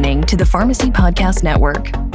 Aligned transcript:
listening 0.00 0.22
to 0.22 0.34
the 0.34 0.46
Pharmacy 0.46 0.90
Podcast 0.90 1.42
Network. 1.42 2.09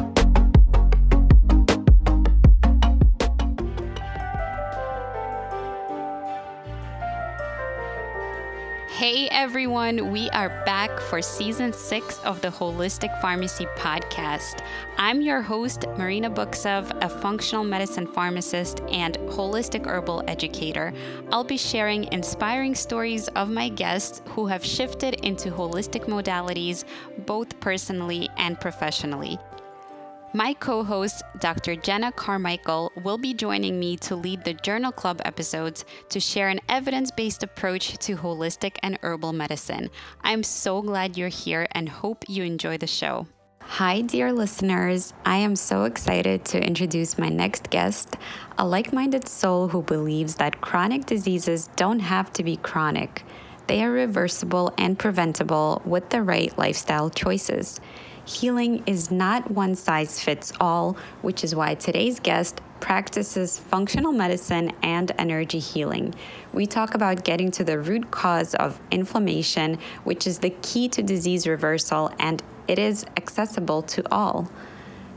Everyone, 9.55 10.11
we 10.11 10.29
are 10.31 10.49
back 10.65 10.99
for 10.99 11.21
season 11.21 11.71
six 11.71 12.19
of 12.25 12.41
the 12.41 12.49
Holistic 12.49 13.21
Pharmacy 13.21 13.65
podcast. 13.77 14.59
I'm 14.97 15.21
your 15.21 15.41
host, 15.41 15.85
Marina 15.97 16.29
Buksov, 16.29 16.91
a 17.01 17.07
functional 17.07 17.63
medicine 17.63 18.05
pharmacist 18.05 18.81
and 18.89 19.17
holistic 19.29 19.85
herbal 19.85 20.25
educator. 20.27 20.93
I'll 21.31 21.45
be 21.45 21.55
sharing 21.55 22.11
inspiring 22.11 22.75
stories 22.75 23.29
of 23.29 23.49
my 23.49 23.69
guests 23.69 24.21
who 24.27 24.45
have 24.47 24.65
shifted 24.65 25.13
into 25.25 25.51
holistic 25.51 26.03
modalities, 26.03 26.83
both 27.19 27.57
personally 27.61 28.27
and 28.35 28.59
professionally. 28.59 29.39
My 30.35 30.53
co 30.53 30.83
host, 30.83 31.23
Dr. 31.39 31.77
Jenna 31.77 32.11
Carmichael, 32.11 32.91
will 33.05 33.17
be 33.17 33.33
joining 33.33 33.79
me 33.79 33.95
to 33.95 34.17
lead 34.17 34.43
the 34.43 34.53
Journal 34.53 34.91
Club 34.91 35.21
episodes 35.23 35.85
to 36.09 36.19
share 36.19 36.49
an 36.49 36.59
evidence 36.67 37.09
based 37.09 37.41
approach 37.41 37.97
to 37.99 38.17
holistic 38.17 38.75
and 38.83 38.99
herbal 39.01 39.31
medicine. 39.31 39.89
I'm 40.25 40.43
so 40.43 40.81
glad 40.81 41.15
you're 41.15 41.29
here 41.29 41.67
and 41.71 41.87
hope 41.87 42.25
you 42.27 42.43
enjoy 42.43 42.77
the 42.77 42.85
show. 42.85 43.27
Hi, 43.61 44.01
dear 44.01 44.33
listeners. 44.33 45.13
I 45.23 45.37
am 45.37 45.55
so 45.55 45.85
excited 45.85 46.43
to 46.47 46.61
introduce 46.61 47.17
my 47.17 47.29
next 47.29 47.69
guest, 47.69 48.17
a 48.57 48.67
like 48.67 48.91
minded 48.91 49.29
soul 49.29 49.69
who 49.69 49.83
believes 49.83 50.35
that 50.35 50.59
chronic 50.59 51.05
diseases 51.05 51.69
don't 51.77 52.01
have 52.01 52.33
to 52.33 52.43
be 52.43 52.57
chronic. 52.57 53.23
They 53.67 53.81
are 53.85 53.91
reversible 53.91 54.73
and 54.77 54.99
preventable 54.99 55.81
with 55.85 56.09
the 56.09 56.21
right 56.21 56.55
lifestyle 56.57 57.09
choices. 57.09 57.79
Healing 58.25 58.83
is 58.87 59.11
not 59.11 59.51
one 59.51 59.75
size 59.75 60.19
fits 60.19 60.51
all, 60.59 60.97
which 61.21 61.43
is 61.43 61.53
why 61.53 61.75
today's 61.75 62.19
guest 62.19 62.59
practices 62.79 63.59
functional 63.59 64.11
medicine 64.11 64.71
and 64.81 65.11
energy 65.19 65.59
healing. 65.59 66.13
We 66.51 66.65
talk 66.65 66.95
about 66.95 67.23
getting 67.23 67.51
to 67.51 67.63
the 67.63 67.77
root 67.77 68.09
cause 68.09 68.55
of 68.55 68.79
inflammation, 68.89 69.77
which 70.05 70.25
is 70.25 70.39
the 70.39 70.49
key 70.49 70.89
to 70.89 71.03
disease 71.03 71.45
reversal, 71.45 72.11
and 72.17 72.41
it 72.67 72.79
is 72.79 73.05
accessible 73.15 73.83
to 73.83 74.03
all. 74.11 74.49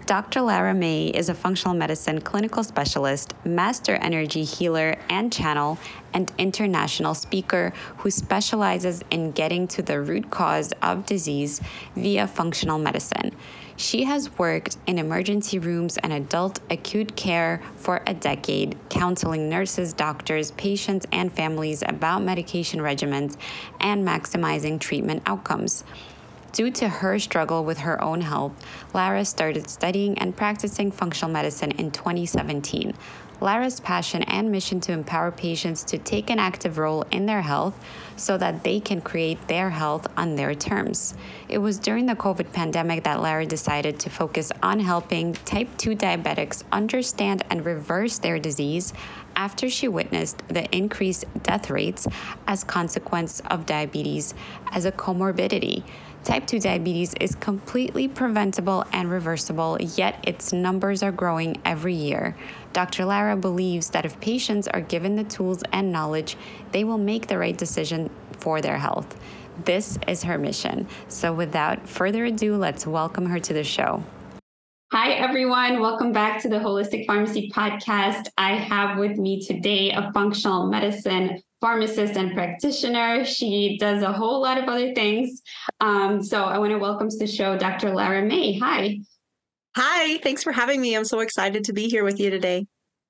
Dr. 0.08 0.40
Lara 0.40 0.72
May 0.72 1.08
is 1.08 1.28
a 1.28 1.34
functional 1.34 1.76
medicine 1.76 2.22
clinical 2.22 2.64
specialist, 2.64 3.34
master 3.44 3.96
energy 3.96 4.42
healer 4.42 4.96
and 5.10 5.30
channel, 5.30 5.78
and 6.14 6.32
international 6.38 7.12
speaker 7.12 7.74
who 7.98 8.10
specializes 8.10 9.02
in 9.10 9.32
getting 9.32 9.68
to 9.68 9.82
the 9.82 10.00
root 10.00 10.30
cause 10.30 10.72
of 10.80 11.04
disease 11.04 11.60
via 11.94 12.26
functional 12.26 12.78
medicine. 12.78 13.36
She 13.76 14.04
has 14.04 14.30
worked 14.38 14.78
in 14.86 14.98
emergency 14.98 15.58
rooms 15.58 15.98
and 15.98 16.14
adult 16.14 16.60
acute 16.70 17.14
care 17.14 17.60
for 17.76 18.00
a 18.06 18.14
decade, 18.14 18.78
counseling 18.88 19.50
nurses, 19.50 19.92
doctors, 19.92 20.52
patients, 20.52 21.04
and 21.12 21.30
families 21.30 21.82
about 21.86 22.22
medication 22.22 22.80
regimens 22.80 23.36
and 23.78 24.08
maximizing 24.08 24.80
treatment 24.80 25.22
outcomes. 25.26 25.84
Due 26.52 26.70
to 26.70 26.88
her 26.88 27.18
struggle 27.18 27.64
with 27.64 27.78
her 27.78 28.02
own 28.02 28.22
health, 28.22 28.52
Lara 28.94 29.24
started 29.24 29.68
studying 29.68 30.18
and 30.18 30.36
practicing 30.36 30.90
functional 30.90 31.32
medicine 31.32 31.72
in 31.72 31.90
2017. 31.90 32.94
Lara's 33.40 33.78
passion 33.78 34.24
and 34.24 34.50
mission 34.50 34.80
to 34.80 34.92
empower 34.92 35.30
patients 35.30 35.84
to 35.84 35.98
take 35.98 36.28
an 36.28 36.40
active 36.40 36.76
role 36.76 37.04
in 37.12 37.26
their 37.26 37.42
health 37.42 37.78
so 38.16 38.36
that 38.36 38.64
they 38.64 38.80
can 38.80 39.00
create 39.00 39.46
their 39.46 39.70
health 39.70 40.08
on 40.16 40.34
their 40.34 40.54
terms. 40.54 41.14
It 41.48 41.58
was 41.58 41.78
during 41.78 42.06
the 42.06 42.16
COVID 42.16 42.52
pandemic 42.52 43.04
that 43.04 43.22
Lara 43.22 43.46
decided 43.46 44.00
to 44.00 44.10
focus 44.10 44.50
on 44.60 44.80
helping 44.80 45.34
type 45.34 45.68
2 45.76 45.90
diabetics 45.94 46.64
understand 46.72 47.44
and 47.48 47.64
reverse 47.64 48.18
their 48.18 48.40
disease 48.40 48.92
after 49.36 49.70
she 49.70 49.86
witnessed 49.86 50.42
the 50.48 50.64
increased 50.76 51.24
death 51.44 51.70
rates 51.70 52.08
as 52.48 52.64
consequence 52.64 53.40
of 53.50 53.66
diabetes 53.66 54.34
as 54.72 54.84
a 54.84 54.90
comorbidity. 54.90 55.84
Type 56.28 56.46
2 56.46 56.60
diabetes 56.60 57.14
is 57.22 57.34
completely 57.36 58.06
preventable 58.06 58.84
and 58.92 59.10
reversible, 59.10 59.78
yet 59.80 60.22
its 60.28 60.52
numbers 60.52 61.02
are 61.02 61.10
growing 61.10 61.58
every 61.64 61.94
year. 61.94 62.36
Dr. 62.74 63.06
Lara 63.06 63.34
believes 63.34 63.88
that 63.88 64.04
if 64.04 64.20
patients 64.20 64.68
are 64.68 64.82
given 64.82 65.16
the 65.16 65.24
tools 65.24 65.62
and 65.72 65.90
knowledge, 65.90 66.36
they 66.70 66.84
will 66.84 66.98
make 66.98 67.28
the 67.28 67.38
right 67.38 67.56
decision 67.56 68.10
for 68.40 68.60
their 68.60 68.76
health. 68.76 69.18
This 69.64 69.98
is 70.06 70.22
her 70.24 70.36
mission. 70.36 70.86
So, 71.08 71.32
without 71.32 71.88
further 71.88 72.26
ado, 72.26 72.56
let's 72.56 72.86
welcome 72.86 73.24
her 73.24 73.40
to 73.40 73.54
the 73.54 73.64
show. 73.64 74.04
Hi, 74.92 75.12
everyone. 75.12 75.80
Welcome 75.80 76.12
back 76.12 76.42
to 76.42 76.50
the 76.50 76.56
Holistic 76.56 77.06
Pharmacy 77.06 77.50
Podcast. 77.54 78.26
I 78.36 78.54
have 78.54 78.98
with 78.98 79.16
me 79.16 79.40
today 79.40 79.92
a 79.92 80.12
functional 80.12 80.68
medicine 80.68 81.42
pharmacist 81.60 82.16
and 82.16 82.32
practitioner. 82.34 83.24
She 83.24 83.78
does 83.78 84.02
a 84.02 84.12
whole 84.12 84.40
lot 84.40 84.58
of 84.58 84.68
other 84.68 84.94
things. 84.94 85.42
Um, 85.80 86.22
so 86.22 86.44
I 86.44 86.58
want 86.58 86.72
to 86.72 86.78
welcome 86.78 87.08
to 87.08 87.18
the 87.18 87.26
show 87.26 87.56
Dr. 87.56 87.94
Lara 87.94 88.22
May. 88.22 88.58
Hi. 88.58 88.98
Hi, 89.76 90.18
thanks 90.18 90.42
for 90.42 90.52
having 90.52 90.80
me. 90.80 90.96
I'm 90.96 91.04
so 91.04 91.20
excited 91.20 91.64
to 91.64 91.72
be 91.72 91.88
here 91.88 92.04
with 92.04 92.18
you 92.18 92.30
today. 92.30 92.66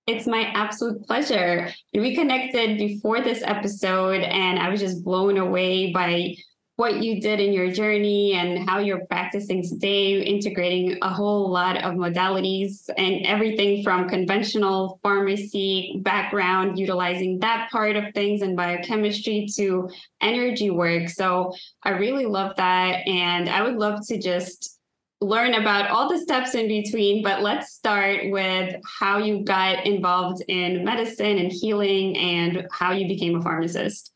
It's 0.07 0.27
my 0.27 0.51
absolute 0.55 1.07
pleasure. 1.07 1.71
We 1.93 2.15
connected 2.15 2.79
before 2.79 3.21
this 3.21 3.43
episode, 3.43 4.23
and 4.23 4.59
I 4.59 4.71
was 4.71 4.81
just 4.81 5.05
blown 5.05 5.37
away 5.37 5.93
by 5.93 6.35
what 6.79 7.03
you 7.03 7.21
did 7.21 7.41
in 7.41 7.53
your 7.53 7.73
journey 7.73 8.35
and 8.35 8.69
how 8.69 8.79
you're 8.79 9.05
practicing 9.07 9.69
today, 9.69 10.23
integrating 10.23 10.97
a 11.03 11.13
whole 11.13 11.51
lot 11.51 11.77
of 11.77 11.95
modalities 11.95 12.89
and 12.97 13.27
everything 13.27 13.83
from 13.83 14.09
conventional 14.09 15.01
pharmacy 15.03 15.99
background, 16.05 16.79
utilizing 16.79 17.37
that 17.41 17.69
part 17.73 17.97
of 17.97 18.05
things 18.15 18.43
and 18.43 18.57
biochemistry 18.57 19.49
to 19.57 19.91
energy 20.21 20.71
work. 20.71 21.09
So 21.09 21.53
I 21.83 21.91
really 21.91 22.27
love 22.27 22.55
that. 22.59 23.05
And 23.09 23.49
I 23.49 23.63
would 23.63 23.75
love 23.75 24.07
to 24.07 24.17
just 24.17 24.79
learn 25.21 25.55
about 25.55 25.91
all 25.91 26.09
the 26.09 26.21
steps 26.21 26.55
in 26.55 26.69
between, 26.69 27.25
but 27.25 27.43
let's 27.43 27.73
start 27.73 28.31
with 28.31 28.77
how 29.01 29.19
you 29.19 29.43
got 29.43 29.85
involved 29.85 30.45
in 30.47 30.85
medicine 30.85 31.39
and 31.39 31.51
healing 31.51 32.17
and 32.17 32.69
how 32.71 32.93
you 32.93 33.09
became 33.09 33.37
a 33.37 33.43
pharmacist. 33.43 34.13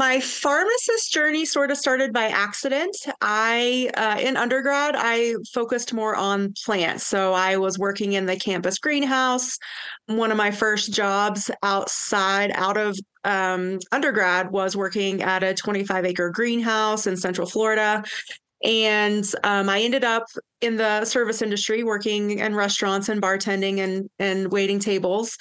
My 0.00 0.18
pharmacist 0.18 1.12
journey 1.12 1.44
sort 1.44 1.70
of 1.70 1.76
started 1.76 2.10
by 2.10 2.28
accident. 2.28 2.96
I, 3.20 3.90
uh, 3.98 4.16
in 4.18 4.34
undergrad, 4.34 4.94
I 4.96 5.34
focused 5.52 5.92
more 5.92 6.16
on 6.16 6.54
plants. 6.64 7.06
So 7.06 7.34
I 7.34 7.58
was 7.58 7.78
working 7.78 8.14
in 8.14 8.24
the 8.24 8.36
campus 8.36 8.78
greenhouse. 8.78 9.58
One 10.06 10.30
of 10.30 10.38
my 10.38 10.52
first 10.52 10.94
jobs 10.94 11.50
outside, 11.62 12.50
out 12.54 12.78
of 12.78 12.98
um, 13.24 13.78
undergrad, 13.92 14.50
was 14.50 14.74
working 14.74 15.20
at 15.20 15.42
a 15.42 15.52
25 15.52 16.06
acre 16.06 16.30
greenhouse 16.30 17.06
in 17.06 17.14
Central 17.18 17.46
Florida. 17.46 18.02
And 18.64 19.30
um, 19.44 19.68
I 19.68 19.82
ended 19.82 20.04
up 20.04 20.24
in 20.62 20.78
the 20.78 21.04
service 21.04 21.42
industry, 21.42 21.84
working 21.84 22.38
in 22.38 22.54
restaurants 22.54 23.10
and 23.10 23.20
bartending 23.20 23.80
and 23.80 24.08
and 24.18 24.50
waiting 24.50 24.78
tables. 24.78 25.36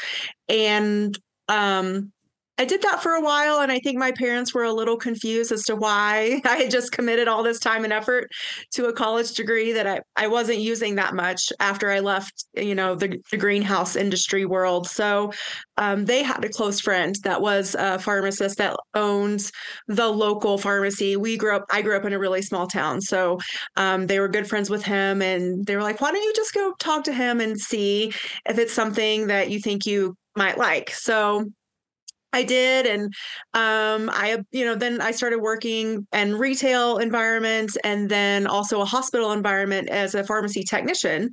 And 0.50 1.18
um, 1.48 2.12
I 2.60 2.66
did 2.66 2.82
that 2.82 3.02
for 3.02 3.14
a 3.14 3.22
while, 3.22 3.62
and 3.62 3.72
I 3.72 3.80
think 3.80 3.98
my 3.98 4.12
parents 4.12 4.54
were 4.54 4.66
a 4.66 4.74
little 4.74 4.98
confused 4.98 5.54
as 5.54 5.64
to 5.64 5.78
why 5.78 6.42
I 6.46 6.58
had 6.58 6.70
just 6.70 6.92
committed 6.92 7.30
all 7.30 7.42
this 7.42 7.58
time 7.58 7.86
and 7.86 7.94
effort 7.94 8.30
to 8.72 8.88
a 8.88 8.94
college 8.94 9.32
degree 9.32 9.72
that 9.72 9.88
I, 9.88 10.02
I 10.18 10.28
wasn't 10.28 10.60
using 10.60 10.96
that 10.96 11.16
much 11.16 11.54
after 11.62 11.90
I 11.90 12.02
left, 12.02 12.44
you 12.58 12.76
know, 12.76 12.96
the, 12.96 13.18
the 13.32 13.38
greenhouse 13.38 13.96
industry 13.96 14.44
world. 14.44 14.90
So 14.90 15.32
um, 15.78 16.04
they 16.04 16.22
had 16.22 16.44
a 16.44 16.50
close 16.50 16.82
friend 16.82 17.16
that 17.24 17.42
was 17.42 17.78
a 17.80 17.98
pharmacist 17.98 18.58
that 18.58 18.76
owns 18.94 19.54
the 19.88 20.10
local 20.10 20.58
pharmacy. 20.58 21.16
We 21.16 21.38
grew 21.38 21.56
up, 21.56 21.64
I 21.72 21.82
grew 21.82 21.96
up 21.96 22.04
in 22.04 22.12
a 22.12 22.20
really 22.20 22.42
small 22.42 22.68
town. 22.68 23.00
So 23.00 23.40
um, 23.78 24.06
they 24.06 24.20
were 24.20 24.28
good 24.28 24.50
friends 24.50 24.70
with 24.70 24.84
him, 24.84 25.22
and 25.22 25.66
they 25.66 25.78
were 25.78 25.84
like, 25.84 26.02
why 26.02 26.12
don't 26.12 26.22
you 26.22 26.34
just 26.36 26.54
go 26.54 26.74
talk 26.78 27.06
to 27.06 27.14
him 27.14 27.40
and 27.40 27.58
see 27.58 28.12
if 28.46 28.60
it's 28.60 28.74
something 28.74 29.28
that 29.28 29.50
you 29.50 29.62
think 29.62 29.86
you 29.86 30.18
might 30.36 30.58
like? 30.58 30.90
So 30.92 31.46
I 32.32 32.44
did. 32.44 32.86
And 32.86 33.06
um, 33.54 34.10
I, 34.14 34.38
you 34.52 34.64
know, 34.64 34.76
then 34.76 35.02
I 35.02 35.12
started 35.12 35.40
working 35.40 36.06
in 36.14 36.36
retail 36.36 36.98
environments 36.98 37.76
and 37.84 38.10
then 38.10 38.46
also 38.46 38.82
a 38.82 38.86
hospital 38.86 39.32
environment 39.32 39.90
as 39.90 40.14
a 40.14 40.24
pharmacy 40.24 40.64
technician. 40.64 41.32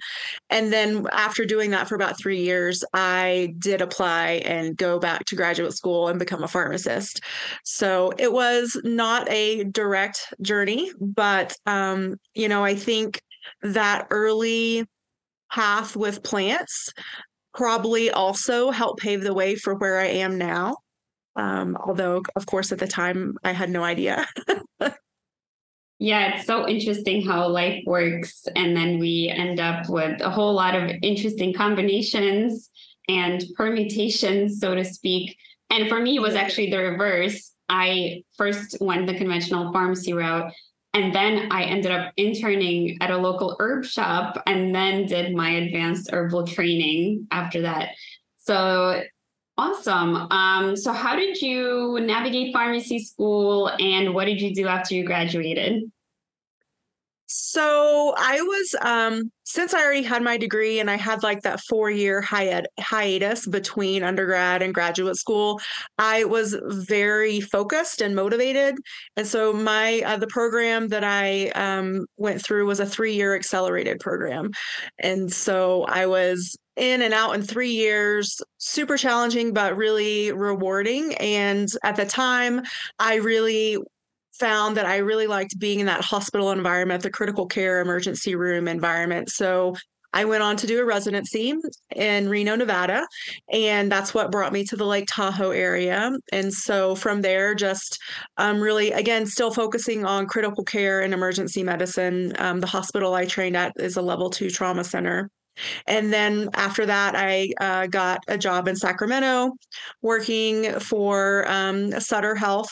And 0.48 0.72
then 0.72 1.06
after 1.12 1.44
doing 1.44 1.70
that 1.72 1.86
for 1.86 1.96
about 1.96 2.18
three 2.18 2.40
years, 2.40 2.82
I 2.94 3.54
did 3.58 3.82
apply 3.82 4.42
and 4.46 4.76
go 4.76 4.98
back 4.98 5.26
to 5.26 5.36
graduate 5.36 5.74
school 5.74 6.08
and 6.08 6.18
become 6.18 6.42
a 6.42 6.48
pharmacist. 6.48 7.20
So 7.64 8.12
it 8.18 8.32
was 8.32 8.80
not 8.84 9.30
a 9.30 9.64
direct 9.64 10.32
journey, 10.40 10.92
but, 10.98 11.54
um, 11.66 12.16
you 12.34 12.48
know, 12.48 12.64
I 12.64 12.74
think 12.74 13.20
that 13.62 14.06
early 14.10 14.84
path 15.52 15.94
with 15.94 16.22
plants 16.22 16.92
probably 17.54 18.10
also 18.10 18.70
helped 18.70 19.00
pave 19.00 19.22
the 19.22 19.34
way 19.34 19.54
for 19.54 19.74
where 19.74 19.98
I 19.98 20.06
am 20.06 20.36
now. 20.36 20.76
Um, 21.36 21.76
although, 21.76 22.22
of 22.34 22.46
course, 22.46 22.72
at 22.72 22.78
the 22.78 22.86
time 22.86 23.36
I 23.44 23.52
had 23.52 23.70
no 23.70 23.84
idea. 23.84 24.26
Yeah, 25.98 26.34
it's 26.34 26.46
so 26.46 26.68
interesting 26.68 27.24
how 27.24 27.48
life 27.48 27.82
works. 27.86 28.46
And 28.54 28.76
then 28.76 28.98
we 28.98 29.32
end 29.34 29.60
up 29.60 29.88
with 29.88 30.20
a 30.20 30.28
whole 30.28 30.52
lot 30.52 30.74
of 30.74 30.90
interesting 31.02 31.54
combinations 31.54 32.68
and 33.08 33.42
permutations, 33.56 34.60
so 34.60 34.74
to 34.74 34.84
speak. 34.84 35.38
And 35.70 35.88
for 35.88 36.00
me, 36.00 36.16
it 36.16 36.22
was 36.22 36.34
actually 36.34 36.70
the 36.70 36.78
reverse. 36.78 37.52
I 37.68 38.24
first 38.36 38.76
went 38.80 39.06
the 39.06 39.14
conventional 39.14 39.72
pharmacy 39.72 40.12
route, 40.12 40.52
and 40.92 41.14
then 41.14 41.50
I 41.50 41.64
ended 41.64 41.92
up 41.92 42.12
interning 42.16 42.98
at 43.00 43.10
a 43.10 43.16
local 43.16 43.56
herb 43.58 43.84
shop 43.84 44.42
and 44.46 44.74
then 44.74 45.06
did 45.06 45.34
my 45.34 45.50
advanced 45.50 46.10
herbal 46.12 46.46
training 46.46 47.26
after 47.30 47.62
that. 47.62 47.90
So 48.38 49.02
awesome. 49.58 50.16
Um, 50.30 50.76
so, 50.76 50.92
how 50.92 51.16
did 51.16 51.40
you 51.40 51.98
navigate 52.00 52.52
pharmacy 52.52 52.98
school 52.98 53.70
and 53.80 54.14
what 54.14 54.26
did 54.26 54.40
you 54.40 54.54
do 54.54 54.66
after 54.66 54.94
you 54.94 55.04
graduated? 55.04 55.90
So 57.28 58.14
I 58.16 58.40
was 58.40 58.74
um 58.82 59.30
since 59.44 59.74
I 59.74 59.82
already 59.82 60.02
had 60.02 60.22
my 60.22 60.36
degree 60.36 60.80
and 60.80 60.90
I 60.90 60.96
had 60.96 61.22
like 61.22 61.42
that 61.42 61.60
4-year 61.70 62.20
hiat- 62.22 62.66
hiatus 62.80 63.46
between 63.46 64.02
undergrad 64.02 64.60
and 64.62 64.74
graduate 64.74 65.16
school, 65.16 65.60
I 65.98 66.24
was 66.24 66.56
very 66.64 67.40
focused 67.40 68.00
and 68.00 68.14
motivated. 68.16 68.76
And 69.16 69.26
so 69.26 69.52
my 69.52 70.02
uh, 70.04 70.16
the 70.18 70.26
program 70.28 70.88
that 70.88 71.04
I 71.04 71.48
um 71.50 72.06
went 72.16 72.42
through 72.42 72.66
was 72.66 72.80
a 72.80 72.86
3-year 72.86 73.34
accelerated 73.34 74.00
program. 74.00 74.50
And 74.98 75.32
so 75.32 75.84
I 75.84 76.06
was 76.06 76.56
in 76.76 77.02
and 77.02 77.14
out 77.14 77.34
in 77.34 77.42
3 77.42 77.70
years, 77.70 78.40
super 78.58 78.96
challenging 78.96 79.52
but 79.52 79.76
really 79.76 80.32
rewarding 80.32 81.14
and 81.14 81.68
at 81.84 81.96
the 81.96 82.04
time 82.06 82.62
I 82.98 83.16
really 83.16 83.78
found 84.38 84.76
that 84.76 84.86
I 84.86 84.98
really 84.98 85.26
liked 85.26 85.58
being 85.58 85.80
in 85.80 85.86
that 85.86 86.04
hospital 86.04 86.52
environment, 86.52 87.02
the 87.02 87.10
critical 87.10 87.46
care 87.46 87.80
emergency 87.80 88.34
room 88.34 88.68
environment. 88.68 89.30
So 89.30 89.74
I 90.12 90.24
went 90.24 90.42
on 90.42 90.56
to 90.56 90.66
do 90.66 90.80
a 90.80 90.84
residency 90.84 91.52
in 91.94 92.28
Reno, 92.30 92.56
Nevada, 92.56 93.06
and 93.52 93.92
that's 93.92 94.14
what 94.14 94.32
brought 94.32 94.52
me 94.52 94.64
to 94.64 94.76
the 94.76 94.86
Lake 94.86 95.06
Tahoe 95.06 95.50
area. 95.50 96.10
And 96.32 96.52
so 96.54 96.94
from 96.94 97.20
there, 97.20 97.54
just 97.54 97.98
um, 98.38 98.58
really, 98.60 98.92
again, 98.92 99.26
still 99.26 99.50
focusing 99.50 100.06
on 100.06 100.26
critical 100.26 100.64
care 100.64 101.02
and 101.02 101.12
emergency 101.12 101.62
medicine. 101.62 102.32
Um, 102.38 102.60
the 102.60 102.66
hospital 102.66 103.12
I 103.12 103.26
trained 103.26 103.58
at 103.58 103.72
is 103.76 103.96
a 103.96 104.02
level 104.02 104.30
two 104.30 104.48
trauma 104.48 104.84
center. 104.84 105.28
And 105.86 106.10
then 106.10 106.48
after 106.54 106.86
that, 106.86 107.14
I 107.14 107.50
uh, 107.60 107.86
got 107.86 108.20
a 108.28 108.38
job 108.38 108.68
in 108.68 108.76
Sacramento 108.76 109.52
working 110.00 110.80
for 110.80 111.44
um, 111.46 111.98
Sutter 112.00 112.34
Health 112.34 112.70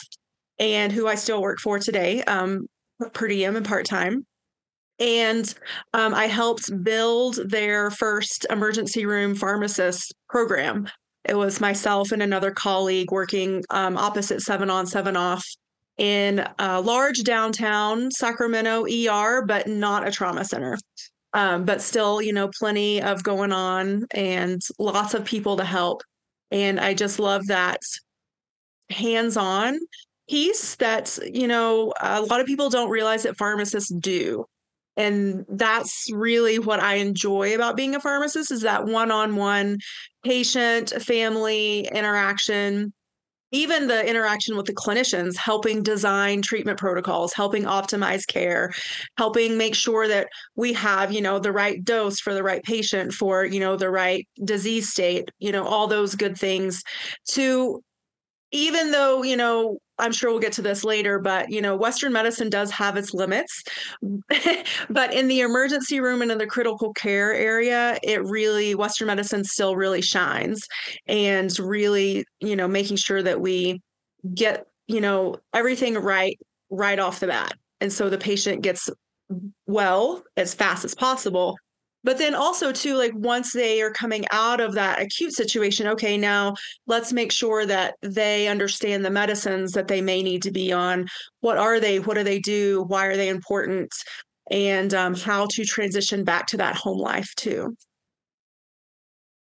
and 0.59 0.91
who 0.91 1.07
I 1.07 1.15
still 1.15 1.41
work 1.41 1.59
for 1.59 1.79
today, 1.79 2.23
um, 2.23 2.67
per 3.13 3.27
diem 3.27 3.55
and 3.55 3.65
part 3.65 3.85
time. 3.85 4.25
And 4.99 5.53
um, 5.93 6.13
I 6.13 6.27
helped 6.27 6.71
build 6.83 7.39
their 7.49 7.91
first 7.91 8.45
emergency 8.49 9.05
room 9.05 9.35
pharmacist 9.35 10.13
program. 10.29 10.87
It 11.25 11.35
was 11.35 11.59
myself 11.59 12.11
and 12.11 12.21
another 12.21 12.51
colleague 12.51 13.11
working 13.11 13.63
um, 13.71 13.97
opposite 13.97 14.41
seven 14.41 14.69
on, 14.69 14.87
seven 14.87 15.17
off 15.17 15.43
in 15.97 16.45
a 16.59 16.79
large 16.81 17.23
downtown 17.23 18.11
Sacramento 18.11 18.85
ER, 18.85 19.43
but 19.45 19.67
not 19.67 20.07
a 20.07 20.11
trauma 20.11 20.45
center. 20.45 20.77
Um, 21.33 21.65
but 21.65 21.81
still, 21.81 22.21
you 22.21 22.31
know, 22.31 22.49
plenty 22.57 23.01
of 23.01 23.23
going 23.23 23.51
on 23.51 24.05
and 24.11 24.61
lots 24.79 25.13
of 25.13 25.25
people 25.25 25.57
to 25.57 25.65
help. 25.65 26.01
And 26.51 26.79
I 26.79 26.93
just 26.93 27.19
love 27.19 27.47
that 27.47 27.81
hands 28.89 29.35
on 29.35 29.77
piece 30.29 30.75
that 30.75 31.17
you 31.31 31.47
know 31.47 31.93
a 32.01 32.21
lot 32.21 32.39
of 32.39 32.47
people 32.47 32.69
don't 32.69 32.89
realize 32.89 33.23
that 33.23 33.37
pharmacists 33.37 33.93
do. 33.93 34.45
And 34.97 35.45
that's 35.49 36.09
really 36.13 36.57
what 36.57 36.79
i 36.79 36.95
enjoy 36.95 37.53
about 37.53 37.75
being 37.75 37.95
a 37.95 37.99
pharmacist 37.99 38.49
is 38.49 38.61
that 38.61 38.85
one-on-one 38.85 39.77
patient 40.23 40.91
family 41.03 41.87
interaction 41.93 42.93
even 43.51 43.87
the 43.87 44.07
interaction 44.09 44.57
with 44.57 44.65
the 44.65 44.73
clinicians 44.73 45.37
helping 45.37 45.83
design 45.83 46.41
treatment 46.41 46.79
protocols 46.79 47.33
helping 47.33 47.63
optimize 47.63 48.25
care 48.25 48.71
helping 49.17 49.57
make 49.57 49.75
sure 49.75 50.07
that 50.07 50.27
we 50.55 50.73
have 50.73 51.11
you 51.11 51.21
know 51.21 51.39
the 51.39 51.51
right 51.51 51.83
dose 51.83 52.19
for 52.19 52.33
the 52.33 52.43
right 52.43 52.63
patient 52.63 53.13
for 53.13 53.45
you 53.45 53.59
know 53.59 53.75
the 53.75 53.89
right 53.89 54.27
disease 54.43 54.89
state 54.89 55.29
you 55.39 55.51
know 55.51 55.65
all 55.65 55.87
those 55.87 56.15
good 56.15 56.37
things 56.37 56.83
to 57.27 57.81
even 58.51 58.91
though 58.91 59.23
you 59.23 59.37
know 59.37 59.77
I'm 59.97 60.11
sure 60.11 60.29
we'll 60.29 60.39
get 60.39 60.53
to 60.53 60.61
this 60.61 60.83
later, 60.83 61.19
but 61.19 61.49
you 61.49 61.61
know, 61.61 61.75
Western 61.75 62.11
medicine 62.11 62.49
does 62.49 62.71
have 62.71 62.97
its 62.97 63.13
limits. 63.13 63.63
but 64.89 65.13
in 65.13 65.27
the 65.27 65.41
emergency 65.41 65.99
room 65.99 66.21
and 66.21 66.31
in 66.31 66.37
the 66.37 66.47
critical 66.47 66.93
care 66.93 67.33
area, 67.33 67.97
it 68.03 68.23
really 68.23 68.75
Western 68.75 69.07
medicine 69.07 69.43
still 69.43 69.75
really 69.75 70.01
shines 70.01 70.61
and 71.07 71.57
really, 71.59 72.25
you 72.39 72.55
know, 72.55 72.67
making 72.67 72.97
sure 72.97 73.23
that 73.23 73.39
we 73.39 73.81
get, 74.33 74.65
you 74.87 75.01
know, 75.01 75.37
everything 75.53 75.95
right 75.95 76.37
right 76.69 76.99
off 76.99 77.19
the 77.19 77.27
bat. 77.27 77.53
And 77.81 77.91
so 77.91 78.09
the 78.09 78.17
patient 78.17 78.61
gets 78.61 78.89
well 79.65 80.23
as 80.37 80.53
fast 80.53 80.85
as 80.85 80.93
possible 80.93 81.57
but 82.05 82.17
then 82.17 82.33
also 82.33 82.71
too 82.71 82.95
like 82.95 83.11
once 83.15 83.51
they 83.51 83.81
are 83.81 83.91
coming 83.91 84.23
out 84.31 84.61
of 84.61 84.73
that 84.73 85.01
acute 85.01 85.33
situation 85.33 85.87
okay 85.87 86.17
now 86.17 86.53
let's 86.87 87.11
make 87.11 87.31
sure 87.31 87.65
that 87.65 87.95
they 88.01 88.47
understand 88.47 89.03
the 89.03 89.09
medicines 89.09 89.71
that 89.73 89.87
they 89.87 90.01
may 90.01 90.23
need 90.23 90.41
to 90.43 90.51
be 90.51 90.71
on. 90.71 91.07
What 91.41 91.57
are 91.57 91.79
they? 91.79 91.99
What 91.99 92.15
do 92.15 92.23
they 92.23 92.39
do? 92.39 92.85
Why 92.87 93.07
are 93.07 93.17
they 93.17 93.29
important? 93.29 93.91
And 94.51 94.93
um, 94.93 95.15
how 95.15 95.47
to 95.51 95.65
transition 95.65 96.23
back 96.23 96.47
to 96.47 96.57
that 96.57 96.75
home 96.75 96.99
life 96.99 97.33
too. 97.35 97.75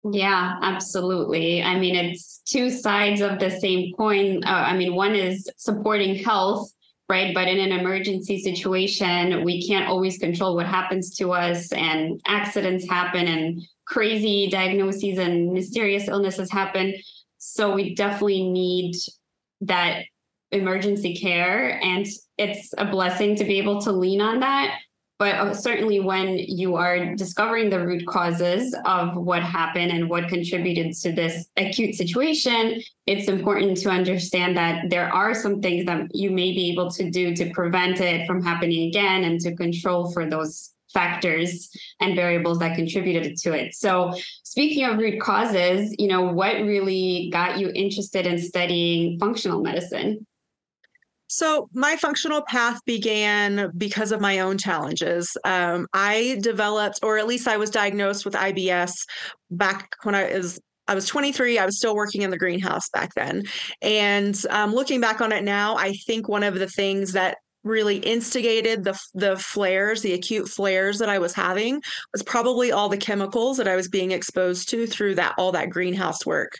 Yeah, 0.09 0.57
absolutely. 0.61 1.61
I 1.61 1.77
mean, 1.77 1.95
it's 1.95 2.41
two 2.45 2.69
sides 2.69 3.19
of 3.19 3.39
the 3.39 3.49
same 3.49 3.93
coin. 3.97 4.41
Uh, 4.45 4.49
I 4.49 4.77
mean, 4.77 4.95
one 4.95 5.15
is 5.15 5.49
supporting 5.57 6.23
health 6.23 6.71
right? 7.09 7.33
But 7.33 7.47
in 7.47 7.59
an 7.59 7.77
emergency 7.77 8.41
situation, 8.41 9.43
we 9.43 9.65
can't 9.65 9.87
always 9.87 10.17
control 10.17 10.55
what 10.55 10.65
happens 10.65 11.15
to 11.17 11.31
us, 11.31 11.71
and 11.71 12.21
accidents 12.27 12.87
happen, 12.89 13.27
and 13.27 13.61
crazy 13.85 14.49
diagnoses 14.49 15.17
and 15.17 15.53
mysterious 15.53 16.07
illnesses 16.07 16.51
happen. 16.51 16.93
So 17.37 17.73
we 17.73 17.95
definitely 17.95 18.49
need 18.49 18.95
that 19.61 20.03
emergency 20.51 21.15
care. 21.15 21.79
And 21.81 22.05
it's 22.37 22.73
a 22.77 22.85
blessing 22.85 23.35
to 23.37 23.45
be 23.45 23.57
able 23.57 23.81
to 23.81 23.91
lean 23.91 24.21
on 24.21 24.41
that. 24.41 24.77
But 25.19 25.35
uh, 25.35 25.53
certainly, 25.55 25.99
when 25.99 26.37
you 26.37 26.75
are 26.75 27.15
discovering 27.15 27.71
the 27.71 27.83
root 27.83 28.05
causes 28.05 28.75
of 28.85 29.15
what 29.15 29.41
happened 29.41 29.91
and 29.91 30.09
what 30.09 30.27
contributed 30.27 30.93
to 30.97 31.11
this 31.11 31.47
acute 31.57 31.95
situation, 31.95 32.81
it's 33.07 33.27
important 33.27 33.77
to 33.77 33.89
understand 33.89 34.55
that 34.57 34.89
there 34.89 35.11
are 35.11 35.33
some 35.33 35.59
things 35.59 35.85
that 35.85 36.13
you 36.13 36.29
may 36.29 36.51
be 36.51 36.71
able 36.71 36.91
to 36.91 37.09
do 37.09 37.35
to 37.35 37.49
prevent 37.51 37.99
it 37.99 38.27
from 38.27 38.43
happening 38.43 38.89
again 38.89 39.23
and 39.23 39.39
to 39.41 39.55
control 39.55 40.11
for 40.11 40.29
those 40.29 40.73
factors 40.93 41.69
and 41.99 42.15
variables 42.15 42.59
that 42.59 42.75
contributed 42.75 43.37
to 43.37 43.53
it. 43.53 43.73
So, 43.73 44.13
speaking 44.43 44.85
of 44.85 44.97
root 44.97 45.19
causes, 45.19 45.95
you 45.97 46.07
know, 46.07 46.21
what 46.21 46.55
really 46.57 47.29
got 47.33 47.57
you 47.57 47.71
interested 47.73 48.27
in 48.27 48.37
studying 48.37 49.17
functional 49.19 49.61
medicine? 49.61 50.25
So, 51.27 51.69
my 51.73 51.95
functional 51.97 52.41
path 52.41 52.79
began 52.85 53.71
because 53.77 54.11
of 54.11 54.21
my 54.21 54.39
own 54.39 54.57
challenges. 54.57 55.35
Um, 55.43 55.87
I 55.93 56.39
developed, 56.41 56.99
or 57.03 57.17
at 57.17 57.27
least 57.27 57.47
I 57.47 57.57
was 57.57 57.69
diagnosed 57.69 58.25
with 58.25 58.33
IBS 58.33 58.93
back 59.51 59.89
when 60.03 60.15
I 60.15 60.37
was 60.37 60.59
I 60.87 60.95
was 60.95 61.05
23. 61.07 61.59
I 61.59 61.65
was 61.65 61.77
still 61.77 61.95
working 61.95 62.21
in 62.21 62.31
the 62.31 62.37
greenhouse 62.37 62.89
back 62.89 63.13
then. 63.15 63.43
And 63.81 64.41
um, 64.49 64.73
looking 64.73 65.01
back 65.01 65.19
on 65.19 65.33
it 65.33 65.43
now, 65.43 65.75
I 65.75 65.93
think 65.93 66.29
one 66.29 66.43
of 66.43 66.55
the 66.55 66.69
things 66.69 67.11
that 67.13 67.37
really 67.63 67.97
instigated 67.97 68.83
the 68.83 68.97
the 69.13 69.35
flares, 69.37 70.01
the 70.01 70.13
acute 70.13 70.47
flares 70.47 70.99
that 70.99 71.09
I 71.09 71.19
was 71.19 71.33
having 71.33 71.81
was 72.13 72.23
probably 72.23 72.71
all 72.71 72.87
the 72.87 72.97
chemicals 72.97 73.57
that 73.57 73.67
I 73.67 73.75
was 73.75 73.89
being 73.89 74.11
exposed 74.11 74.69
to 74.69 74.87
through 74.87 75.15
that 75.15 75.35
all 75.37 75.51
that 75.51 75.69
greenhouse 75.69 76.25
work. 76.25 76.53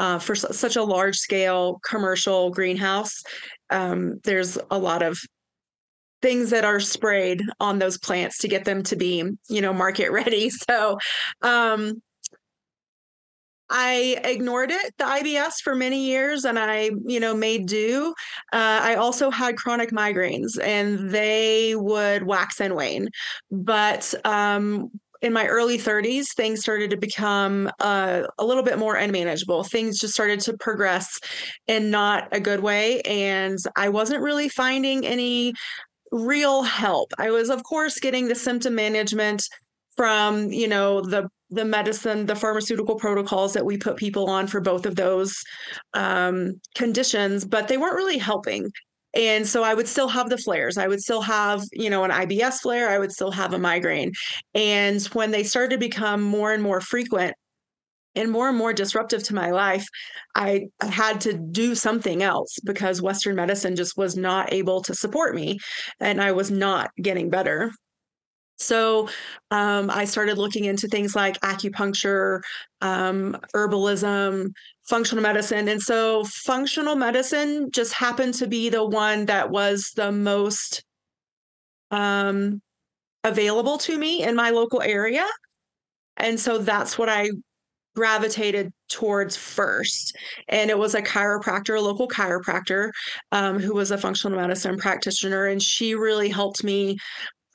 Uh, 0.00 0.18
for 0.18 0.34
such 0.34 0.76
a 0.76 0.82
large 0.82 1.18
scale 1.18 1.78
commercial 1.86 2.50
greenhouse, 2.50 3.22
um, 3.68 4.18
there's 4.24 4.56
a 4.70 4.78
lot 4.78 5.02
of 5.02 5.20
things 6.22 6.48
that 6.48 6.64
are 6.64 6.80
sprayed 6.80 7.42
on 7.60 7.78
those 7.78 7.98
plants 7.98 8.38
to 8.38 8.48
get 8.48 8.64
them 8.64 8.82
to 8.82 8.96
be 8.96 9.24
you 9.48 9.60
know 9.60 9.72
market 9.72 10.10
ready 10.20 10.50
so 10.50 10.98
um 11.42 12.00
I 13.70 14.20
ignored 14.24 14.72
it, 14.72 14.94
the 14.98 15.04
IBS, 15.04 15.62
for 15.62 15.76
many 15.76 16.04
years, 16.04 16.44
and 16.44 16.58
I, 16.58 16.90
you 17.06 17.20
know, 17.20 17.36
made 17.36 17.66
do. 17.66 18.12
Uh, 18.52 18.80
I 18.82 18.96
also 18.96 19.30
had 19.30 19.56
chronic 19.56 19.92
migraines, 19.92 20.60
and 20.60 21.08
they 21.10 21.76
would 21.76 22.24
wax 22.24 22.60
and 22.60 22.74
wane. 22.74 23.08
But 23.48 24.12
um, 24.24 24.90
in 25.22 25.32
my 25.32 25.46
early 25.46 25.78
30s, 25.78 26.34
things 26.34 26.60
started 26.60 26.90
to 26.90 26.96
become 26.96 27.70
uh, 27.80 28.22
a 28.38 28.44
little 28.44 28.62
bit 28.62 28.78
more 28.78 28.96
unmanageable. 28.96 29.64
Things 29.64 29.98
just 29.98 30.14
started 30.14 30.40
to 30.40 30.56
progress 30.58 31.18
in 31.66 31.90
not 31.90 32.28
a 32.32 32.40
good 32.40 32.60
way. 32.60 33.00
And 33.02 33.58
I 33.76 33.88
wasn't 33.88 34.22
really 34.22 34.48
finding 34.48 35.06
any 35.06 35.52
real 36.10 36.62
help. 36.62 37.12
I 37.18 37.30
was, 37.30 37.50
of 37.50 37.62
course, 37.62 37.98
getting 37.98 38.28
the 38.28 38.34
symptom 38.34 38.74
management 38.74 39.42
from, 39.96 40.50
you 40.50 40.68
know, 40.68 41.00
the 41.00 41.28
the 41.50 41.64
medicine, 41.64 42.26
the 42.26 42.36
pharmaceutical 42.36 42.94
protocols 42.94 43.52
that 43.54 43.64
we 43.66 43.76
put 43.76 43.96
people 43.96 44.30
on 44.30 44.46
for 44.46 44.60
both 44.60 44.86
of 44.86 44.94
those 44.94 45.34
um, 45.94 46.60
conditions, 46.76 47.44
but 47.44 47.66
they 47.66 47.76
weren't 47.76 47.96
really 47.96 48.18
helping. 48.18 48.70
And 49.14 49.46
so 49.46 49.62
I 49.64 49.74
would 49.74 49.88
still 49.88 50.08
have 50.08 50.30
the 50.30 50.38
flares. 50.38 50.78
I 50.78 50.86
would 50.86 51.00
still 51.00 51.22
have, 51.22 51.64
you 51.72 51.90
know, 51.90 52.04
an 52.04 52.10
IBS 52.10 52.60
flare. 52.60 52.90
I 52.90 52.98
would 52.98 53.12
still 53.12 53.32
have 53.32 53.52
a 53.52 53.58
migraine. 53.58 54.12
And 54.54 55.02
when 55.06 55.32
they 55.32 55.42
started 55.42 55.70
to 55.70 55.78
become 55.78 56.22
more 56.22 56.52
and 56.52 56.62
more 56.62 56.80
frequent, 56.80 57.34
and 58.16 58.30
more 58.30 58.48
and 58.48 58.58
more 58.58 58.72
disruptive 58.72 59.22
to 59.24 59.34
my 59.34 59.50
life, 59.50 59.86
I 60.34 60.66
had 60.80 61.20
to 61.22 61.34
do 61.34 61.74
something 61.74 62.22
else 62.22 62.56
because 62.64 63.00
Western 63.00 63.36
medicine 63.36 63.76
just 63.76 63.96
was 63.96 64.16
not 64.16 64.52
able 64.52 64.82
to 64.82 64.94
support 64.94 65.34
me 65.34 65.58
and 66.00 66.20
I 66.20 66.32
was 66.32 66.50
not 66.50 66.90
getting 67.00 67.30
better. 67.30 67.70
So 68.58 69.08
um, 69.50 69.90
I 69.90 70.04
started 70.04 70.36
looking 70.36 70.64
into 70.66 70.86
things 70.86 71.16
like 71.16 71.40
acupuncture, 71.40 72.40
um, 72.82 73.36
herbalism, 73.54 74.50
functional 74.90 75.22
medicine. 75.22 75.68
And 75.68 75.80
so 75.80 76.24
functional 76.24 76.96
medicine 76.96 77.70
just 77.70 77.94
happened 77.94 78.34
to 78.34 78.46
be 78.48 78.68
the 78.68 78.84
one 78.84 79.24
that 79.26 79.48
was 79.48 79.92
the 79.94 80.10
most 80.10 80.82
um, 81.92 82.60
available 83.24 83.78
to 83.78 83.96
me 83.96 84.24
in 84.24 84.34
my 84.34 84.50
local 84.50 84.82
area. 84.82 85.24
And 86.16 86.38
so 86.38 86.58
that's 86.58 86.98
what 86.98 87.08
I 87.08 87.30
gravitated 87.94 88.72
towards 88.88 89.36
first. 89.36 90.16
And 90.48 90.70
it 90.70 90.78
was 90.78 90.94
a 90.94 91.02
chiropractor, 91.02 91.78
a 91.78 91.80
local 91.80 92.08
chiropractor, 92.08 92.90
um, 93.30 93.60
who 93.60 93.74
was 93.74 93.92
a 93.92 93.98
functional 93.98 94.38
medicine 94.38 94.76
practitioner. 94.76 95.46
And 95.46 95.62
she 95.62 95.94
really 95.94 96.28
helped 96.28 96.64
me 96.64 96.98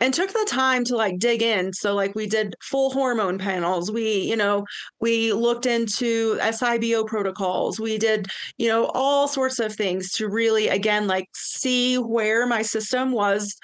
and 0.05 0.13
took 0.13 0.31
the 0.31 0.45
time 0.47 0.83
to 0.85 0.95
like 0.95 1.17
dig 1.17 1.41
in. 1.41 1.74
So 1.74 1.95
like 1.95 2.13
we 2.13 2.27
did 2.27 2.53
full 2.62 2.91
hormone 2.91 3.39
panels. 3.39 3.91
We 3.91 4.19
you 4.19 4.35
know 4.35 4.63
we 5.01 5.33
looked 5.33 5.65
into 5.65 6.38
sibo 6.38 7.07
protocols. 7.07 7.79
We 7.79 7.97
did 7.97 8.27
you 8.59 8.67
know 8.67 8.91
all 8.93 9.27
sorts 9.27 9.57
of 9.59 9.74
things 9.74 10.12
to 10.13 10.29
really 10.29 10.67
again 10.67 11.07
like 11.07 11.25
see 11.33 11.95
where 11.95 12.45
my 12.45 12.62
system 12.62 13.13
was 13.13 13.55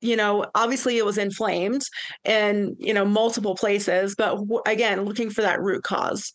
you 0.00 0.14
know 0.14 0.46
obviously 0.54 0.98
it 0.98 1.04
was 1.04 1.18
inflamed 1.18 1.82
in 2.24 2.76
you 2.78 2.94
know 2.94 3.04
multiple 3.04 3.56
places 3.56 4.14
but 4.16 4.36
w- 4.36 4.62
again 4.66 5.04
looking 5.04 5.30
for 5.30 5.42
that 5.42 5.60
root 5.60 5.82
cause. 5.82 6.32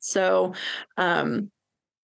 So 0.00 0.52
um 0.96 1.52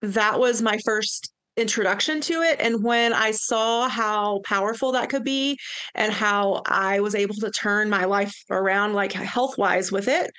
that 0.03 0.39
was 0.39 0.63
my 0.63 0.79
first 0.85 1.34
introduction 1.57 2.21
to 2.23 2.43
it. 2.43 2.61
And 2.61 2.83
when 2.83 3.13
I 3.13 3.31
saw 3.31 3.89
how 3.89 4.41
powerful 4.45 4.93
that 4.93 5.09
could 5.09 5.25
be 5.25 5.59
and 5.95 6.13
how 6.13 6.63
I 6.67 7.01
was 7.01 7.15
able 7.15 7.35
to 7.37 7.51
turn 7.51 7.89
my 7.91 8.05
life 8.05 8.35
around, 8.51 8.95
like 8.95 9.13
health 9.13 9.57
wise 9.59 9.93
with 9.93 10.09
it, 10.09 10.31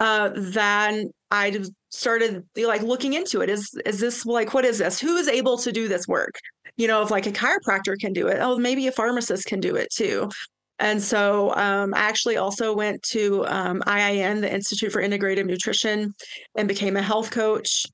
uh, 0.00 0.30
then 0.34 1.10
I 1.30 1.62
started 1.90 2.44
like 2.56 2.82
looking 2.82 3.12
into 3.12 3.40
it. 3.40 3.48
Is 3.48 3.70
is 3.86 4.00
this 4.00 4.26
like 4.26 4.54
what 4.54 4.64
is 4.64 4.78
this? 4.78 5.00
Who 5.00 5.16
is 5.16 5.28
able 5.28 5.58
to 5.58 5.72
do 5.72 5.88
this 5.88 6.08
work? 6.08 6.34
You 6.76 6.88
know, 6.88 7.02
if 7.02 7.10
like 7.10 7.26
a 7.26 7.32
chiropractor 7.32 7.98
can 7.98 8.12
do 8.12 8.28
it, 8.28 8.38
oh, 8.40 8.58
maybe 8.58 8.86
a 8.86 8.92
pharmacist 8.92 9.46
can 9.46 9.60
do 9.60 9.76
it 9.76 9.88
too. 9.92 10.30
And 10.78 11.00
so 11.00 11.54
um, 11.54 11.94
I 11.94 12.00
actually 12.00 12.36
also 12.36 12.74
went 12.74 13.02
to 13.04 13.46
um, 13.46 13.82
IIN, 13.86 14.40
the 14.40 14.52
Institute 14.52 14.90
for 14.90 15.00
Integrative 15.00 15.46
Nutrition, 15.46 16.12
and 16.56 16.66
became 16.66 16.96
a 16.96 17.02
health 17.02 17.30
coach. 17.30 17.86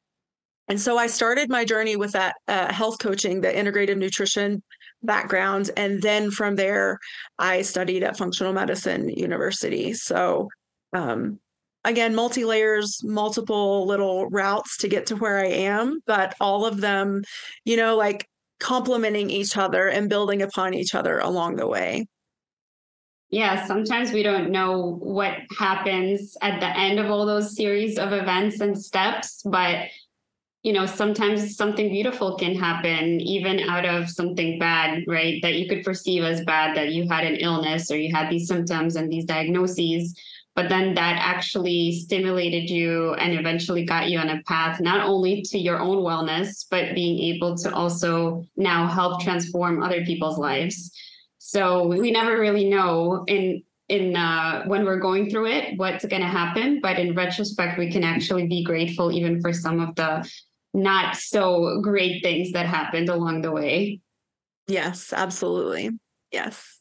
And 0.68 0.80
so 0.80 0.98
I 0.98 1.06
started 1.06 1.48
my 1.48 1.64
journey 1.64 1.96
with 1.96 2.12
that 2.12 2.36
uh, 2.46 2.72
health 2.72 2.98
coaching, 2.98 3.40
the 3.40 3.48
integrative 3.48 3.96
nutrition 3.96 4.62
background. 5.02 5.70
And 5.76 6.02
then 6.02 6.30
from 6.30 6.56
there, 6.56 6.98
I 7.38 7.62
studied 7.62 8.02
at 8.02 8.18
Functional 8.18 8.52
Medicine 8.52 9.08
University. 9.08 9.94
So, 9.94 10.48
um, 10.92 11.38
again, 11.84 12.14
multi 12.14 12.44
layers, 12.44 13.00
multiple 13.02 13.86
little 13.86 14.26
routes 14.28 14.76
to 14.78 14.88
get 14.88 15.06
to 15.06 15.16
where 15.16 15.38
I 15.38 15.46
am, 15.46 16.00
but 16.06 16.34
all 16.40 16.66
of 16.66 16.80
them, 16.80 17.22
you 17.64 17.76
know, 17.76 17.96
like 17.96 18.28
complementing 18.60 19.30
each 19.30 19.56
other 19.56 19.88
and 19.88 20.08
building 20.08 20.42
upon 20.42 20.74
each 20.74 20.94
other 20.94 21.18
along 21.18 21.56
the 21.56 21.66
way. 21.66 22.06
Yeah, 23.30 23.66
sometimes 23.66 24.10
we 24.10 24.22
don't 24.22 24.50
know 24.50 24.96
what 25.00 25.34
happens 25.58 26.36
at 26.40 26.60
the 26.60 26.76
end 26.78 26.98
of 26.98 27.10
all 27.10 27.26
those 27.26 27.54
series 27.54 27.98
of 27.98 28.12
events 28.12 28.60
and 28.60 28.80
steps, 28.80 29.42
but 29.44 29.86
you 30.62 30.72
know, 30.72 30.86
sometimes 30.86 31.56
something 31.56 31.88
beautiful 31.88 32.36
can 32.36 32.54
happen 32.54 33.20
even 33.20 33.60
out 33.60 33.84
of 33.84 34.10
something 34.10 34.58
bad, 34.58 35.04
right? 35.06 35.40
That 35.42 35.54
you 35.54 35.68
could 35.68 35.84
perceive 35.84 36.24
as 36.24 36.44
bad, 36.44 36.76
that 36.76 36.92
you 36.92 37.08
had 37.08 37.24
an 37.24 37.36
illness 37.36 37.90
or 37.90 37.96
you 37.96 38.14
had 38.14 38.28
these 38.28 38.48
symptoms 38.48 38.96
and 38.96 39.10
these 39.10 39.24
diagnoses. 39.24 40.18
But 40.56 40.68
then 40.68 40.94
that 40.94 41.16
actually 41.20 41.92
stimulated 41.92 42.68
you 42.68 43.14
and 43.14 43.38
eventually 43.38 43.84
got 43.84 44.10
you 44.10 44.18
on 44.18 44.28
a 44.28 44.42
path, 44.42 44.80
not 44.80 45.06
only 45.06 45.42
to 45.42 45.58
your 45.58 45.78
own 45.78 45.98
wellness, 45.98 46.66
but 46.68 46.96
being 46.96 47.34
able 47.34 47.56
to 47.58 47.72
also 47.72 48.44
now 48.56 48.88
help 48.88 49.22
transform 49.22 49.80
other 49.80 50.04
people's 50.04 50.38
lives. 50.38 50.90
So 51.38 51.86
we 51.86 52.10
never 52.10 52.38
really 52.38 52.68
know 52.68 53.24
in 53.28 53.62
in 53.88 54.16
uh, 54.16 54.64
when 54.66 54.84
we're 54.84 54.98
going 54.98 55.30
through 55.30 55.46
it 55.46 55.78
what's 55.78 56.04
going 56.04 56.20
to 56.20 56.28
happen 56.28 56.78
but 56.82 56.98
in 56.98 57.14
retrospect 57.14 57.78
we 57.78 57.90
can 57.90 58.04
actually 58.04 58.46
be 58.46 58.62
grateful 58.62 59.10
even 59.10 59.40
for 59.40 59.50
some 59.50 59.80
of 59.80 59.94
the 59.94 60.30
not 60.74 61.16
so 61.16 61.80
great 61.80 62.22
things 62.22 62.52
that 62.52 62.66
happened 62.66 63.08
along 63.08 63.42
the 63.42 63.50
way. 63.50 64.00
Yes, 64.66 65.12
absolutely. 65.12 65.90
Yes. 66.30 66.78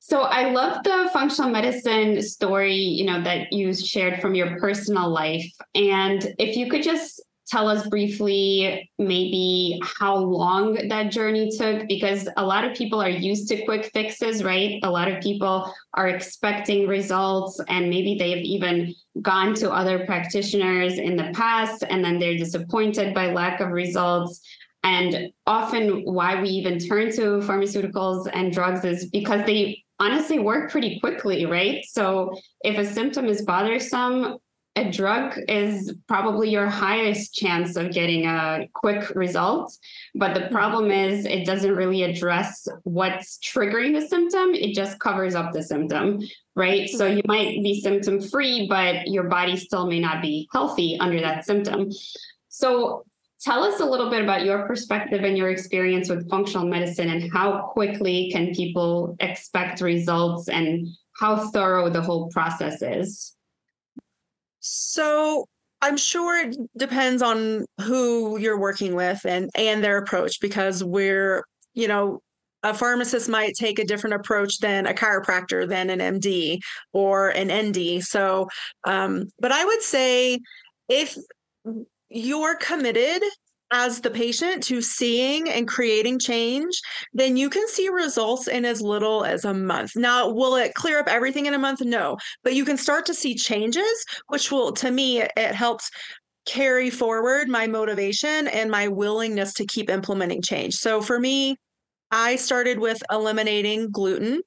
So 0.00 0.20
I 0.20 0.50
love 0.50 0.82
the 0.84 1.08
functional 1.12 1.50
medicine 1.50 2.20
story, 2.20 2.74
you 2.74 3.06
know, 3.06 3.22
that 3.22 3.52
you 3.52 3.72
shared 3.72 4.20
from 4.20 4.34
your 4.34 4.58
personal 4.58 5.08
life. 5.08 5.50
And 5.74 6.34
if 6.38 6.56
you 6.56 6.68
could 6.68 6.82
just 6.82 7.22
tell 7.46 7.68
us 7.68 7.86
briefly 7.88 8.90
maybe 8.98 9.80
how 9.82 10.16
long 10.16 10.88
that 10.88 11.12
journey 11.12 11.50
took? 11.56 11.86
Because 11.88 12.28
a 12.36 12.44
lot 12.44 12.64
of 12.64 12.76
people 12.76 13.00
are 13.00 13.08
used 13.08 13.48
to 13.48 13.64
quick 13.64 13.90
fixes 13.92 14.42
right? 14.42 14.80
A 14.82 14.90
lot 14.90 15.08
of 15.08 15.22
people 15.22 15.72
are 15.94 16.08
expecting 16.08 16.86
results 16.86 17.60
and 17.68 17.90
maybe 17.90 18.16
they've 18.18 18.44
even 18.44 18.94
gone 19.22 19.54
to 19.54 19.70
other 19.70 20.04
practitioners 20.06 20.98
in 20.98 21.16
the 21.16 21.30
past 21.34 21.84
and 21.88 22.04
then 22.04 22.18
they're 22.18 22.36
disappointed 22.36 23.14
by 23.14 23.32
lack 23.32 23.60
of 23.60 23.70
results. 23.70 24.40
And 24.82 25.30
often 25.46 26.02
why 26.04 26.40
we 26.40 26.48
even 26.50 26.78
turn 26.78 27.10
to 27.12 27.40
pharmaceuticals 27.40 28.28
and 28.32 28.52
drugs 28.52 28.84
is 28.84 29.08
because 29.10 29.44
they 29.46 29.82
honestly 30.00 30.38
work 30.38 30.70
pretty 30.70 30.98
quickly 31.00 31.46
right? 31.46 31.84
So 31.84 32.34
if 32.62 32.78
a 32.78 32.84
symptom 32.84 33.26
is 33.26 33.42
bothersome 33.42 34.38
a 34.76 34.90
drug 34.90 35.38
is 35.48 35.94
probably 36.08 36.50
your 36.50 36.66
highest 36.66 37.32
chance 37.34 37.76
of 37.76 37.92
getting 37.92 38.26
a 38.26 38.66
quick 38.72 39.10
result. 39.14 39.76
But 40.14 40.34
the 40.34 40.40
mm-hmm. 40.40 40.54
problem 40.54 40.90
is, 40.90 41.26
it 41.26 41.46
doesn't 41.46 41.76
really 41.76 42.02
address 42.02 42.66
what's 42.82 43.38
triggering 43.38 43.98
the 43.98 44.06
symptom, 44.06 44.54
it 44.54 44.74
just 44.74 44.98
covers 44.98 45.34
up 45.34 45.52
the 45.52 45.62
symptom, 45.62 46.20
right? 46.56 46.88
So 46.88 47.06
you 47.06 47.22
might 47.26 47.62
be 47.62 47.80
symptom 47.80 48.20
free, 48.20 48.66
but 48.68 49.06
your 49.06 49.24
body 49.24 49.56
still 49.56 49.86
may 49.86 50.00
not 50.00 50.20
be 50.20 50.48
healthy 50.52 50.98
under 50.98 51.20
that 51.20 51.44
symptom. 51.44 51.90
So 52.48 53.04
tell 53.40 53.62
us 53.62 53.80
a 53.80 53.84
little 53.84 54.10
bit 54.10 54.22
about 54.22 54.44
your 54.44 54.66
perspective 54.66 55.22
and 55.22 55.38
your 55.38 55.50
experience 55.50 56.08
with 56.08 56.28
functional 56.28 56.66
medicine 56.66 57.10
and 57.10 57.32
how 57.32 57.70
quickly 57.72 58.30
can 58.32 58.54
people 58.54 59.16
expect 59.20 59.80
results 59.80 60.48
and 60.48 60.88
how 61.20 61.48
thorough 61.50 61.88
the 61.90 62.02
whole 62.02 62.28
process 62.30 62.82
is. 62.82 63.36
So 64.66 65.46
I'm 65.82 65.98
sure 65.98 66.48
it 66.48 66.56
depends 66.78 67.20
on 67.20 67.66
who 67.82 68.38
you're 68.38 68.58
working 68.58 68.94
with 68.94 69.20
and 69.26 69.50
and 69.54 69.84
their 69.84 69.98
approach 69.98 70.40
because 70.40 70.82
we're, 70.82 71.44
you 71.74 71.86
know, 71.86 72.20
a 72.62 72.72
pharmacist 72.72 73.28
might 73.28 73.52
take 73.54 73.78
a 73.78 73.84
different 73.84 74.16
approach 74.16 74.58
than 74.60 74.86
a 74.86 74.94
chiropractor 74.94 75.68
than 75.68 75.90
an 75.90 76.18
MD 76.18 76.58
or 76.94 77.28
an 77.28 77.52
ND. 77.52 78.02
So, 78.02 78.48
um, 78.84 79.24
but 79.38 79.52
I 79.52 79.62
would 79.66 79.82
say 79.82 80.38
if 80.88 81.14
you're 82.08 82.56
committed 82.56 83.22
as 83.70 84.00
the 84.00 84.10
patient 84.10 84.62
to 84.64 84.80
seeing 84.80 85.48
and 85.48 85.66
creating 85.66 86.18
change, 86.18 86.80
then 87.12 87.36
you 87.36 87.50
can 87.50 87.66
see 87.68 87.88
results 87.88 88.46
in 88.46 88.64
as 88.64 88.80
little 88.80 89.24
as 89.24 89.44
a 89.44 89.54
month. 89.54 89.96
Now, 89.96 90.28
will 90.28 90.56
it 90.56 90.74
clear 90.74 91.00
up 91.00 91.08
everything 91.08 91.46
in 91.46 91.54
a 91.54 91.58
month? 91.58 91.80
No, 91.80 92.16
but 92.42 92.54
you 92.54 92.64
can 92.64 92.76
start 92.76 93.06
to 93.06 93.14
see 93.14 93.34
changes, 93.34 94.04
which 94.28 94.52
will, 94.52 94.72
to 94.72 94.90
me, 94.90 95.22
it 95.22 95.54
helps 95.54 95.90
carry 96.46 96.90
forward 96.90 97.48
my 97.48 97.66
motivation 97.66 98.48
and 98.48 98.70
my 98.70 98.86
willingness 98.86 99.54
to 99.54 99.66
keep 99.66 99.88
implementing 99.88 100.42
change. 100.42 100.74
So 100.74 101.00
for 101.00 101.18
me, 101.18 101.56
I 102.10 102.36
started 102.36 102.78
with 102.78 103.02
eliminating 103.10 103.90
gluten. 103.90 104.42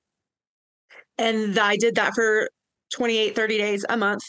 And 1.18 1.58
I 1.58 1.76
did 1.78 1.96
that 1.96 2.14
for 2.14 2.48
28 2.92 3.36
30 3.36 3.58
days 3.58 3.86
a 3.90 3.98
month 3.98 4.24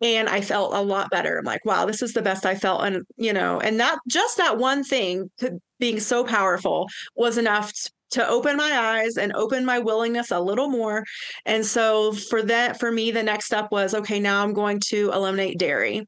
and 0.00 0.28
i 0.28 0.40
felt 0.40 0.74
a 0.74 0.80
lot 0.80 1.10
better 1.10 1.38
i'm 1.38 1.44
like 1.44 1.64
wow 1.64 1.84
this 1.84 2.02
is 2.02 2.12
the 2.12 2.22
best 2.22 2.46
i 2.46 2.54
felt 2.54 2.84
and 2.84 3.04
you 3.16 3.32
know 3.32 3.60
and 3.60 3.80
that 3.80 3.98
just 4.08 4.36
that 4.36 4.58
one 4.58 4.84
thing 4.84 5.30
to 5.38 5.60
being 5.78 6.00
so 6.00 6.24
powerful 6.24 6.86
was 7.16 7.38
enough 7.38 7.72
to 8.10 8.26
open 8.26 8.56
my 8.56 8.70
eyes 8.72 9.16
and 9.16 9.32
open 9.34 9.64
my 9.64 9.78
willingness 9.78 10.30
a 10.30 10.40
little 10.40 10.68
more. 10.68 11.04
And 11.44 11.64
so 11.64 12.12
for 12.12 12.42
that, 12.42 12.80
for 12.80 12.90
me, 12.90 13.10
the 13.10 13.22
next 13.22 13.46
step 13.46 13.68
was 13.70 13.94
okay, 13.94 14.18
now 14.18 14.42
I'm 14.42 14.54
going 14.54 14.80
to 14.88 15.12
eliminate 15.12 15.58
dairy. 15.58 16.06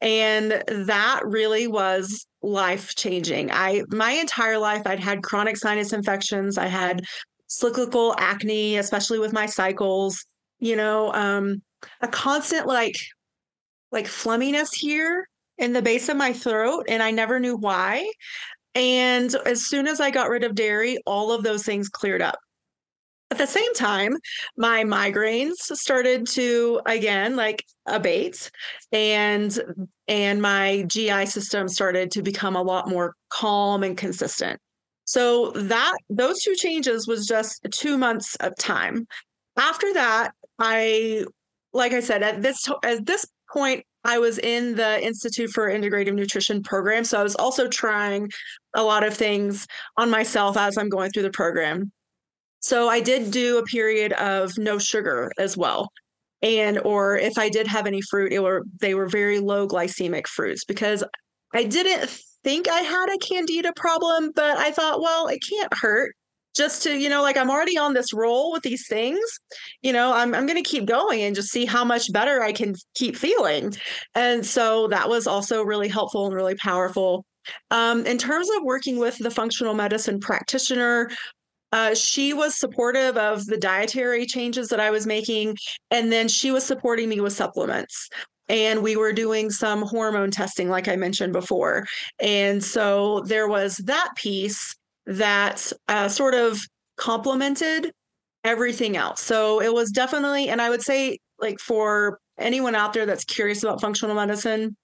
And 0.00 0.62
that 0.66 1.20
really 1.24 1.66
was 1.66 2.26
life 2.42 2.94
changing. 2.94 3.50
I, 3.50 3.82
my 3.88 4.12
entire 4.12 4.58
life, 4.58 4.82
I'd 4.86 5.00
had 5.00 5.22
chronic 5.22 5.56
sinus 5.56 5.92
infections. 5.92 6.56
I 6.56 6.66
had 6.66 7.02
cyclical 7.48 8.14
acne, 8.18 8.76
especially 8.76 9.18
with 9.18 9.32
my 9.32 9.46
cycles, 9.46 10.24
you 10.58 10.76
know, 10.76 11.12
um, 11.12 11.62
a 12.00 12.08
constant 12.08 12.66
like, 12.66 12.96
like 13.92 14.06
flumminess 14.06 14.74
here 14.74 15.28
in 15.58 15.72
the 15.72 15.82
base 15.82 16.08
of 16.08 16.16
my 16.16 16.32
throat. 16.32 16.86
And 16.88 17.02
I 17.02 17.10
never 17.10 17.40
knew 17.40 17.56
why. 17.56 18.10
And 18.74 19.34
as 19.46 19.66
soon 19.66 19.86
as 19.86 20.00
I 20.00 20.10
got 20.10 20.30
rid 20.30 20.44
of 20.44 20.54
dairy, 20.54 20.98
all 21.06 21.32
of 21.32 21.42
those 21.42 21.64
things 21.64 21.88
cleared 21.88 22.22
up. 22.22 22.38
At 23.30 23.38
the 23.38 23.46
same 23.46 23.74
time, 23.74 24.16
my 24.56 24.84
migraines 24.84 25.56
started 25.56 26.26
to 26.28 26.80
again 26.86 27.36
like 27.36 27.62
abate 27.86 28.50
and 28.90 29.58
and 30.06 30.40
my 30.40 30.84
GI 30.86 31.26
system 31.26 31.68
started 31.68 32.10
to 32.12 32.22
become 32.22 32.56
a 32.56 32.62
lot 32.62 32.88
more 32.88 33.14
calm 33.28 33.82
and 33.82 33.98
consistent. 33.98 34.58
So 35.04 35.50
that 35.50 35.94
those 36.08 36.40
two 36.42 36.54
changes 36.54 37.06
was 37.06 37.26
just 37.26 37.66
2 37.70 37.98
months 37.98 38.34
of 38.36 38.56
time. 38.56 39.06
After 39.58 39.92
that, 39.94 40.32
I 40.58 41.24
like 41.72 41.92
I 41.92 42.00
said 42.00 42.22
at 42.22 42.42
this 42.42 42.68
at 42.84 43.06
this 43.06 43.26
point 43.52 43.84
I 44.04 44.18
was 44.18 44.38
in 44.38 44.74
the 44.74 45.04
Institute 45.04 45.50
for 45.50 45.68
Integrative 45.68 46.14
Nutrition 46.14 46.62
program. 46.62 47.04
So 47.04 47.20
I 47.20 47.22
was 47.22 47.36
also 47.36 47.68
trying 47.68 48.30
a 48.74 48.82
lot 48.82 49.04
of 49.04 49.14
things 49.14 49.66
on 49.96 50.10
myself 50.10 50.56
as 50.56 50.78
I'm 50.78 50.88
going 50.88 51.10
through 51.10 51.24
the 51.24 51.30
program. 51.30 51.92
So 52.60 52.88
I 52.88 53.00
did 53.00 53.30
do 53.30 53.58
a 53.58 53.64
period 53.64 54.12
of 54.14 54.56
no 54.58 54.78
sugar 54.78 55.30
as 55.38 55.56
well. 55.56 55.90
And 56.42 56.78
or 56.80 57.18
if 57.18 57.36
I 57.38 57.48
did 57.48 57.66
have 57.66 57.86
any 57.86 58.00
fruit, 58.00 58.32
it 58.32 58.42
were 58.42 58.64
they 58.80 58.94
were 58.94 59.08
very 59.08 59.40
low 59.40 59.66
glycemic 59.66 60.26
fruits 60.26 60.64
because 60.64 61.02
I 61.54 61.64
didn't 61.64 62.10
think 62.44 62.68
I 62.68 62.80
had 62.80 63.08
a 63.12 63.18
candida 63.18 63.72
problem, 63.76 64.32
but 64.34 64.56
I 64.58 64.70
thought, 64.70 65.00
well, 65.00 65.26
it 65.26 65.40
can't 65.48 65.72
hurt 65.74 66.14
just 66.58 66.82
to 66.82 66.98
you 66.98 67.08
know 67.08 67.22
like 67.22 67.36
i'm 67.36 67.50
already 67.50 67.78
on 67.78 67.94
this 67.94 68.12
roll 68.12 68.52
with 68.52 68.62
these 68.62 68.86
things 68.88 69.20
you 69.80 69.92
know 69.92 70.12
i'm, 70.12 70.34
I'm 70.34 70.44
going 70.44 70.62
to 70.62 70.68
keep 70.68 70.84
going 70.84 71.22
and 71.22 71.34
just 71.34 71.50
see 71.50 71.64
how 71.64 71.84
much 71.84 72.12
better 72.12 72.42
i 72.42 72.52
can 72.52 72.74
keep 72.94 73.16
feeling 73.16 73.74
and 74.14 74.44
so 74.44 74.88
that 74.88 75.08
was 75.08 75.26
also 75.26 75.62
really 75.62 75.88
helpful 75.88 76.26
and 76.26 76.34
really 76.34 76.56
powerful 76.56 77.24
um, 77.70 78.04
in 78.04 78.18
terms 78.18 78.48
of 78.56 78.64
working 78.64 78.98
with 78.98 79.16
the 79.16 79.30
functional 79.30 79.72
medicine 79.72 80.20
practitioner 80.20 81.08
uh, 81.72 81.94
she 81.94 82.32
was 82.32 82.58
supportive 82.58 83.16
of 83.16 83.44
the 83.46 83.58
dietary 83.58 84.24
changes 84.24 84.68
that 84.68 84.80
I 84.80 84.90
was 84.90 85.06
making, 85.06 85.56
and 85.90 86.10
then 86.10 86.26
she 86.26 86.50
was 86.50 86.64
supporting 86.64 87.10
me 87.10 87.20
with 87.20 87.34
supplements. 87.34 88.08
And 88.48 88.82
we 88.82 88.96
were 88.96 89.12
doing 89.12 89.50
some 89.50 89.82
hormone 89.82 90.30
testing, 90.30 90.70
like 90.70 90.88
I 90.88 90.96
mentioned 90.96 91.34
before. 91.34 91.86
And 92.18 92.64
so 92.64 93.20
there 93.26 93.46
was 93.46 93.76
that 93.84 94.08
piece 94.16 94.74
that 95.08 95.72
uh, 95.88 96.06
sort 96.08 96.34
of 96.34 96.60
complemented 96.96 97.90
everything 98.44 98.96
else. 98.96 99.20
So 99.22 99.60
it 99.60 99.72
was 99.72 99.90
definitely, 99.90 100.48
and 100.50 100.60
I 100.60 100.68
would 100.70 100.82
say, 100.82 101.18
like, 101.38 101.58
for 101.58 102.20
anyone 102.38 102.74
out 102.74 102.92
there 102.92 103.06
that's 103.06 103.24
curious 103.24 103.62
about 103.62 103.80
functional 103.80 104.14
medicine, 104.14 104.76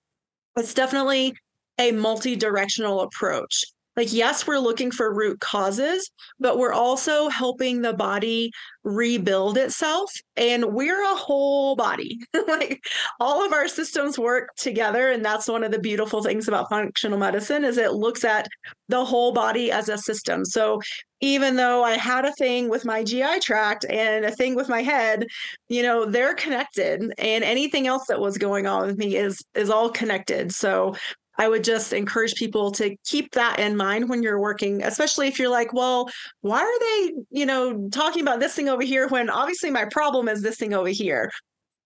it's 0.56 0.74
definitely 0.74 1.34
a 1.78 1.92
multi 1.92 2.36
directional 2.36 3.00
approach 3.02 3.64
like 3.96 4.12
yes 4.12 4.46
we're 4.46 4.58
looking 4.58 4.90
for 4.90 5.14
root 5.14 5.40
causes 5.40 6.10
but 6.40 6.58
we're 6.58 6.72
also 6.72 7.28
helping 7.28 7.82
the 7.82 7.92
body 7.92 8.50
rebuild 8.84 9.56
itself 9.56 10.12
and 10.36 10.64
we're 10.66 11.02
a 11.02 11.16
whole 11.16 11.74
body. 11.74 12.20
Like 12.46 12.84
all 13.20 13.44
of 13.44 13.52
our 13.52 13.66
systems 13.66 14.18
work 14.18 14.50
together 14.56 15.10
and 15.10 15.24
that's 15.24 15.48
one 15.48 15.64
of 15.64 15.72
the 15.72 15.78
beautiful 15.78 16.22
things 16.22 16.46
about 16.46 16.68
functional 16.68 17.18
medicine 17.18 17.64
is 17.64 17.78
it 17.78 17.94
looks 17.94 18.22
at 18.22 18.46
the 18.88 19.04
whole 19.04 19.32
body 19.32 19.72
as 19.72 19.88
a 19.88 19.96
system. 19.96 20.44
So 20.44 20.80
even 21.20 21.56
though 21.56 21.82
i 21.82 21.96
had 21.96 22.26
a 22.26 22.32
thing 22.32 22.68
with 22.68 22.84
my 22.84 23.02
gi 23.02 23.40
tract 23.40 23.86
and 23.88 24.26
a 24.26 24.30
thing 24.30 24.54
with 24.54 24.68
my 24.68 24.82
head 24.82 25.24
you 25.68 25.82
know 25.82 26.04
they're 26.04 26.34
connected 26.34 27.00
and 27.16 27.44
anything 27.44 27.86
else 27.86 28.04
that 28.08 28.20
was 28.20 28.36
going 28.36 28.66
on 28.66 28.86
with 28.86 28.98
me 28.98 29.16
is 29.16 29.42
is 29.54 29.70
all 29.70 29.88
connected. 29.88 30.52
So 30.52 30.94
I 31.38 31.48
would 31.48 31.64
just 31.64 31.92
encourage 31.92 32.34
people 32.34 32.70
to 32.72 32.96
keep 33.04 33.32
that 33.32 33.58
in 33.58 33.76
mind 33.76 34.08
when 34.08 34.22
you're 34.22 34.40
working, 34.40 34.82
especially 34.82 35.28
if 35.28 35.38
you're 35.38 35.48
like, 35.48 35.72
well, 35.72 36.08
why 36.42 36.60
are 36.60 36.80
they, 36.80 37.14
you 37.30 37.46
know, 37.46 37.88
talking 37.90 38.22
about 38.22 38.40
this 38.40 38.54
thing 38.54 38.68
over 38.68 38.82
here 38.82 39.08
when 39.08 39.28
obviously 39.30 39.70
my 39.70 39.84
problem 39.86 40.28
is 40.28 40.42
this 40.42 40.56
thing 40.56 40.74
over 40.74 40.88
here? 40.88 41.30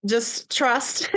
Just 0.06 0.54
trust. 0.54 1.10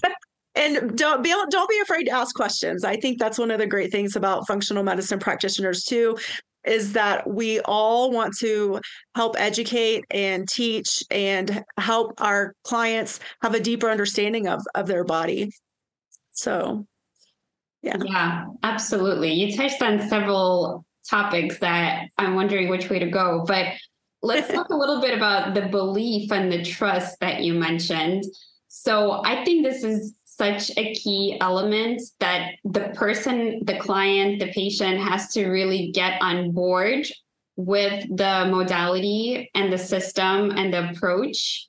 and 0.54 0.96
don't 0.96 1.22
be 1.22 1.34
don't 1.50 1.70
be 1.70 1.80
afraid 1.80 2.04
to 2.04 2.12
ask 2.12 2.34
questions. 2.34 2.84
I 2.84 2.96
think 2.96 3.18
that's 3.18 3.38
one 3.38 3.50
of 3.50 3.58
the 3.58 3.66
great 3.66 3.92
things 3.92 4.16
about 4.16 4.46
functional 4.46 4.82
medicine 4.82 5.18
practitioners 5.18 5.84
too 5.84 6.16
is 6.64 6.94
that 6.94 7.28
we 7.28 7.60
all 7.60 8.10
want 8.10 8.34
to 8.38 8.80
help 9.14 9.36
educate 9.38 10.02
and 10.10 10.48
teach 10.48 11.02
and 11.10 11.62
help 11.78 12.14
our 12.18 12.54
clients 12.64 13.20
have 13.42 13.54
a 13.54 13.60
deeper 13.60 13.90
understanding 13.90 14.48
of 14.48 14.62
of 14.74 14.86
their 14.86 15.04
body. 15.04 15.50
So 16.32 16.86
yeah. 17.84 17.96
Yeah, 18.02 18.44
absolutely. 18.62 19.32
You 19.32 19.56
touched 19.56 19.82
on 19.82 20.08
several 20.08 20.84
topics 21.08 21.58
that 21.58 22.08
I'm 22.16 22.34
wondering 22.34 22.68
which 22.68 22.88
way 22.88 22.98
to 22.98 23.06
go, 23.06 23.44
but 23.46 23.66
let's 24.22 24.48
talk 24.54 24.70
a 24.70 24.76
little 24.76 25.00
bit 25.00 25.14
about 25.14 25.54
the 25.54 25.68
belief 25.68 26.32
and 26.32 26.50
the 26.50 26.64
trust 26.64 27.20
that 27.20 27.42
you 27.42 27.54
mentioned. 27.54 28.24
So 28.68 29.22
I 29.24 29.44
think 29.44 29.64
this 29.64 29.84
is 29.84 30.14
such 30.24 30.70
a 30.76 30.94
key 30.94 31.36
element 31.40 32.02
that 32.20 32.54
the 32.64 32.92
person, 32.94 33.60
the 33.64 33.78
client, 33.78 34.40
the 34.40 34.50
patient 34.52 34.98
has 34.98 35.32
to 35.34 35.48
really 35.48 35.92
get 35.92 36.20
on 36.20 36.52
board 36.52 37.06
with 37.56 38.04
the 38.16 38.48
modality 38.50 39.50
and 39.54 39.72
the 39.72 39.78
system 39.78 40.50
and 40.50 40.72
the 40.72 40.90
approach 40.90 41.68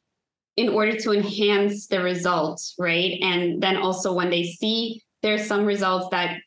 in 0.57 0.69
order 0.69 0.97
to 0.97 1.11
enhance 1.11 1.87
the 1.87 2.01
results, 2.01 2.73
right? 2.79 3.19
And 3.21 3.61
then 3.61 3.75
also 3.75 4.13
when 4.13 4.29
they 4.29 4.43
see 4.43 5.03
there's 5.25 5.47
some 5.47 5.65
results 5.65 6.07
that 6.11 6.37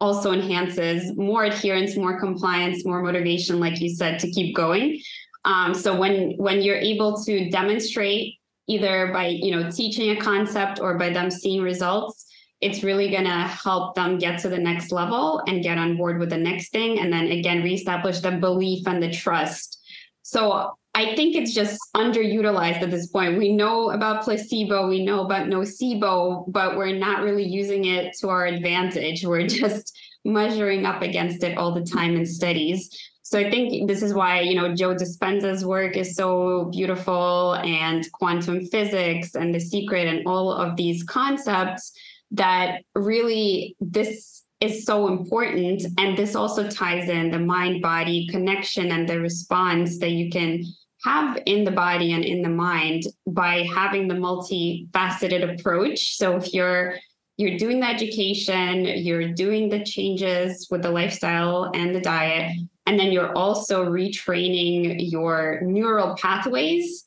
also 0.00 0.30
enhances 0.32 1.16
more 1.16 1.44
adherence, 1.44 1.96
more 1.96 2.20
compliance, 2.20 2.84
more 2.86 3.02
motivation, 3.02 3.58
like 3.58 3.80
you 3.80 3.88
said, 3.88 4.20
to 4.20 4.30
keep 4.30 4.54
going. 4.54 5.00
Um, 5.44 5.74
so 5.74 5.98
when 5.98 6.36
when 6.36 6.62
you're 6.62 6.76
able 6.76 7.20
to 7.24 7.50
demonstrate 7.50 8.36
either 8.68 9.10
by 9.12 9.26
you 9.26 9.50
know 9.50 9.68
teaching 9.68 10.10
a 10.10 10.20
concept 10.20 10.78
or 10.78 10.96
by 10.98 11.10
them 11.10 11.32
seeing 11.32 11.62
results, 11.62 12.24
it's 12.60 12.84
really 12.84 13.10
gonna 13.10 13.48
help 13.48 13.96
them 13.96 14.18
get 14.18 14.38
to 14.42 14.48
the 14.48 14.58
next 14.58 14.92
level 14.92 15.42
and 15.48 15.64
get 15.64 15.76
on 15.76 15.96
board 15.96 16.20
with 16.20 16.30
the 16.30 16.38
next 16.38 16.70
thing, 16.70 17.00
and 17.00 17.12
then 17.12 17.26
again 17.26 17.64
reestablish 17.64 18.20
the 18.20 18.30
belief 18.30 18.86
and 18.86 19.02
the 19.02 19.10
trust. 19.10 19.80
So 20.22 20.78
I 20.94 21.14
think 21.16 21.34
it's 21.34 21.54
just 21.54 21.78
underutilized 21.96 22.82
at 22.82 22.90
this 22.90 23.06
point. 23.06 23.38
We 23.38 23.52
know 23.52 23.90
about 23.90 24.24
placebo, 24.24 24.88
we 24.88 25.04
know 25.04 25.24
about 25.24 25.46
nocebo, 25.46 26.44
but 26.52 26.76
we're 26.76 26.96
not 26.96 27.22
really 27.22 27.46
using 27.46 27.86
it 27.86 28.14
to 28.20 28.28
our 28.28 28.46
advantage. 28.46 29.24
We're 29.24 29.46
just 29.62 29.98
measuring 30.24 30.84
up 30.84 31.02
against 31.02 31.42
it 31.42 31.56
all 31.56 31.72
the 31.72 31.84
time 31.84 32.14
in 32.14 32.26
studies. 32.26 32.90
So 33.22 33.38
I 33.38 33.50
think 33.50 33.88
this 33.88 34.02
is 34.02 34.12
why, 34.12 34.40
you 34.40 34.54
know, 34.54 34.74
Joe 34.74 34.94
Dispenza's 34.94 35.64
work 35.64 35.96
is 35.96 36.14
so 36.14 36.66
beautiful 36.66 37.54
and 37.54 38.06
quantum 38.12 38.66
physics 38.66 39.34
and 39.34 39.54
the 39.54 39.60
secret 39.60 40.06
and 40.06 40.26
all 40.26 40.52
of 40.52 40.76
these 40.76 41.02
concepts 41.04 41.92
that 42.32 42.82
really 42.94 43.74
this 43.80 44.42
is 44.60 44.84
so 44.84 45.08
important. 45.08 45.82
And 45.98 46.16
this 46.16 46.34
also 46.34 46.68
ties 46.68 47.08
in 47.08 47.30
the 47.30 47.38
mind 47.38 47.80
body 47.80 48.28
connection 48.28 48.92
and 48.92 49.08
the 49.08 49.18
response 49.18 49.98
that 49.98 50.10
you 50.10 50.30
can 50.30 50.64
have 51.04 51.38
in 51.46 51.64
the 51.64 51.70
body 51.70 52.12
and 52.12 52.24
in 52.24 52.42
the 52.42 52.48
mind 52.48 53.04
by 53.26 53.66
having 53.74 54.08
the 54.08 54.14
multifaceted 54.14 55.58
approach. 55.58 56.16
So 56.16 56.36
if 56.36 56.52
you're 56.54 56.96
you're 57.38 57.56
doing 57.56 57.80
the 57.80 57.88
education, 57.88 58.84
you're 58.84 59.32
doing 59.32 59.68
the 59.68 59.82
changes 59.84 60.68
with 60.70 60.82
the 60.82 60.90
lifestyle 60.90 61.70
and 61.74 61.94
the 61.94 62.00
diet, 62.00 62.52
and 62.86 63.00
then 63.00 63.10
you're 63.10 63.32
also 63.32 63.84
retraining 63.84 65.10
your 65.10 65.60
neural 65.62 66.14
pathways 66.16 67.06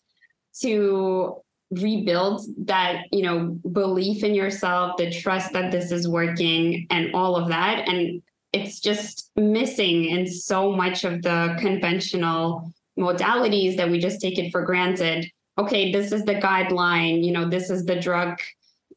to 0.61 1.37
rebuild 1.71 2.41
that 2.57 3.05
you 3.11 3.23
know 3.23 3.57
belief 3.71 4.23
in 4.23 4.35
yourself 4.35 4.95
the 4.97 5.11
trust 5.11 5.51
that 5.51 5.71
this 5.71 5.91
is 5.91 6.07
working 6.07 6.85
and 6.91 7.13
all 7.15 7.35
of 7.35 7.49
that 7.49 7.87
and 7.89 8.21
it's 8.53 8.79
just 8.79 9.31
missing 9.35 10.05
in 10.05 10.27
so 10.27 10.71
much 10.71 11.03
of 11.03 11.23
the 11.23 11.57
conventional 11.59 12.71
modalities 12.97 13.77
that 13.77 13.89
we 13.89 13.99
just 13.99 14.21
take 14.21 14.37
it 14.37 14.51
for 14.51 14.63
granted 14.63 15.25
okay 15.57 15.91
this 15.91 16.11
is 16.11 16.23
the 16.23 16.35
guideline 16.35 17.23
you 17.23 17.31
know 17.31 17.49
this 17.49 17.69
is 17.69 17.85
the 17.85 17.99
drug 17.99 18.39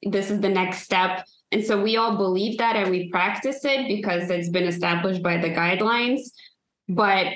this 0.02 0.30
is 0.30 0.40
the 0.40 0.48
next 0.48 0.82
step 0.82 1.26
and 1.50 1.64
so 1.64 1.82
we 1.82 1.96
all 1.96 2.16
believe 2.16 2.58
that 2.58 2.76
and 2.76 2.90
we 2.90 3.08
practice 3.10 3.64
it 3.64 3.88
because 3.88 4.30
it's 4.30 4.50
been 4.50 4.66
established 4.66 5.22
by 5.22 5.36
the 5.36 5.50
guidelines 5.50 6.20
but 6.88 7.34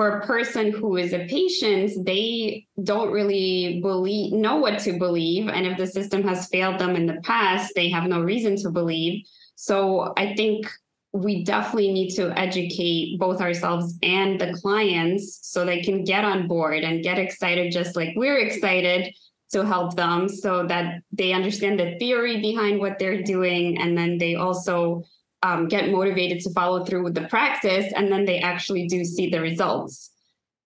for 0.00 0.16
a 0.16 0.26
person 0.26 0.72
who 0.72 0.96
is 0.96 1.12
a 1.12 1.26
patient, 1.26 2.06
they 2.06 2.66
don't 2.82 3.12
really 3.12 3.80
believe 3.82 4.32
know 4.32 4.56
what 4.56 4.78
to 4.78 4.98
believe. 4.98 5.48
And 5.48 5.66
if 5.66 5.76
the 5.76 5.86
system 5.86 6.22
has 6.22 6.48
failed 6.48 6.78
them 6.78 6.96
in 6.96 7.04
the 7.04 7.20
past, 7.22 7.72
they 7.74 7.90
have 7.90 8.04
no 8.04 8.22
reason 8.22 8.56
to 8.62 8.70
believe. 8.70 9.26
So 9.56 10.14
I 10.16 10.34
think 10.36 10.66
we 11.12 11.42
definitely 11.42 11.92
need 11.92 12.14
to 12.14 12.30
educate 12.38 13.18
both 13.18 13.40
ourselves 13.40 13.94
and 14.02 14.40
the 14.40 14.52
clients 14.54 15.40
so 15.42 15.64
they 15.64 15.82
can 15.82 16.04
get 16.04 16.24
on 16.24 16.46
board 16.46 16.84
and 16.84 17.02
get 17.02 17.18
excited 17.18 17.72
just 17.72 17.96
like 17.96 18.10
we're 18.14 18.38
excited 18.38 19.12
to 19.50 19.66
help 19.66 19.96
them 19.96 20.28
so 20.28 20.64
that 20.66 21.02
they 21.10 21.32
understand 21.32 21.80
the 21.80 21.96
theory 21.98 22.40
behind 22.40 22.78
what 22.78 22.98
they're 22.98 23.22
doing 23.22 23.78
and 23.78 23.98
then 23.98 24.18
they 24.18 24.36
also 24.36 25.02
um, 25.42 25.66
get 25.66 25.90
motivated 25.90 26.40
to 26.40 26.52
follow 26.52 26.84
through 26.84 27.02
with 27.02 27.14
the 27.14 27.26
practice 27.26 27.92
and 27.96 28.12
then 28.12 28.24
they 28.24 28.38
actually 28.38 28.86
do 28.86 29.04
see 29.04 29.30
the 29.30 29.40
results 29.40 30.10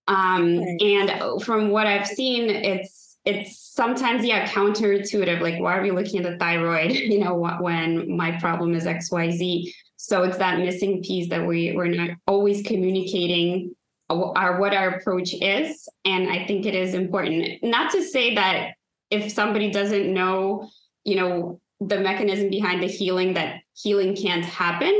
um, 0.08 0.58
right. 0.58 0.82
and 0.82 1.42
from 1.42 1.70
what 1.70 1.86
i've 1.86 2.06
seen 2.06 2.50
it's 2.50 3.16
it's 3.24 3.58
sometimes 3.58 4.24
yeah 4.24 4.46
counterintuitive 4.46 5.40
like 5.40 5.58
why 5.58 5.78
are 5.78 5.82
we 5.82 5.90
looking 5.90 6.22
at 6.22 6.30
the 6.30 6.36
thyroid 6.36 6.90
you 6.92 7.20
know 7.20 7.34
when 7.60 8.14
my 8.14 8.38
problem 8.38 8.74
is 8.74 8.84
xyz 8.84 9.72
so 10.06 10.22
it's 10.22 10.36
that 10.36 10.58
missing 10.58 11.02
piece 11.02 11.30
that 11.30 11.46
we 11.46 11.72
we're 11.74 11.86
not 11.86 12.10
always 12.26 12.60
communicating 12.60 13.74
our 14.10 14.60
what 14.60 14.74
our 14.74 14.90
approach 14.90 15.32
is, 15.32 15.88
and 16.04 16.28
I 16.28 16.44
think 16.44 16.66
it 16.66 16.74
is 16.74 16.92
important. 16.92 17.62
Not 17.62 17.90
to 17.92 18.04
say 18.04 18.34
that 18.34 18.72
if 19.10 19.32
somebody 19.32 19.70
doesn't 19.70 20.12
know, 20.12 20.68
you 21.04 21.16
know, 21.16 21.58
the 21.80 22.00
mechanism 22.00 22.50
behind 22.50 22.82
the 22.82 22.86
healing, 22.86 23.32
that 23.32 23.60
healing 23.74 24.14
can't 24.14 24.44
happen, 24.44 24.92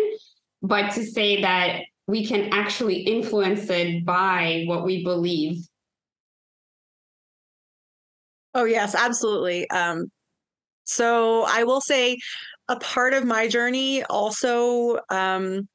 but 0.63 0.93
to 0.93 1.05
say 1.05 1.43
that 1.43 1.83
we 2.07 2.25
can 2.25 2.51
actually 2.55 3.01
influence 3.01 3.69
it 3.69 4.07
by 4.07 4.65
what 4.67 4.85
we 4.87 5.05
believe. 5.05 5.69
Oh 8.55 8.65
yes, 8.65 8.95
absolutely. 8.95 9.69
Um, 9.69 10.11
so 10.85 11.45
I 11.47 11.65
will 11.65 11.83
say 11.83 12.17
a 12.69 12.77
part 12.77 13.15
of 13.15 13.25
my 13.25 13.49
journey 13.49 14.03
also 14.05 14.99
um, 15.11 15.69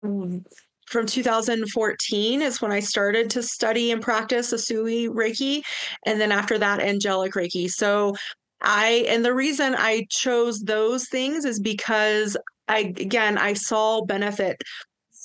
from 0.00 1.06
2014 1.06 2.42
is 2.42 2.60
when 2.60 2.72
I 2.72 2.80
started 2.80 3.30
to 3.30 3.42
study 3.42 3.90
and 3.92 4.02
practice 4.02 4.52
Usui 4.52 5.08
Reiki. 5.08 5.62
And 6.06 6.20
then 6.20 6.32
after 6.32 6.58
that, 6.58 6.80
angelic 6.80 7.32
Reiki. 7.32 7.68
So 7.68 8.14
I, 8.60 9.04
and 9.08 9.24
the 9.24 9.34
reason 9.34 9.74
I 9.76 10.06
chose 10.10 10.60
those 10.60 11.08
things 11.08 11.44
is 11.44 11.60
because 11.60 12.36
I, 12.68 12.92
again, 12.96 13.38
I 13.38 13.54
saw 13.54 14.04
benefit 14.04 14.62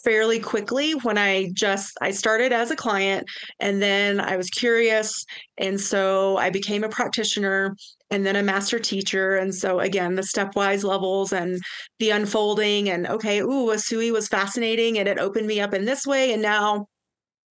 fairly 0.03 0.39
quickly 0.39 0.93
when 0.93 1.17
I 1.17 1.49
just 1.53 1.97
I 2.01 2.11
started 2.11 2.53
as 2.53 2.71
a 2.71 2.75
client 2.75 3.27
and 3.59 3.81
then 3.81 4.21
I 4.21 4.37
was 4.37 4.49
curious 4.49 5.25
and 5.57 5.79
so 5.79 6.37
I 6.37 6.49
became 6.49 6.83
a 6.83 6.89
practitioner 6.89 7.75
and 8.09 8.25
then 8.25 8.35
a 8.35 8.43
master 8.43 8.79
teacher. 8.79 9.35
And 9.35 9.53
so 9.53 9.79
again, 9.79 10.15
the 10.15 10.21
stepwise 10.21 10.83
levels 10.83 11.33
and 11.33 11.59
the 11.99 12.11
unfolding 12.11 12.89
and 12.89 13.07
okay, 13.07 13.39
ooh, 13.39 13.67
Usui 13.67 14.11
was 14.11 14.27
fascinating 14.27 14.97
and 14.97 15.07
it 15.07 15.19
opened 15.19 15.47
me 15.47 15.59
up 15.59 15.73
in 15.73 15.85
this 15.85 16.05
way. 16.05 16.33
And 16.33 16.41
now 16.41 16.87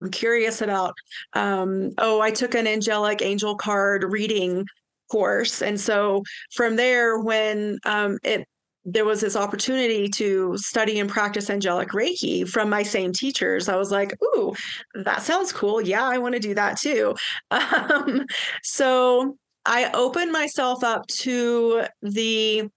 I'm 0.03 0.11
curious 0.11 0.61
about 0.61 0.95
um, 1.33 1.91
oh, 1.99 2.21
I 2.21 2.31
took 2.31 2.55
an 2.55 2.67
angelic 2.67 3.23
angel 3.23 3.57
card 3.57 4.05
reading 4.05 4.67
course. 5.11 5.63
And 5.63 5.81
so 5.81 6.23
from 6.53 6.77
there, 6.77 7.19
when 7.19 7.79
um, 7.85 8.19
it 8.23 8.47
there 8.87 9.05
was 9.05 9.23
this 9.23 9.37
opportunity 9.37 10.09
to 10.09 10.59
study 10.59 10.99
and 10.99 11.09
practice 11.09 11.49
angelic 11.49 11.91
Reiki 11.91 12.47
from 12.47 12.69
my 12.69 12.83
same 12.83 13.13
teachers. 13.13 13.69
I 13.69 13.77
was 13.77 13.91
like, 13.91 14.15
ooh, 14.23 14.55
that 14.95 15.23
sounds 15.23 15.53
cool. 15.53 15.81
Yeah, 15.81 16.05
I 16.05 16.19
want 16.19 16.35
to 16.35 16.41
do 16.41 16.55
that 16.55 16.79
too. 16.79 17.15
Um, 17.51 18.27
so 18.63 19.37
I 19.67 19.91
opened 19.93 20.33
myself 20.33 20.85
up 20.85 21.07
to 21.21 21.85
the 22.03 22.69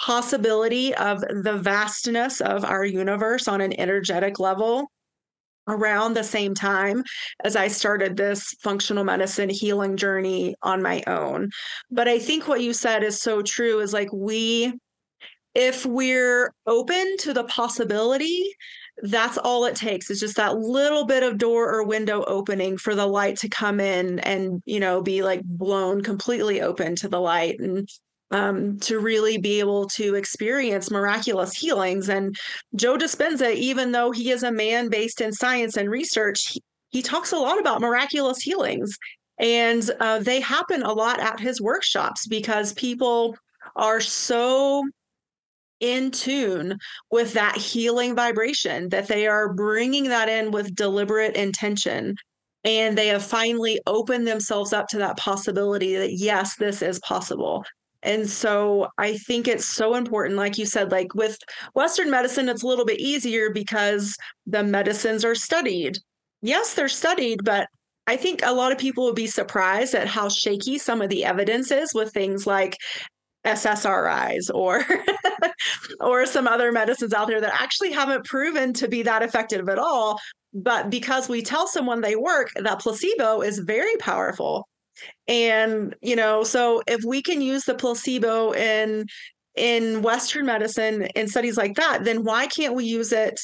possibility 0.00 0.94
of 0.94 1.20
the 1.20 1.58
vastness 1.60 2.40
of 2.40 2.64
our 2.64 2.84
universe 2.84 3.48
on 3.48 3.60
an 3.60 3.78
energetic 3.78 4.38
level 4.38 4.90
around 5.66 6.14
the 6.14 6.24
same 6.24 6.54
time 6.54 7.02
as 7.44 7.56
I 7.56 7.68
started 7.68 8.16
this 8.16 8.54
functional 8.62 9.04
medicine 9.04 9.50
healing 9.50 9.96
journey 9.96 10.54
on 10.62 10.82
my 10.82 11.02
own. 11.06 11.50
But 11.90 12.08
I 12.08 12.18
think 12.18 12.48
what 12.48 12.62
you 12.62 12.72
said 12.72 13.02
is 13.02 13.20
so 13.20 13.42
true 13.42 13.80
is 13.80 13.92
like 13.92 14.12
we 14.12 14.72
if 15.54 15.84
we're 15.84 16.52
open 16.66 17.16
to 17.18 17.32
the 17.32 17.44
possibility 17.44 18.54
that's 19.02 19.38
all 19.38 19.64
it 19.64 19.76
takes 19.76 20.10
is 20.10 20.20
just 20.20 20.36
that 20.36 20.58
little 20.58 21.06
bit 21.06 21.22
of 21.22 21.38
door 21.38 21.72
or 21.72 21.84
window 21.84 22.24
opening 22.26 22.76
for 22.76 22.94
the 22.94 23.06
light 23.06 23.36
to 23.38 23.48
come 23.48 23.80
in 23.80 24.18
and 24.20 24.62
you 24.66 24.80
know 24.80 25.00
be 25.02 25.22
like 25.22 25.42
blown 25.44 26.02
completely 26.02 26.60
open 26.60 26.96
to 26.96 27.08
the 27.08 27.20
light 27.20 27.58
and 27.60 27.88
um, 28.30 28.78
to 28.80 28.98
really 28.98 29.38
be 29.38 29.58
able 29.58 29.86
to 29.88 30.14
experience 30.14 30.90
miraculous 30.90 31.54
healings. 31.54 32.08
And 32.08 32.36
joe 32.74 32.96
dispenza 32.96 33.54
even 33.54 33.92
though 33.92 34.10
he 34.10 34.30
is 34.30 34.42
a 34.42 34.52
man 34.52 34.88
based 34.88 35.20
in 35.20 35.32
science 35.32 35.76
and 35.76 35.90
research 35.90 36.44
he, 36.48 36.62
he 36.90 37.02
talks 37.02 37.32
a 37.32 37.38
lot 37.38 37.58
about 37.58 37.80
miraculous 37.80 38.38
healings. 38.38 38.96
And 39.40 39.88
uh, 40.00 40.18
they 40.18 40.40
happen 40.40 40.82
a 40.82 40.92
lot 40.92 41.20
at 41.20 41.38
his 41.38 41.60
workshops 41.60 42.26
because 42.26 42.72
people 42.72 43.36
are 43.76 44.00
so 44.00 44.82
in 45.80 46.10
tune 46.10 46.78
with 47.10 47.32
that 47.34 47.56
healing 47.56 48.14
vibration, 48.14 48.88
that 48.90 49.08
they 49.08 49.26
are 49.26 49.52
bringing 49.52 50.04
that 50.04 50.28
in 50.28 50.50
with 50.50 50.74
deliberate 50.74 51.36
intention. 51.36 52.14
And 52.64 52.98
they 52.98 53.08
have 53.08 53.24
finally 53.24 53.80
opened 53.86 54.26
themselves 54.26 54.72
up 54.72 54.88
to 54.88 54.98
that 54.98 55.16
possibility 55.16 55.96
that, 55.96 56.12
yes, 56.14 56.56
this 56.56 56.82
is 56.82 56.98
possible. 57.00 57.64
And 58.02 58.28
so 58.28 58.88
I 58.98 59.16
think 59.16 59.48
it's 59.48 59.66
so 59.66 59.94
important, 59.94 60.36
like 60.36 60.58
you 60.58 60.66
said, 60.66 60.92
like 60.92 61.14
with 61.14 61.38
Western 61.74 62.10
medicine, 62.10 62.48
it's 62.48 62.62
a 62.62 62.66
little 62.66 62.84
bit 62.84 63.00
easier 63.00 63.50
because 63.50 64.16
the 64.46 64.62
medicines 64.62 65.24
are 65.24 65.34
studied. 65.34 65.98
Yes, 66.42 66.74
they're 66.74 66.88
studied, 66.88 67.40
but 67.44 67.68
I 68.06 68.16
think 68.16 68.40
a 68.42 68.52
lot 68.52 68.72
of 68.72 68.78
people 68.78 69.04
would 69.04 69.16
be 69.16 69.26
surprised 69.26 69.94
at 69.94 70.06
how 70.06 70.28
shaky 70.28 70.78
some 70.78 71.02
of 71.02 71.10
the 71.10 71.24
evidence 71.24 71.70
is 71.70 71.92
with 71.92 72.12
things 72.12 72.46
like 72.46 72.76
SSRIs 73.44 74.50
or 74.52 74.84
or 76.00 76.26
some 76.26 76.46
other 76.46 76.72
medicines 76.72 77.12
out 77.12 77.28
there 77.28 77.40
that 77.40 77.60
actually 77.60 77.92
haven't 77.92 78.24
proven 78.24 78.72
to 78.74 78.88
be 78.88 79.02
that 79.02 79.22
effective 79.22 79.68
at 79.68 79.78
all. 79.78 80.18
But 80.54 80.90
because 80.90 81.28
we 81.28 81.42
tell 81.42 81.66
someone 81.66 82.00
they 82.00 82.16
work, 82.16 82.50
that 82.56 82.80
placebo 82.80 83.42
is 83.42 83.58
very 83.58 83.96
powerful. 83.96 84.66
And, 85.28 85.94
you 86.02 86.16
know, 86.16 86.42
so 86.42 86.82
if 86.86 87.04
we 87.04 87.22
can 87.22 87.40
use 87.40 87.64
the 87.64 87.74
placebo 87.74 88.52
in 88.52 89.06
in 89.54 90.02
Western 90.02 90.46
medicine 90.46 91.08
in 91.16 91.28
studies 91.28 91.56
like 91.56 91.74
that, 91.74 92.04
then 92.04 92.24
why 92.24 92.46
can't 92.46 92.74
we 92.74 92.84
use 92.84 93.12
it 93.12 93.38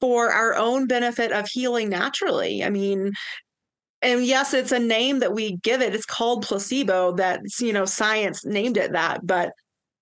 for 0.00 0.30
our 0.30 0.54
own 0.54 0.86
benefit 0.86 1.32
of 1.32 1.48
healing 1.48 1.88
naturally? 1.88 2.62
I 2.62 2.70
mean, 2.70 3.12
and 4.02 4.24
yes, 4.24 4.54
it's 4.54 4.72
a 4.72 4.78
name 4.78 5.20
that 5.20 5.34
we 5.34 5.56
give 5.56 5.80
it. 5.80 5.94
It's 5.94 6.06
called 6.06 6.42
placebo. 6.42 7.12
That's, 7.12 7.60
you 7.60 7.72
know, 7.72 7.84
science 7.84 8.44
named 8.44 8.76
it 8.76 8.92
that. 8.92 9.26
But 9.26 9.52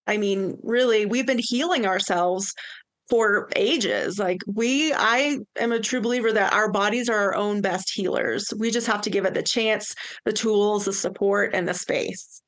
I 0.07 0.17
mean, 0.17 0.59
really, 0.63 1.07
we've 1.07 1.27
been 1.27 1.41
healing 1.41 1.87
ourselves 1.87 2.53
for 3.09 3.49
ages. 3.55 4.19
Like 4.19 4.41
we, 4.47 4.93
I 4.93 5.39
am 5.59 5.73
a 5.73 5.81
true 5.81 6.01
believer 6.01 6.33
that 6.33 6.53
our 6.53 6.71
bodies 6.71 7.09
are 7.09 7.19
our 7.19 7.35
own 7.35 7.61
best 7.61 7.93
healers. 7.93 8.53
We 8.59 8.71
just 8.71 8.87
have 8.87 9.03
to 9.03 9.11
give 9.11 9.25
it 9.25 9.35
the 9.35 9.43
chance, 9.43 9.95
the 10.25 10.33
tools, 10.33 10.87
the 10.87 10.93
support, 10.93 11.55
and 11.55 11.69
the 11.69 11.75
space. 11.75 12.43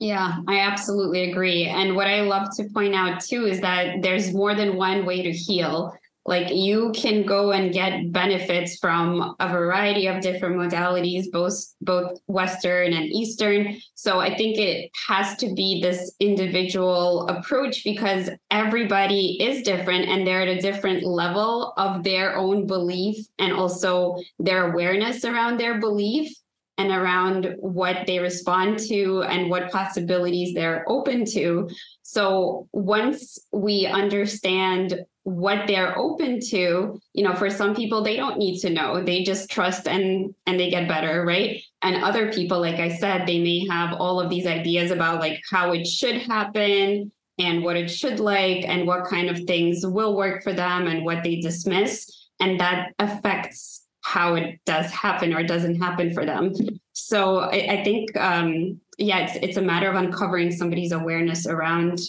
Yeah, 0.00 0.36
I 0.46 0.60
absolutely 0.60 1.30
agree. 1.30 1.64
And 1.64 1.96
what 1.96 2.06
I 2.06 2.20
love 2.20 2.48
to 2.56 2.68
point 2.72 2.94
out 2.94 3.20
too 3.20 3.46
is 3.46 3.60
that 3.60 4.02
there's 4.02 4.32
more 4.32 4.54
than 4.54 4.76
one 4.76 5.04
way 5.04 5.22
to 5.22 5.32
heal 5.32 5.92
like 6.28 6.52
you 6.52 6.92
can 6.94 7.24
go 7.24 7.52
and 7.52 7.72
get 7.72 8.12
benefits 8.12 8.78
from 8.78 9.34
a 9.40 9.48
variety 9.48 10.06
of 10.06 10.20
different 10.20 10.56
modalities 10.56 11.24
both 11.32 11.54
both 11.80 12.20
western 12.26 12.92
and 12.92 13.06
eastern 13.06 13.76
so 13.94 14.20
i 14.20 14.36
think 14.36 14.58
it 14.58 14.90
has 15.08 15.36
to 15.36 15.54
be 15.54 15.80
this 15.80 16.14
individual 16.20 17.26
approach 17.28 17.82
because 17.82 18.28
everybody 18.50 19.38
is 19.40 19.62
different 19.62 20.06
and 20.06 20.26
they're 20.26 20.42
at 20.42 20.48
a 20.48 20.60
different 20.60 21.02
level 21.02 21.72
of 21.78 22.02
their 22.04 22.36
own 22.36 22.66
belief 22.66 23.16
and 23.38 23.52
also 23.52 24.14
their 24.38 24.70
awareness 24.70 25.24
around 25.24 25.58
their 25.58 25.80
belief 25.80 26.30
and 26.76 26.92
around 26.92 27.56
what 27.58 28.06
they 28.06 28.20
respond 28.20 28.78
to 28.78 29.22
and 29.22 29.50
what 29.50 29.70
possibilities 29.72 30.54
they're 30.54 30.84
open 30.86 31.24
to. 31.24 31.68
So 32.02 32.68
once 32.72 33.36
we 33.52 33.84
understand 33.86 35.04
what 35.28 35.66
they're 35.66 35.98
open 35.98 36.40
to 36.40 36.98
you 37.12 37.22
know 37.22 37.34
for 37.34 37.50
some 37.50 37.74
people 37.74 38.02
they 38.02 38.16
don't 38.16 38.38
need 38.38 38.58
to 38.60 38.70
know. 38.70 39.02
They 39.02 39.22
just 39.22 39.50
trust 39.50 39.86
and 39.86 40.34
and 40.46 40.58
they 40.58 40.70
get 40.70 40.88
better 40.88 41.24
right? 41.24 41.62
And 41.82 42.02
other 42.02 42.32
people 42.32 42.60
like 42.60 42.76
i 42.76 42.88
said 42.88 43.26
they 43.26 43.38
may 43.38 43.66
have 43.68 43.94
all 44.00 44.20
of 44.20 44.30
these 44.30 44.46
ideas 44.46 44.90
about 44.90 45.20
like 45.20 45.40
how 45.50 45.72
it 45.72 45.86
should 45.86 46.16
happen 46.22 47.12
and 47.38 47.62
what 47.62 47.76
it 47.76 47.88
should 47.88 48.20
like 48.20 48.64
and 48.66 48.86
what 48.86 49.04
kind 49.04 49.30
of 49.30 49.38
things 49.44 49.86
will 49.86 50.16
work 50.16 50.42
for 50.42 50.52
them 50.52 50.86
and 50.86 51.04
what 51.04 51.22
they 51.22 51.36
dismiss. 51.36 52.28
And 52.40 52.58
that 52.60 52.92
affects 52.98 53.84
how 54.02 54.34
it 54.34 54.60
does 54.64 54.90
happen 54.90 55.32
or 55.32 55.42
doesn't 55.42 55.80
happen 55.80 56.12
for 56.12 56.24
them. 56.24 56.52
So 56.92 57.38
I, 57.40 57.78
I 57.78 57.84
think, 57.84 58.16
um, 58.16 58.80
yeah, 58.96 59.18
it's 59.18 59.36
it's 59.36 59.56
a 59.56 59.62
matter 59.62 59.88
of 59.88 59.94
uncovering 59.94 60.50
somebody's 60.50 60.92
awareness 60.92 61.46
around 61.46 62.00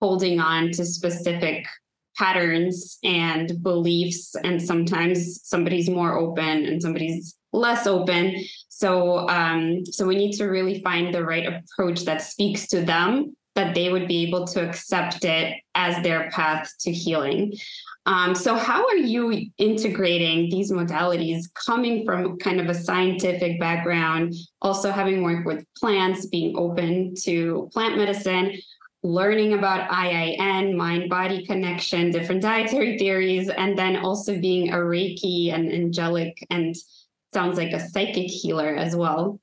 holding 0.00 0.40
on 0.40 0.70
to 0.72 0.84
specific 0.84 1.66
patterns 2.18 2.98
and 3.04 3.62
beliefs, 3.62 4.34
and 4.42 4.60
sometimes 4.60 5.40
somebody's 5.44 5.88
more 5.88 6.18
open 6.18 6.66
and 6.66 6.82
somebody's 6.82 7.36
less 7.52 7.86
open. 7.86 8.34
So 8.68 9.28
um, 9.28 9.84
so 9.86 10.06
we 10.06 10.16
need 10.16 10.32
to 10.32 10.46
really 10.46 10.82
find 10.82 11.14
the 11.14 11.24
right 11.24 11.46
approach 11.46 12.04
that 12.04 12.22
speaks 12.22 12.66
to 12.68 12.82
them 12.82 13.36
that 13.54 13.74
they 13.74 13.90
would 13.90 14.06
be 14.06 14.24
able 14.24 14.46
to 14.46 14.66
accept 14.66 15.24
it 15.24 15.52
as 15.74 16.00
their 16.04 16.30
path 16.30 16.72
to 16.78 16.92
healing. 16.92 17.52
Um, 18.06 18.34
so, 18.34 18.54
how 18.54 18.86
are 18.86 18.96
you 18.96 19.50
integrating 19.58 20.48
these 20.48 20.72
modalities 20.72 21.42
coming 21.66 22.06
from 22.06 22.38
kind 22.38 22.60
of 22.60 22.68
a 22.68 22.74
scientific 22.74 23.60
background, 23.60 24.32
also 24.62 24.90
having 24.90 25.22
worked 25.22 25.44
with 25.44 25.66
plants, 25.76 26.24
being 26.26 26.56
open 26.56 27.14
to 27.24 27.68
plant 27.72 27.98
medicine, 27.98 28.52
learning 29.02 29.52
about 29.52 29.88
IIN, 29.90 30.76
mind 30.76 31.08
body 31.08 31.44
connection, 31.44 32.10
different 32.10 32.42
dietary 32.42 32.98
theories, 32.98 33.48
and 33.48 33.78
then 33.78 33.96
also 33.96 34.38
being 34.38 34.72
a 34.72 34.76
Reiki 34.76 35.52
and 35.52 35.72
angelic 35.72 36.44
and 36.50 36.74
sounds 37.32 37.58
like 37.58 37.72
a 37.72 37.80
psychic 37.80 38.26
healer 38.26 38.74
as 38.74 38.96
well? 38.96 39.40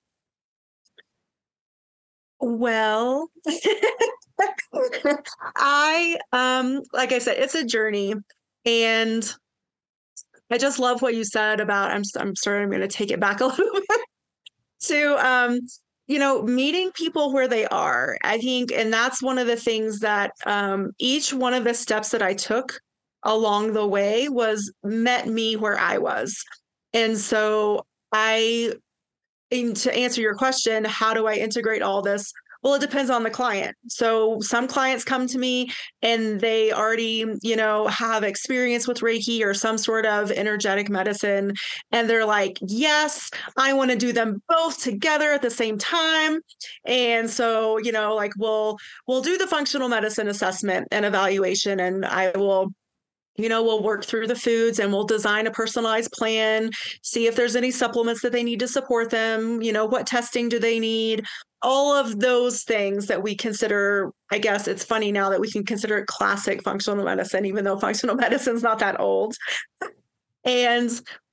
Well, 2.39 3.29
I 5.55 6.17
um 6.31 6.83
like 6.93 7.11
I 7.11 7.19
said, 7.19 7.37
it's 7.37 7.55
a 7.55 7.65
journey. 7.65 8.13
And 8.65 9.33
I 10.51 10.57
just 10.57 10.79
love 10.79 11.01
what 11.01 11.15
you 11.15 11.23
said 11.23 11.59
about 11.59 11.91
I'm 11.91 12.03
I'm 12.17 12.35
sorry, 12.35 12.61
I'm 12.61 12.71
gonna 12.71 12.87
take 12.87 13.11
it 13.11 13.19
back 13.19 13.39
a 13.39 13.45
little 13.45 13.81
bit 13.89 14.01
to 14.81 15.25
um 15.25 15.59
you 16.07 16.19
know 16.19 16.41
meeting 16.43 16.91
people 16.91 17.33
where 17.33 17.47
they 17.47 17.65
are 17.67 18.17
i 18.23 18.37
think 18.37 18.71
and 18.71 18.93
that's 18.93 19.21
one 19.23 19.37
of 19.37 19.47
the 19.47 19.55
things 19.55 19.99
that 19.99 20.31
um, 20.45 20.91
each 20.99 21.33
one 21.33 21.53
of 21.53 21.63
the 21.63 21.73
steps 21.73 22.09
that 22.09 22.21
i 22.21 22.33
took 22.33 22.79
along 23.23 23.73
the 23.73 23.87
way 23.87 24.29
was 24.29 24.71
met 24.83 25.27
me 25.27 25.55
where 25.55 25.77
i 25.79 25.97
was. 25.97 26.43
And 26.93 27.17
so 27.17 27.85
i 28.11 28.73
and 29.51 29.75
to 29.77 29.93
answer 29.93 30.21
your 30.21 30.35
question 30.35 30.85
how 30.85 31.13
do 31.13 31.27
i 31.27 31.33
integrate 31.33 31.81
all 31.81 32.01
this 32.01 32.31
well, 32.65 32.73
it 32.73 32.81
depends 32.81 33.11
on 33.11 33.21
the 33.21 33.29
client. 33.29 33.77
So 33.87 34.39
some 34.41 34.67
clients 34.67 35.03
come 35.03 35.27
to 35.27 35.37
me 35.37 35.69
and 36.01 36.41
they 36.41 36.71
already, 36.71 37.23
you 37.43 37.55
know, 37.55 37.85
have 37.85 38.23
experience 38.23 38.87
with 38.87 39.01
Reiki 39.01 39.45
or 39.45 39.53
some 39.53 39.77
sort 39.77 40.07
of 40.07 40.31
energetic 40.31 40.89
medicine. 40.89 41.53
And 41.91 42.09
they're 42.09 42.25
like, 42.25 42.57
yes, 42.61 43.29
I 43.55 43.73
want 43.73 43.91
to 43.91 43.97
do 43.97 44.11
them 44.11 44.41
both 44.49 44.81
together 44.81 45.31
at 45.31 45.43
the 45.43 45.51
same 45.51 45.77
time. 45.77 46.39
And 46.87 47.29
so, 47.29 47.77
you 47.77 47.91
know, 47.91 48.15
like 48.15 48.31
we'll 48.35 48.77
we'll 49.05 49.21
do 49.21 49.37
the 49.37 49.45
functional 49.45 49.87
medicine 49.87 50.27
assessment 50.27 50.87
and 50.89 51.05
evaluation 51.05 51.79
and 51.79 52.03
I 52.03 52.31
will 52.31 52.73
you 53.37 53.49
know, 53.49 53.63
we'll 53.63 53.83
work 53.83 54.05
through 54.05 54.27
the 54.27 54.35
foods 54.35 54.79
and 54.79 54.91
we'll 54.91 55.03
design 55.03 55.47
a 55.47 55.51
personalized 55.51 56.11
plan, 56.11 56.71
see 57.01 57.27
if 57.27 57.35
there's 57.35 57.55
any 57.55 57.71
supplements 57.71 58.21
that 58.21 58.31
they 58.31 58.43
need 58.43 58.59
to 58.59 58.67
support 58.67 59.09
them, 59.09 59.61
you 59.61 59.73
know, 59.73 59.85
what 59.85 60.07
testing 60.07 60.47
do 60.47 60.59
they 60.59 60.79
need, 60.79 61.25
all 61.65 61.93
of 61.93 62.19
those 62.19 62.63
things 62.63 63.07
that 63.07 63.23
we 63.23 63.35
consider 63.35 64.11
i 64.31 64.37
guess 64.37 64.67
it's 64.67 64.83
funny 64.83 65.11
now 65.11 65.29
that 65.29 65.41
we 65.41 65.51
can 65.51 65.65
consider 65.65 65.97
it 65.97 66.05
classic 66.05 66.61
functional 66.61 67.03
medicine 67.03 67.43
even 67.43 67.63
though 67.63 67.79
functional 67.87 68.15
medicine's 68.15 68.63
not 68.63 68.79
that 68.79 68.99
old. 68.99 69.35
And 70.43 70.91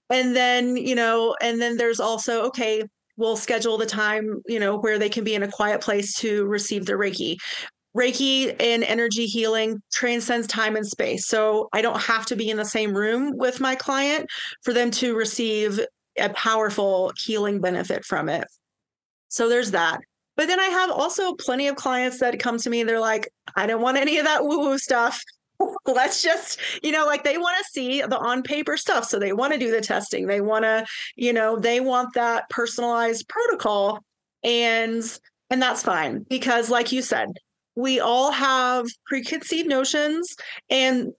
and 0.08 0.34
then 0.34 0.76
you 0.76 0.94
know 0.94 1.36
and 1.42 1.60
then 1.60 1.76
there's 1.76 2.00
also 2.00 2.44
okay 2.46 2.82
we'll 3.18 3.36
schedule 3.36 3.76
the 3.76 3.86
time 3.86 4.40
you 4.46 4.58
know 4.58 4.78
where 4.78 4.98
they 4.98 5.10
can 5.10 5.22
be 5.22 5.34
in 5.34 5.42
a 5.42 5.50
quiet 5.50 5.82
place 5.82 6.14
to 6.20 6.46
receive 6.46 6.86
their 6.86 6.98
reiki 6.98 7.36
reiki 7.96 8.54
and 8.60 8.84
energy 8.84 9.26
healing 9.26 9.82
transcends 9.92 10.46
time 10.46 10.76
and 10.76 10.86
space 10.86 11.26
so 11.26 11.68
i 11.72 11.82
don't 11.82 12.00
have 12.00 12.24
to 12.26 12.36
be 12.36 12.48
in 12.48 12.56
the 12.56 12.64
same 12.64 12.96
room 12.96 13.36
with 13.36 13.60
my 13.60 13.74
client 13.74 14.26
for 14.62 14.72
them 14.72 14.90
to 14.90 15.14
receive 15.14 15.80
a 16.18 16.28
powerful 16.30 17.12
healing 17.18 17.60
benefit 17.60 18.04
from 18.04 18.28
it 18.28 18.46
so 19.28 19.48
there's 19.48 19.70
that 19.70 20.00
but 20.36 20.46
then 20.48 20.60
I 20.60 20.66
have 20.66 20.90
also 20.90 21.34
plenty 21.34 21.68
of 21.68 21.76
clients 21.76 22.18
that 22.20 22.38
come 22.38 22.58
to 22.58 22.70
me, 22.70 22.82
they're 22.82 23.00
like, 23.00 23.30
I 23.56 23.66
don't 23.66 23.82
want 23.82 23.98
any 23.98 24.18
of 24.18 24.24
that 24.24 24.44
woo 24.44 24.60
woo 24.60 24.78
stuff. 24.78 25.22
Let's 25.86 26.22
just, 26.22 26.58
you 26.82 26.90
know, 26.90 27.04
like 27.04 27.22
they 27.22 27.38
want 27.38 27.58
to 27.58 27.70
see 27.70 28.00
the 28.00 28.18
on 28.18 28.42
paper 28.42 28.76
stuff. 28.76 29.04
So 29.08 29.18
they 29.18 29.32
want 29.32 29.52
to 29.52 29.58
do 29.58 29.70
the 29.70 29.80
testing. 29.80 30.26
They 30.26 30.40
want 30.40 30.64
to, 30.64 30.86
you 31.16 31.32
know, 31.32 31.58
they 31.58 31.80
want 31.80 32.14
that 32.14 32.48
personalized 32.48 33.28
protocol. 33.28 34.00
And 34.42 35.04
and 35.50 35.62
that's 35.62 35.82
fine 35.82 36.24
because 36.28 36.70
like 36.70 36.92
you 36.92 37.02
said, 37.02 37.28
we 37.74 38.00
all 38.00 38.30
have 38.30 38.86
preconceived 39.06 39.68
notions 39.68 40.34
and 40.70 41.12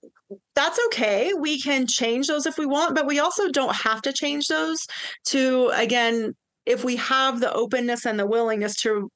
that's 0.54 0.78
okay. 0.86 1.32
We 1.34 1.60
can 1.60 1.86
change 1.86 2.28
those 2.28 2.46
if 2.46 2.58
we 2.58 2.66
want, 2.66 2.94
but 2.94 3.06
we 3.06 3.18
also 3.18 3.48
don't 3.48 3.74
have 3.74 4.02
to 4.02 4.12
change 4.12 4.48
those 4.48 4.86
to 5.26 5.70
again 5.74 6.34
if 6.66 6.84
we 6.84 6.96
have 6.96 7.40
the 7.40 7.52
openness 7.52 8.06
and 8.06 8.18
the 8.18 8.26
willingness 8.26 8.74
to 8.82 9.10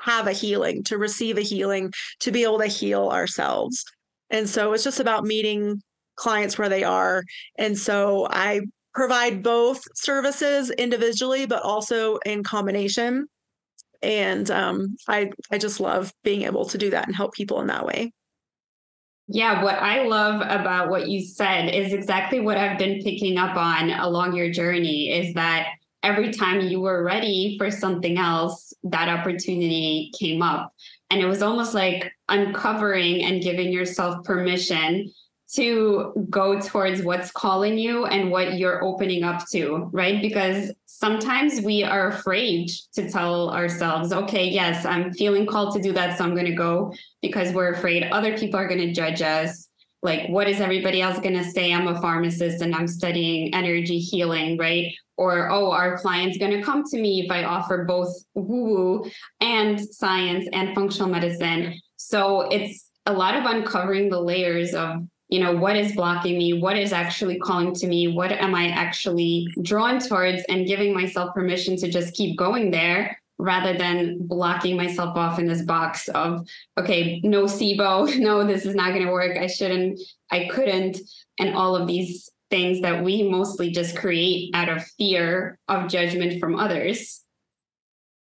have 0.00 0.26
a 0.26 0.32
healing, 0.32 0.84
to 0.84 0.98
receive 0.98 1.38
a 1.38 1.42
healing, 1.42 1.92
to 2.20 2.30
be 2.30 2.42
able 2.42 2.58
to 2.58 2.66
heal 2.66 3.08
ourselves. 3.08 3.84
And 4.30 4.48
so 4.48 4.72
it's 4.72 4.84
just 4.84 5.00
about 5.00 5.24
meeting 5.24 5.80
clients 6.16 6.58
where 6.58 6.68
they 6.68 6.84
are. 6.84 7.22
And 7.58 7.76
so 7.78 8.26
I 8.30 8.60
provide 8.94 9.42
both 9.42 9.82
services 9.94 10.70
individually, 10.70 11.46
but 11.46 11.62
also 11.62 12.18
in 12.24 12.42
combination. 12.42 13.26
And 14.06 14.48
um, 14.52 14.96
I 15.08 15.32
I 15.50 15.58
just 15.58 15.80
love 15.80 16.12
being 16.22 16.42
able 16.42 16.64
to 16.66 16.78
do 16.78 16.90
that 16.90 17.08
and 17.08 17.16
help 17.16 17.34
people 17.34 17.60
in 17.60 17.66
that 17.66 17.84
way. 17.84 18.12
Yeah, 19.26 19.64
what 19.64 19.74
I 19.74 20.04
love 20.04 20.40
about 20.42 20.90
what 20.90 21.08
you 21.08 21.20
said 21.20 21.74
is 21.74 21.92
exactly 21.92 22.38
what 22.38 22.56
I've 22.56 22.78
been 22.78 23.02
picking 23.02 23.36
up 23.36 23.56
on 23.56 23.90
along 23.90 24.36
your 24.36 24.52
journey 24.52 25.10
is 25.10 25.34
that 25.34 25.66
every 26.04 26.30
time 26.30 26.60
you 26.60 26.78
were 26.80 27.02
ready 27.02 27.56
for 27.58 27.68
something 27.68 28.16
else, 28.16 28.72
that 28.84 29.08
opportunity 29.08 30.12
came 30.16 30.40
up. 30.40 30.72
And 31.10 31.20
it 31.20 31.26
was 31.26 31.42
almost 31.42 31.74
like 31.74 32.12
uncovering 32.28 33.24
and 33.24 33.42
giving 33.42 33.72
yourself 33.72 34.24
permission 34.24 35.12
to 35.54 36.26
go 36.30 36.60
towards 36.60 37.02
what's 37.02 37.32
calling 37.32 37.78
you 37.78 38.04
and 38.06 38.30
what 38.30 38.58
you're 38.58 38.84
opening 38.84 39.24
up 39.24 39.42
to, 39.50 39.88
right? 39.92 40.22
Because 40.22 40.70
sometimes 40.98 41.60
we 41.60 41.84
are 41.84 42.08
afraid 42.08 42.70
to 42.94 43.10
tell 43.10 43.50
ourselves, 43.50 44.12
okay, 44.12 44.48
yes, 44.48 44.84
I'm 44.84 45.12
feeling 45.12 45.46
called 45.46 45.74
to 45.74 45.82
do 45.82 45.92
that. 45.92 46.16
So 46.16 46.24
I'm 46.24 46.34
going 46.34 46.46
to 46.46 46.54
go 46.54 46.94
because 47.20 47.52
we're 47.52 47.72
afraid 47.72 48.04
other 48.04 48.36
people 48.36 48.58
are 48.58 48.68
going 48.68 48.80
to 48.80 48.92
judge 48.92 49.20
us. 49.20 49.68
Like, 50.02 50.28
what 50.28 50.48
is 50.48 50.60
everybody 50.60 51.02
else 51.02 51.18
going 51.18 51.36
to 51.36 51.44
say? 51.44 51.72
I'm 51.72 51.88
a 51.88 52.00
pharmacist 52.00 52.62
and 52.62 52.74
I'm 52.74 52.88
studying 52.88 53.54
energy 53.54 53.98
healing, 53.98 54.56
right? 54.56 54.92
or 55.18 55.50
oh 55.50 55.70
our 55.70 55.96
client's 55.98 56.36
going 56.36 56.50
to 56.50 56.62
come 56.62 56.84
to 56.84 57.00
me 57.00 57.22
if 57.24 57.30
i 57.30 57.42
offer 57.44 57.84
both 57.84 58.14
woo 58.34 58.44
woo 58.44 59.10
and 59.40 59.80
science 59.80 60.46
and 60.52 60.74
functional 60.74 61.08
medicine 61.08 61.74
so 61.96 62.42
it's 62.50 62.90
a 63.06 63.12
lot 63.12 63.34
of 63.34 63.44
uncovering 63.44 64.08
the 64.10 64.20
layers 64.20 64.74
of 64.74 64.98
you 65.28 65.40
know 65.40 65.52
what 65.52 65.76
is 65.76 65.94
blocking 65.94 66.38
me 66.38 66.52
what 66.60 66.76
is 66.76 66.92
actually 66.92 67.38
calling 67.38 67.74
to 67.74 67.86
me 67.86 68.08
what 68.08 68.32
am 68.32 68.54
i 68.54 68.68
actually 68.68 69.46
drawn 69.62 69.98
towards 69.98 70.42
and 70.48 70.66
giving 70.66 70.94
myself 70.94 71.34
permission 71.34 71.76
to 71.76 71.90
just 71.90 72.14
keep 72.14 72.36
going 72.36 72.70
there 72.70 73.20
rather 73.38 73.76
than 73.76 74.16
blocking 74.26 74.76
myself 74.76 75.16
off 75.16 75.38
in 75.38 75.46
this 75.46 75.62
box 75.62 76.08
of 76.08 76.46
okay 76.78 77.20
no 77.22 77.44
sibo 77.44 78.16
no 78.18 78.46
this 78.46 78.64
is 78.64 78.74
not 78.74 78.92
going 78.92 79.04
to 79.04 79.12
work 79.12 79.36
i 79.36 79.46
shouldn't 79.46 80.00
i 80.30 80.48
couldn't 80.50 80.98
and 81.38 81.54
all 81.54 81.76
of 81.76 81.86
these 81.86 82.30
things 82.50 82.80
that 82.82 83.02
we 83.02 83.28
mostly 83.28 83.70
just 83.70 83.96
create 83.96 84.50
out 84.54 84.68
of 84.68 84.84
fear 84.98 85.58
of 85.68 85.88
judgment 85.88 86.40
from 86.40 86.58
others. 86.58 87.22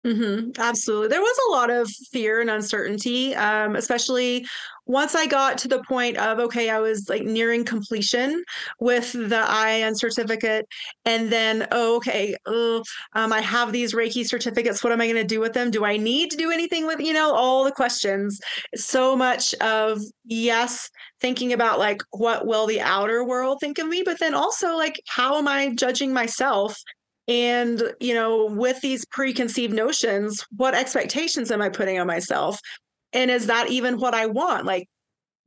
Mm-hmm, 0.07 0.61
absolutely. 0.61 1.09
There 1.09 1.21
was 1.21 1.39
a 1.49 1.53
lot 1.53 1.71
of 1.71 1.89
fear 2.13 2.41
and 2.41 2.51
uncertainty, 2.51 3.35
um, 3.35 3.75
especially 3.75 4.47
once 4.87 5.15
I 5.15 5.27
got 5.27 5.59
to 5.59 5.69
the 5.69 5.83
point 5.83 6.17
of, 6.19 6.39
okay, 6.39 6.71
I 6.71 6.79
was 6.81 7.09
like 7.09 7.23
nearing 7.23 7.65
completion 7.65 8.45
with 8.81 9.13
the 9.13 9.43
IIN 9.47 9.97
certificate. 9.97 10.67
And 11.05 11.31
then, 11.31 11.67
oh, 11.73 11.97
okay, 11.97 12.37
um, 12.47 13.33
I 13.33 13.41
have 13.41 13.73
these 13.73 13.95
Reiki 13.95 14.27
certificates. 14.27 14.85
What 14.85 14.93
am 14.93 15.01
I 15.01 15.07
going 15.07 15.17
to 15.17 15.25
do 15.25 15.41
with 15.41 15.55
them? 15.55 15.71
Do 15.71 15.85
I 15.85 15.97
need 15.97 16.31
to 16.33 16.37
do 16.37 16.51
anything 16.51 16.87
with, 16.87 17.01
you 17.01 17.13
know, 17.13 17.35
all 17.35 17.65
the 17.65 17.73
questions? 17.73 18.39
So 18.75 19.17
much 19.17 19.55
of, 19.55 20.01
yes, 20.25 20.91
thinking 21.21 21.53
about 21.53 21.79
like, 21.79 22.03
what 22.11 22.47
will 22.47 22.67
the 22.67 22.81
outer 22.81 23.25
world 23.25 23.59
think 23.61 23.79
of 23.79 23.89
me? 23.89 24.03
But 24.05 24.21
then 24.21 24.35
also, 24.35 24.77
like, 24.77 25.01
how 25.09 25.39
am 25.39 25.49
I 25.49 25.75
judging 25.75 26.13
myself 26.13 26.77
and, 27.27 27.83
you 28.01 28.13
know, 28.13 28.47
with 28.47 28.81
these 28.83 29.07
preconceived 29.07 29.73
notions, 29.73 30.45
what 30.57 30.75
expectations 30.75 31.51
am 31.51 31.63
I 31.63 31.71
putting 31.71 31.99
on 31.99 32.07
myself? 32.07 32.61
And 33.15 33.31
is 33.31 33.47
that 33.47 33.71
even 33.71 33.99
what 33.99 34.13
I 34.13 34.27
want? 34.27 34.67
Like 34.67 34.89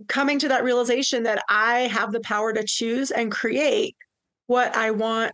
coming 0.08 0.40
to 0.40 0.48
that 0.48 0.64
realization 0.64 1.24
that 1.24 1.44
I 1.50 1.82
have 1.82 2.12
the 2.12 2.20
power 2.22 2.54
to 2.54 2.64
choose 2.66 3.12
and 3.12 3.32
create 3.32 3.96
what 4.48 4.76
I 4.76 4.92
want 4.92 5.34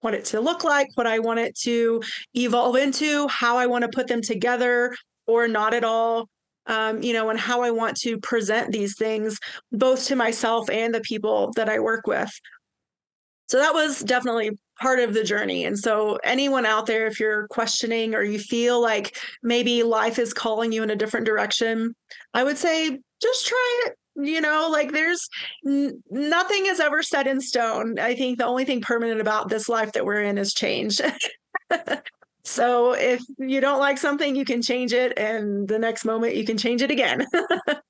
what 0.00 0.14
it 0.14 0.24
to 0.24 0.40
look 0.40 0.64
like, 0.64 0.88
what 0.94 1.06
I 1.06 1.18
want 1.18 1.40
it 1.40 1.54
to 1.60 2.02
evolve 2.34 2.76
into, 2.76 3.28
how 3.28 3.58
I 3.58 3.66
want 3.66 3.82
to 3.82 3.90
put 3.94 4.06
them 4.06 4.22
together 4.22 4.94
or 5.26 5.46
not 5.46 5.74
at 5.74 5.84
all. 5.84 6.28
Um, 6.66 7.02
you 7.02 7.12
know, 7.12 7.30
and 7.30 7.40
how 7.40 7.62
I 7.62 7.70
want 7.70 7.96
to 7.98 8.18
present 8.18 8.70
these 8.70 8.94
things 8.96 9.38
both 9.72 10.06
to 10.06 10.14
myself 10.14 10.70
and 10.70 10.94
the 10.94 11.00
people 11.00 11.52
that 11.56 11.68
I 11.68 11.80
work 11.80 12.06
with. 12.06 12.30
So 13.50 13.58
that 13.58 13.74
was 13.74 13.98
definitely 14.02 14.52
part 14.80 15.00
of 15.00 15.12
the 15.12 15.24
journey. 15.24 15.64
And 15.64 15.76
so, 15.76 16.20
anyone 16.22 16.64
out 16.64 16.86
there, 16.86 17.08
if 17.08 17.18
you're 17.18 17.48
questioning 17.48 18.14
or 18.14 18.22
you 18.22 18.38
feel 18.38 18.80
like 18.80 19.18
maybe 19.42 19.82
life 19.82 20.20
is 20.20 20.32
calling 20.32 20.70
you 20.70 20.84
in 20.84 20.90
a 20.90 20.94
different 20.94 21.26
direction, 21.26 21.96
I 22.32 22.44
would 22.44 22.56
say 22.56 23.00
just 23.20 23.48
try 23.48 23.82
it. 23.86 23.96
You 24.14 24.40
know, 24.40 24.68
like 24.70 24.92
there's 24.92 25.28
n- 25.66 26.00
nothing 26.12 26.66
is 26.66 26.78
ever 26.78 27.02
set 27.02 27.26
in 27.26 27.40
stone. 27.40 27.98
I 27.98 28.14
think 28.14 28.38
the 28.38 28.46
only 28.46 28.64
thing 28.64 28.82
permanent 28.82 29.20
about 29.20 29.48
this 29.48 29.68
life 29.68 29.90
that 29.94 30.04
we're 30.04 30.22
in 30.22 30.38
is 30.38 30.54
change. 30.54 31.00
so, 32.44 32.92
if 32.92 33.20
you 33.36 33.60
don't 33.60 33.80
like 33.80 33.98
something, 33.98 34.36
you 34.36 34.44
can 34.44 34.62
change 34.62 34.92
it, 34.92 35.18
and 35.18 35.66
the 35.66 35.78
next 35.80 36.04
moment 36.04 36.36
you 36.36 36.44
can 36.44 36.56
change 36.56 36.82
it 36.82 36.92
again. 36.92 37.26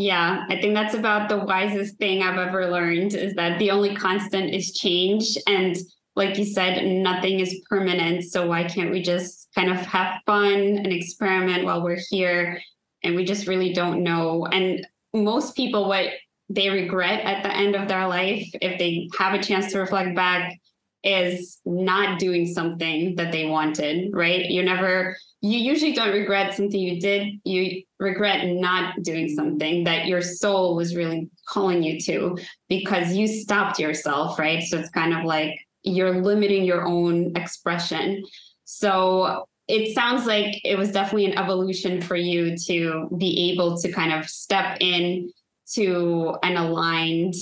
Yeah, 0.00 0.46
I 0.48 0.58
think 0.58 0.72
that's 0.72 0.94
about 0.94 1.28
the 1.28 1.44
wisest 1.44 1.98
thing 1.98 2.22
I've 2.22 2.38
ever 2.38 2.70
learned 2.70 3.12
is 3.12 3.34
that 3.34 3.58
the 3.58 3.70
only 3.70 3.94
constant 3.94 4.54
is 4.54 4.72
change. 4.72 5.36
And 5.46 5.76
like 6.16 6.38
you 6.38 6.46
said, 6.46 6.82
nothing 6.86 7.40
is 7.40 7.60
permanent. 7.68 8.24
So 8.24 8.46
why 8.46 8.64
can't 8.64 8.92
we 8.92 9.02
just 9.02 9.48
kind 9.54 9.70
of 9.70 9.76
have 9.76 10.22
fun 10.24 10.54
and 10.54 10.86
experiment 10.86 11.66
while 11.66 11.82
we're 11.82 12.00
here? 12.08 12.62
And 13.04 13.14
we 13.14 13.26
just 13.26 13.46
really 13.46 13.74
don't 13.74 14.02
know. 14.02 14.46
And 14.46 14.86
most 15.12 15.54
people, 15.54 15.86
what 15.86 16.06
they 16.48 16.70
regret 16.70 17.20
at 17.20 17.42
the 17.42 17.54
end 17.54 17.76
of 17.76 17.86
their 17.86 18.08
life, 18.08 18.48
if 18.54 18.78
they 18.78 19.10
have 19.18 19.34
a 19.34 19.42
chance 19.42 19.70
to 19.72 19.80
reflect 19.80 20.16
back, 20.16 20.58
is 21.02 21.60
not 21.64 22.18
doing 22.18 22.46
something 22.46 23.16
that 23.16 23.32
they 23.32 23.46
wanted, 23.46 24.14
right? 24.14 24.46
You 24.46 24.62
never 24.62 25.16
you 25.42 25.58
usually 25.58 25.94
don't 25.94 26.12
regret 26.12 26.54
something 26.54 26.78
you 26.78 27.00
did. 27.00 27.40
You 27.44 27.82
regret 27.98 28.46
not 28.46 29.02
doing 29.02 29.28
something 29.28 29.84
that 29.84 30.06
your 30.06 30.20
soul 30.20 30.76
was 30.76 30.94
really 30.94 31.30
calling 31.48 31.82
you 31.82 31.98
to 32.02 32.38
because 32.68 33.14
you 33.14 33.26
stopped 33.26 33.78
yourself, 33.78 34.38
right? 34.38 34.62
So 34.62 34.78
it's 34.78 34.90
kind 34.90 35.14
of 35.14 35.24
like 35.24 35.58
you're 35.82 36.20
limiting 36.20 36.64
your 36.64 36.86
own 36.86 37.34
expression. 37.36 38.22
So 38.64 39.46
it 39.66 39.94
sounds 39.94 40.26
like 40.26 40.60
it 40.64 40.76
was 40.76 40.92
definitely 40.92 41.26
an 41.26 41.38
evolution 41.38 42.02
for 42.02 42.16
you 42.16 42.56
to 42.66 43.08
be 43.16 43.52
able 43.52 43.78
to 43.78 43.90
kind 43.90 44.12
of 44.12 44.28
step 44.28 44.76
in 44.80 45.32
to 45.72 46.36
an 46.42 46.56
aligned 46.56 47.34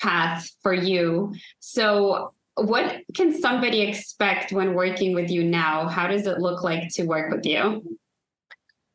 path 0.00 0.50
for 0.62 0.74
you. 0.74 1.34
So 1.60 2.32
what 2.56 3.02
can 3.14 3.38
somebody 3.38 3.82
expect 3.82 4.52
when 4.52 4.74
working 4.74 5.14
with 5.14 5.30
you 5.30 5.44
now? 5.44 5.88
How 5.88 6.06
does 6.06 6.26
it 6.26 6.38
look 6.38 6.62
like 6.62 6.88
to 6.94 7.04
work 7.04 7.32
with 7.32 7.44
you? 7.44 7.98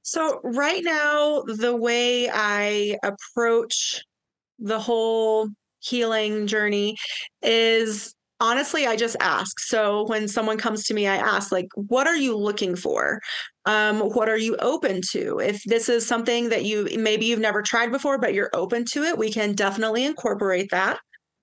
So, 0.04 0.42
right 0.44 0.84
now, 0.84 1.44
the 1.44 1.76
way 1.76 2.30
I 2.30 2.98
approach 3.04 4.02
the 4.58 4.80
whole 4.80 5.50
healing 5.80 6.48
journey 6.48 6.96
is 7.42 8.14
honestly 8.40 8.86
i 8.86 8.96
just 8.96 9.16
ask 9.20 9.60
so 9.60 10.06
when 10.08 10.28
someone 10.28 10.58
comes 10.58 10.84
to 10.84 10.94
me 10.94 11.08
i 11.08 11.16
ask 11.16 11.52
like 11.52 11.68
what 11.76 12.08
are 12.08 12.16
you 12.16 12.38
looking 12.38 12.76
for 12.76 13.20
um, 13.66 14.00
what 14.00 14.28
are 14.28 14.38
you 14.38 14.56
open 14.58 15.02
to 15.12 15.40
if 15.40 15.64
this 15.66 15.88
is 15.90 16.06
something 16.06 16.50
that 16.50 16.66
you 16.66 16.88
maybe 16.98 17.26
you've 17.26 17.40
never 17.40 17.62
tried 17.62 17.92
before 17.92 18.18
but 18.18 18.34
you're 18.34 18.50
open 18.54 18.84
to 18.86 19.04
it 19.04 19.18
we 19.18 19.32
can 19.32 19.54
definitely 19.54 20.04
incorporate 20.04 20.70
that 20.72 21.00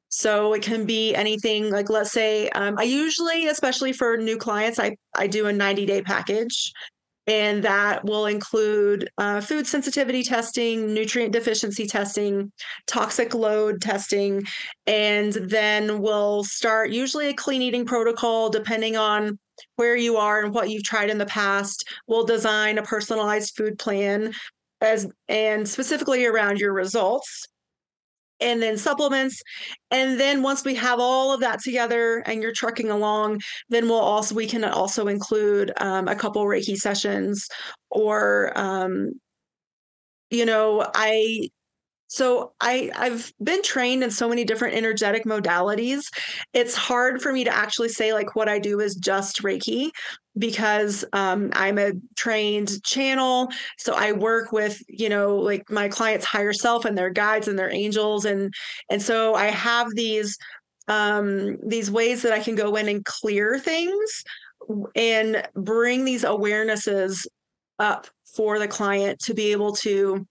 so 0.08 0.54
it 0.54 0.62
can 0.62 0.84
be 0.84 1.14
anything 1.14 1.70
like, 1.70 1.90
let's 1.90 2.12
say, 2.12 2.48
um, 2.50 2.76
I 2.78 2.84
usually, 2.84 3.48
especially 3.48 3.92
for 3.92 4.16
new 4.16 4.36
clients, 4.36 4.78
I, 4.78 4.96
I 5.16 5.26
do 5.26 5.46
a 5.46 5.52
90 5.52 5.86
day 5.86 6.02
package. 6.02 6.72
And 7.26 7.62
that 7.62 8.06
will 8.06 8.24
include 8.24 9.10
uh, 9.18 9.42
food 9.42 9.66
sensitivity 9.66 10.22
testing, 10.22 10.94
nutrient 10.94 11.34
deficiency 11.34 11.86
testing, 11.86 12.50
toxic 12.86 13.34
load 13.34 13.82
testing, 13.82 14.46
and 14.86 15.34
then 15.34 16.00
we'll 16.00 16.42
start 16.44 16.90
usually 16.90 17.28
a 17.28 17.34
clean 17.34 17.60
eating 17.60 17.84
protocol 17.84 18.48
depending 18.48 18.96
on 18.96 19.38
where 19.76 19.94
you 19.94 20.16
are 20.16 20.42
and 20.42 20.54
what 20.54 20.70
you've 20.70 20.84
tried 20.84 21.10
in 21.10 21.18
the 21.18 21.26
past. 21.26 21.86
We'll 22.06 22.24
design 22.24 22.78
a 22.78 22.82
personalized 22.82 23.54
food 23.58 23.78
plan 23.78 24.32
as 24.80 25.06
and 25.28 25.68
specifically 25.68 26.24
around 26.24 26.60
your 26.60 26.72
results 26.72 27.46
and 28.40 28.62
then 28.62 28.76
supplements. 28.76 29.42
And 29.90 30.18
then 30.18 30.42
once 30.42 30.64
we 30.64 30.74
have 30.76 31.00
all 31.00 31.32
of 31.32 31.40
that 31.40 31.60
together 31.62 32.22
and 32.26 32.42
you're 32.42 32.52
trucking 32.52 32.90
along, 32.90 33.40
then 33.68 33.88
we'll 33.88 33.98
also 33.98 34.34
we 34.34 34.46
can 34.46 34.64
also 34.64 35.08
include 35.08 35.72
um, 35.78 36.08
a 36.08 36.16
couple 36.16 36.44
Reiki 36.44 36.76
sessions 36.76 37.46
or 37.90 38.52
um, 38.56 39.12
you 40.30 40.44
know, 40.44 40.86
I 40.94 41.48
so 42.08 42.52
I 42.60 42.90
I've 42.94 43.32
been 43.42 43.62
trained 43.62 44.02
in 44.02 44.10
so 44.10 44.28
many 44.28 44.44
different 44.44 44.76
energetic 44.76 45.24
modalities. 45.24 46.04
It's 46.54 46.74
hard 46.74 47.20
for 47.20 47.32
me 47.32 47.44
to 47.44 47.54
actually 47.54 47.90
say 47.90 48.12
like 48.12 48.34
what 48.34 48.48
I 48.48 48.58
do 48.58 48.80
is 48.80 48.94
just 48.94 49.42
Reiki 49.42 49.90
because 50.38 51.04
um, 51.12 51.50
I'm 51.54 51.78
a 51.78 51.92
trained 52.16 52.82
channel. 52.84 53.48
So 53.78 53.94
I 53.94 54.12
work 54.12 54.52
with 54.52 54.80
you 54.88 55.08
know 55.08 55.36
like 55.36 55.70
my 55.70 55.88
clients' 55.88 56.24
higher 56.24 56.52
self 56.52 56.84
and 56.84 56.96
their 56.96 57.10
guides 57.10 57.48
and 57.48 57.58
their 57.58 57.70
angels 57.70 58.24
and 58.24 58.52
and 58.90 59.02
so 59.02 59.34
I 59.34 59.46
have 59.46 59.94
these 59.94 60.36
um, 60.88 61.58
these 61.66 61.90
ways 61.90 62.22
that 62.22 62.32
I 62.32 62.40
can 62.40 62.54
go 62.54 62.76
in 62.76 62.88
and 62.88 63.04
clear 63.04 63.58
things 63.58 64.24
and 64.94 65.46
bring 65.54 66.04
these 66.04 66.24
awarenesses 66.24 67.26
up 67.78 68.06
for 68.34 68.58
the 68.58 68.68
client 68.68 69.18
to 69.20 69.34
be 69.34 69.52
able 69.52 69.72
to 69.72 70.26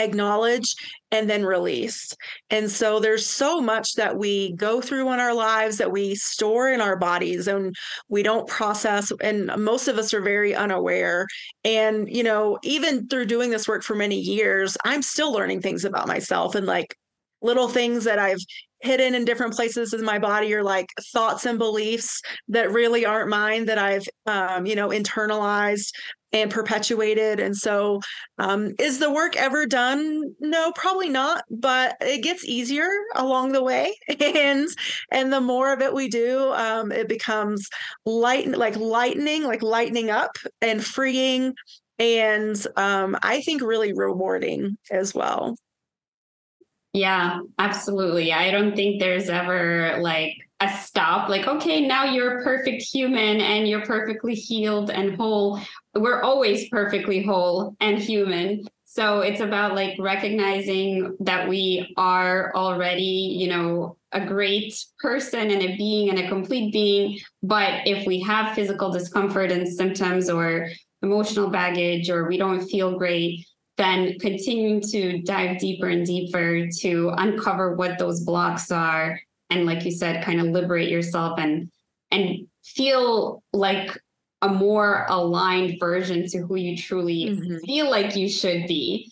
acknowledge 0.00 0.74
and 1.12 1.28
then 1.28 1.44
release. 1.44 2.14
And 2.50 2.70
so 2.70 3.00
there's 3.00 3.26
so 3.26 3.60
much 3.60 3.94
that 3.94 4.16
we 4.16 4.52
go 4.52 4.80
through 4.80 5.12
in 5.12 5.20
our 5.20 5.34
lives 5.34 5.78
that 5.78 5.92
we 5.92 6.14
store 6.14 6.70
in 6.70 6.80
our 6.80 6.96
bodies 6.96 7.48
and 7.48 7.74
we 8.08 8.22
don't 8.22 8.48
process 8.48 9.12
and 9.20 9.50
most 9.56 9.88
of 9.88 9.98
us 9.98 10.14
are 10.14 10.20
very 10.20 10.54
unaware. 10.54 11.26
And 11.64 12.08
you 12.14 12.22
know, 12.22 12.58
even 12.62 13.08
through 13.08 13.26
doing 13.26 13.50
this 13.50 13.68
work 13.68 13.82
for 13.82 13.94
many 13.94 14.18
years, 14.18 14.76
I'm 14.84 15.02
still 15.02 15.32
learning 15.32 15.62
things 15.62 15.84
about 15.84 16.08
myself 16.08 16.54
and 16.54 16.66
like 16.66 16.96
little 17.42 17.68
things 17.68 18.04
that 18.04 18.18
I've 18.18 18.40
hidden 18.82 19.14
in 19.14 19.24
different 19.24 19.54
places 19.54 19.92
in 19.92 20.04
my 20.04 20.18
body 20.18 20.54
are 20.54 20.62
like 20.62 20.88
thoughts 21.12 21.46
and 21.46 21.58
beliefs 21.58 22.20
that 22.48 22.72
really 22.72 23.04
aren't 23.04 23.28
mine 23.28 23.66
that 23.66 23.78
I've 23.78 24.06
um, 24.26 24.66
you 24.66 24.74
know 24.74 24.88
internalized 24.88 25.92
and 26.32 26.50
perpetuated. 26.50 27.40
And 27.40 27.56
so, 27.56 28.00
um, 28.38 28.74
is 28.78 28.98
the 28.98 29.10
work 29.10 29.36
ever 29.36 29.66
done? 29.66 30.34
No, 30.40 30.72
probably 30.72 31.08
not. 31.08 31.44
But 31.50 31.96
it 32.00 32.22
gets 32.22 32.44
easier 32.44 32.88
along 33.14 33.52
the 33.52 33.62
way, 33.62 33.94
and 34.20 34.68
and 35.10 35.32
the 35.32 35.40
more 35.40 35.72
of 35.72 35.80
it 35.80 35.92
we 35.92 36.08
do, 36.08 36.52
um, 36.52 36.92
it 36.92 37.08
becomes 37.08 37.68
light, 38.06 38.48
like 38.48 38.76
lightening, 38.76 39.44
like 39.44 39.62
lightening 39.62 40.10
up 40.10 40.36
and 40.60 40.84
freeing, 40.84 41.54
and 41.98 42.66
um, 42.76 43.16
I 43.22 43.40
think 43.42 43.62
really 43.62 43.92
rewarding 43.92 44.76
as 44.90 45.14
well. 45.14 45.56
Yeah, 46.92 47.40
absolutely. 47.58 48.32
I 48.32 48.50
don't 48.50 48.74
think 48.74 49.00
there's 49.00 49.28
ever 49.28 49.98
like 50.00 50.34
a 50.62 50.68
stop 50.76 51.30
like 51.30 51.46
okay 51.46 51.86
now 51.86 52.04
you're 52.04 52.40
a 52.40 52.44
perfect 52.44 52.82
human 52.82 53.40
and 53.40 53.66
you're 53.66 53.80
perfectly 53.86 54.34
healed 54.34 54.90
and 54.90 55.16
whole 55.16 55.58
we're 55.94 56.20
always 56.20 56.68
perfectly 56.68 57.22
whole 57.22 57.74
and 57.80 57.96
human 57.98 58.62
so 58.84 59.20
it's 59.20 59.40
about 59.40 59.74
like 59.74 59.96
recognizing 59.98 61.16
that 61.20 61.48
we 61.48 61.94
are 61.96 62.52
already 62.54 63.34
you 63.40 63.48
know 63.48 63.96
a 64.12 64.26
great 64.26 64.74
person 64.98 65.50
and 65.50 65.62
a 65.62 65.74
being 65.78 66.10
and 66.10 66.18
a 66.18 66.28
complete 66.28 66.70
being 66.74 67.18
but 67.42 67.80
if 67.86 68.06
we 68.06 68.20
have 68.20 68.54
physical 68.54 68.92
discomfort 68.92 69.50
and 69.50 69.66
symptoms 69.66 70.28
or 70.28 70.68
emotional 71.00 71.48
baggage 71.48 72.10
or 72.10 72.28
we 72.28 72.36
don't 72.36 72.68
feel 72.68 72.98
great 72.98 73.46
then 73.80 74.18
continuing 74.18 74.78
to 74.78 75.22
dive 75.22 75.58
deeper 75.58 75.88
and 75.88 76.04
deeper 76.04 76.68
to 76.68 77.10
uncover 77.16 77.74
what 77.76 77.98
those 77.98 78.20
blocks 78.20 78.70
are 78.70 79.18
and 79.48 79.64
like 79.64 79.86
you 79.86 79.90
said 79.90 80.22
kind 80.22 80.38
of 80.38 80.48
liberate 80.48 80.90
yourself 80.90 81.38
and 81.38 81.70
and 82.10 82.46
feel 82.62 83.42
like 83.54 83.98
a 84.42 84.48
more 84.48 85.06
aligned 85.08 85.80
version 85.80 86.28
to 86.28 86.40
who 86.40 86.56
you 86.56 86.76
truly 86.76 87.30
mm-hmm. 87.30 87.56
feel 87.64 87.90
like 87.90 88.14
you 88.14 88.28
should 88.28 88.66
be 88.66 89.10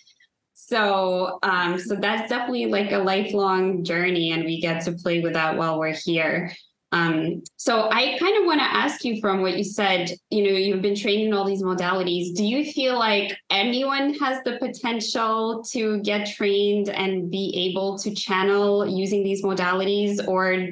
so 0.53 1.39
um 1.43 1.79
so 1.79 1.97
that's 1.97 2.29
definitely 2.29 2.67
like 2.67 2.93
a 2.93 2.99
lifelong 2.99 3.83
journey 3.83 4.33
and 4.33 4.45
we 4.45 4.61
get 4.61 4.85
to 4.85 4.93
play 4.93 5.23
with 5.23 5.33
that 5.33 5.57
while 5.57 5.79
we're 5.79 5.95
here 5.95 6.53
um, 6.91 7.43
so 7.57 7.91
I 7.91 8.17
kind 8.19 8.39
of 8.39 8.47
want 8.47 8.61
to 8.61 8.65
ask 8.65 9.05
you 9.05 9.21
from 9.21 9.43
what 9.43 9.59
you 9.59 9.65
said, 9.65 10.11
you 10.31 10.43
know, 10.43 10.57
you've 10.57 10.81
been 10.81 10.95
trained 10.95 11.29
in 11.29 11.35
all 11.35 11.45
these 11.45 11.63
modalities. 11.63 12.35
Do 12.35 12.45
you 12.45 12.73
feel 12.73 12.99
like 12.99 13.37
anyone 13.51 14.15
has 14.15 14.43
the 14.45 14.57
potential 14.59 15.63
to 15.71 16.01
get 16.01 16.29
trained 16.29 16.89
and 16.89 17.31
be 17.31 17.69
able 17.71 17.99
to 17.99 18.15
channel 18.15 18.87
using 18.87 19.23
these 19.23 19.43
modalities? 19.43 20.27
Or 20.27 20.69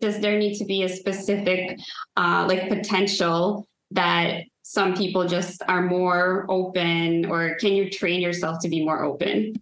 does 0.00 0.20
there 0.20 0.38
need 0.38 0.56
to 0.58 0.64
be 0.64 0.84
a 0.84 0.88
specific 0.88 1.78
uh, 2.16 2.46
like 2.48 2.68
potential 2.68 3.66
that 3.90 4.44
some 4.62 4.94
people 4.94 5.26
just 5.26 5.62
are 5.68 5.82
more 5.82 6.46
open 6.48 7.26
or 7.26 7.56
can 7.56 7.72
you 7.72 7.90
train 7.90 8.20
yourself 8.20 8.58
to 8.60 8.68
be 8.68 8.84
more 8.84 9.02
open 9.02 9.54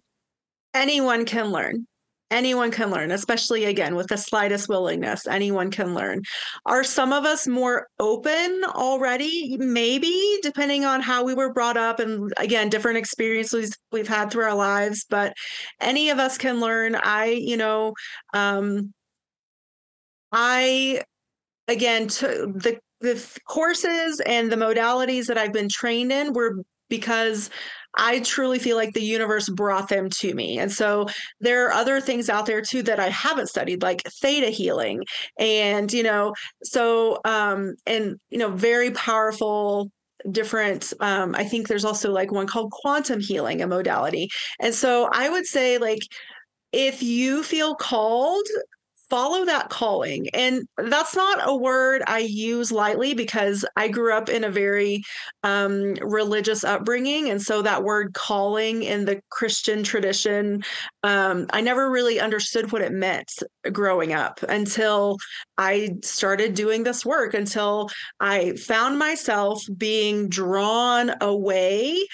anyone 0.73 1.23
can 1.23 1.47
learn 1.47 1.87
anyone 2.31 2.71
can 2.71 2.89
learn 2.91 3.11
especially 3.11 3.65
again 3.65 3.95
with 3.95 4.07
the 4.07 4.17
slightest 4.17 4.67
willingness 4.69 5.27
anyone 5.27 5.71
can 5.71 5.93
learn. 5.93 6.21
Are 6.65 6.83
some 6.83 7.13
of 7.13 7.25
us 7.25 7.47
more 7.47 7.87
open 7.99 8.63
already? 8.75 9.57
Maybe 9.57 10.39
depending 10.41 10.85
on 10.85 11.01
how 11.01 11.23
we 11.23 11.33
were 11.33 11.53
brought 11.53 11.77
up 11.77 11.99
and 11.99 12.31
again 12.37 12.69
different 12.69 12.97
experiences 12.97 13.75
we've 13.91 14.07
had 14.07 14.31
through 14.31 14.45
our 14.45 14.55
lives 14.55 15.05
but 15.09 15.33
any 15.81 16.09
of 16.09 16.19
us 16.19 16.37
can 16.37 16.59
learn. 16.59 16.95
I 16.95 17.25
you 17.27 17.57
know 17.57 17.93
um 18.33 18.93
i 20.31 21.01
again 21.67 22.07
to 22.07 22.51
the 22.55 22.77
the 23.01 23.39
courses 23.47 24.19
and 24.25 24.51
the 24.51 24.55
modalities 24.55 25.27
that 25.27 25.37
I've 25.37 25.53
been 25.53 25.69
trained 25.69 26.11
in 26.11 26.33
were 26.33 26.63
because 26.89 27.49
I 27.97 28.19
truly 28.21 28.59
feel 28.59 28.77
like 28.77 28.93
the 28.93 29.01
universe 29.01 29.49
brought 29.49 29.89
them 29.89 30.09
to 30.19 30.33
me. 30.33 30.59
And 30.59 30.71
so 30.71 31.07
there 31.39 31.67
are 31.67 31.73
other 31.73 31.99
things 31.99 32.29
out 32.29 32.45
there 32.45 32.61
too 32.61 32.83
that 32.83 32.99
I 32.99 33.09
haven't 33.09 33.47
studied, 33.47 33.81
like 33.81 34.03
theta 34.21 34.47
healing. 34.49 35.03
And, 35.39 35.91
you 35.91 36.03
know, 36.03 36.33
so, 36.63 37.19
um, 37.25 37.75
and, 37.85 38.17
you 38.29 38.37
know, 38.37 38.49
very 38.49 38.91
powerful 38.91 39.91
different 40.31 40.93
um 40.99 41.35
i 41.35 41.43
think 41.43 41.67
there's 41.67 41.85
also 41.85 42.11
like 42.11 42.31
one 42.31 42.47
called 42.47 42.71
quantum 42.71 43.19
healing 43.19 43.61
a 43.61 43.67
modality 43.67 44.27
and 44.59 44.73
so 44.73 45.07
i 45.13 45.29
would 45.29 45.45
say 45.45 45.77
like 45.77 45.99
if 46.73 47.03
you 47.03 47.43
feel 47.43 47.75
called 47.75 48.45
follow 49.09 49.45
that 49.45 49.69
calling. 49.69 50.27
And 50.33 50.67
that's 50.77 51.15
not 51.15 51.47
a 51.47 51.55
word 51.55 52.03
I 52.07 52.19
use 52.19 52.71
lightly 52.71 53.13
because 53.13 53.65
I 53.75 53.87
grew 53.87 54.13
up 54.13 54.29
in 54.29 54.43
a 54.43 54.51
very 54.51 55.03
um, 55.43 55.93
religious 56.01 56.63
upbringing. 56.63 57.29
And 57.29 57.41
so 57.41 57.61
that 57.61 57.83
word 57.83 58.13
calling 58.13 58.83
in 58.83 59.05
the 59.05 59.21
Christian 59.29 59.83
tradition, 59.83 60.63
um, 61.03 61.47
I 61.51 61.61
never 61.61 61.89
really 61.89 62.19
understood 62.19 62.71
what 62.71 62.81
it 62.81 62.91
meant 62.91 63.31
growing 63.71 64.13
up 64.13 64.43
until 64.49 65.17
I 65.57 65.95
started 66.03 66.53
doing 66.53 66.83
this 66.83 67.05
work, 67.05 67.33
until 67.33 67.89
I 68.19 68.53
found 68.53 68.99
myself 68.99 69.63
being 69.77 70.27
drawn 70.27 71.13
away 71.21 72.05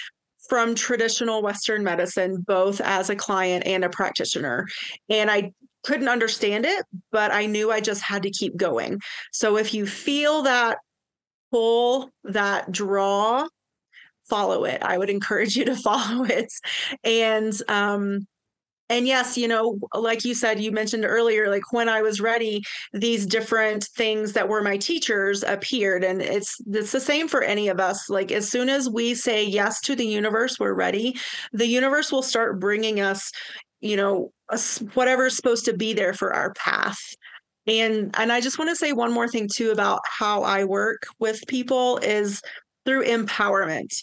from 0.49 0.75
traditional 0.75 1.41
Western 1.41 1.83
medicine, 1.83 2.43
both 2.45 2.81
as 2.81 3.09
a 3.09 3.15
client 3.15 3.65
and 3.65 3.83
a 3.83 3.89
practitioner. 3.89 4.67
And 5.09 5.31
I 5.31 5.51
couldn't 5.83 6.07
understand 6.07 6.65
it, 6.65 6.85
but 7.11 7.31
I 7.31 7.45
knew 7.45 7.71
I 7.71 7.79
just 7.79 8.01
had 8.01 8.23
to 8.23 8.31
keep 8.31 8.55
going. 8.55 8.99
So 9.31 9.57
if 9.57 9.73
you 9.73 9.85
feel 9.85 10.43
that 10.43 10.77
pull, 11.51 12.09
that 12.23 12.71
draw, 12.71 13.47
follow 14.29 14.65
it. 14.65 14.81
I 14.81 14.97
would 14.97 15.09
encourage 15.09 15.55
you 15.55 15.65
to 15.65 15.75
follow 15.89 16.23
it. 16.25 16.51
And 17.03 17.53
um 17.67 18.25
and 18.89 19.07
yes, 19.07 19.37
you 19.37 19.47
know, 19.47 19.79
like 19.95 20.25
you 20.25 20.35
said, 20.35 20.59
you 20.59 20.71
mentioned 20.71 21.05
earlier, 21.05 21.49
like 21.49 21.71
when 21.71 21.87
I 21.89 22.01
was 22.01 22.21
ready, 22.21 22.61
these 22.91 23.25
different 23.25 23.85
things 23.95 24.33
that 24.33 24.49
were 24.49 24.61
my 24.61 24.77
teachers 24.77 25.41
appeared. 25.41 26.03
And 26.03 26.21
it's 26.21 26.57
it's 26.67 26.91
the 26.91 26.99
same 26.99 27.27
for 27.27 27.41
any 27.41 27.69
of 27.69 27.79
us. 27.79 28.09
Like 28.09 28.31
as 28.31 28.49
soon 28.49 28.69
as 28.69 28.89
we 28.89 29.15
say 29.15 29.43
yes 29.43 29.79
to 29.81 29.95
the 29.95 30.05
universe, 30.05 30.59
we're 30.59 30.73
ready. 30.73 31.15
The 31.53 31.65
universe 31.65 32.11
will 32.11 32.21
start 32.21 32.59
bringing 32.59 32.99
us 32.99 33.31
you 33.83 33.97
know 33.97 34.31
whatever's 34.93 35.35
supposed 35.35 35.65
to 35.65 35.75
be 35.75 35.93
there 35.93 36.13
for 36.13 36.33
our 36.33 36.53
path 36.53 36.99
and 37.67 38.15
and 38.17 38.31
i 38.31 38.39
just 38.39 38.57
want 38.57 38.69
to 38.69 38.75
say 38.75 38.93
one 38.93 39.13
more 39.13 39.27
thing 39.27 39.47
too 39.53 39.71
about 39.71 39.99
how 40.07 40.41
i 40.43 40.63
work 40.63 41.03
with 41.19 41.45
people 41.47 41.97
is 41.97 42.41
through 42.85 43.05
empowerment 43.05 43.93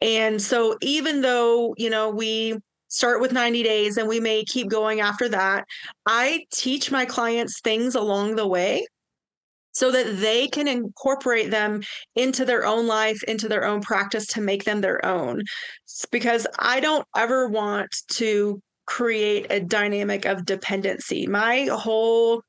and 0.00 0.40
so 0.40 0.76
even 0.82 1.22
though 1.22 1.74
you 1.78 1.88
know 1.88 2.10
we 2.10 2.56
start 2.88 3.22
with 3.22 3.32
90 3.32 3.62
days 3.62 3.96
and 3.96 4.06
we 4.06 4.20
may 4.20 4.44
keep 4.44 4.68
going 4.68 5.00
after 5.00 5.28
that 5.28 5.64
i 6.06 6.44
teach 6.52 6.90
my 6.90 7.04
clients 7.04 7.60
things 7.60 7.94
along 7.94 8.36
the 8.36 8.46
way 8.46 8.84
so 9.74 9.90
that 9.90 10.20
they 10.20 10.48
can 10.48 10.68
incorporate 10.68 11.50
them 11.50 11.82
into 12.14 12.44
their 12.44 12.66
own 12.66 12.86
life, 12.86 13.22
into 13.24 13.48
their 13.48 13.64
own 13.64 13.80
practice 13.80 14.26
to 14.26 14.42
make 14.42 14.64
them 14.64 14.82
their 14.82 15.02
own. 15.02 15.40
Because 16.10 16.46
I 16.58 16.80
don't 16.80 17.06
ever 17.16 17.48
want 17.48 17.90
to 18.12 18.60
create 18.92 19.46
a 19.48 19.58
dynamic 19.58 20.26
of 20.26 20.44
dependency. 20.44 21.26
My 21.26 21.64
whole 21.72 22.42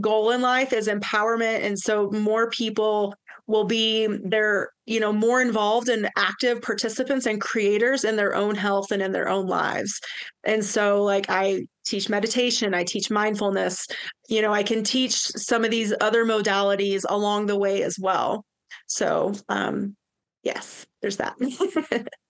goal 0.00 0.30
in 0.30 0.40
life 0.40 0.72
is 0.72 0.86
empowerment 0.86 1.64
and 1.64 1.76
so 1.76 2.08
more 2.12 2.50
people 2.50 3.16
will 3.48 3.64
be 3.64 4.06
they're 4.26 4.68
you 4.86 5.00
know 5.00 5.12
more 5.12 5.40
involved 5.40 5.88
and 5.88 6.08
active 6.16 6.62
participants 6.62 7.26
and 7.26 7.40
creators 7.40 8.04
in 8.04 8.14
their 8.14 8.36
own 8.36 8.54
health 8.54 8.92
and 8.92 9.02
in 9.02 9.10
their 9.10 9.28
own 9.28 9.48
lives. 9.48 9.98
And 10.44 10.64
so 10.64 11.02
like 11.02 11.26
i 11.28 11.66
teach 11.84 12.08
meditation 12.08 12.74
i 12.74 12.84
teach 12.84 13.10
mindfulness. 13.10 13.84
You 14.28 14.40
know 14.40 14.52
i 14.52 14.62
can 14.62 14.84
teach 14.84 15.14
some 15.14 15.64
of 15.64 15.72
these 15.72 15.92
other 16.00 16.24
modalities 16.24 17.02
along 17.08 17.46
the 17.46 17.58
way 17.58 17.82
as 17.82 17.98
well. 17.98 18.44
So 18.86 19.32
um 19.48 19.96
yes 20.44 20.86
there's 21.02 21.16
that 21.16 21.34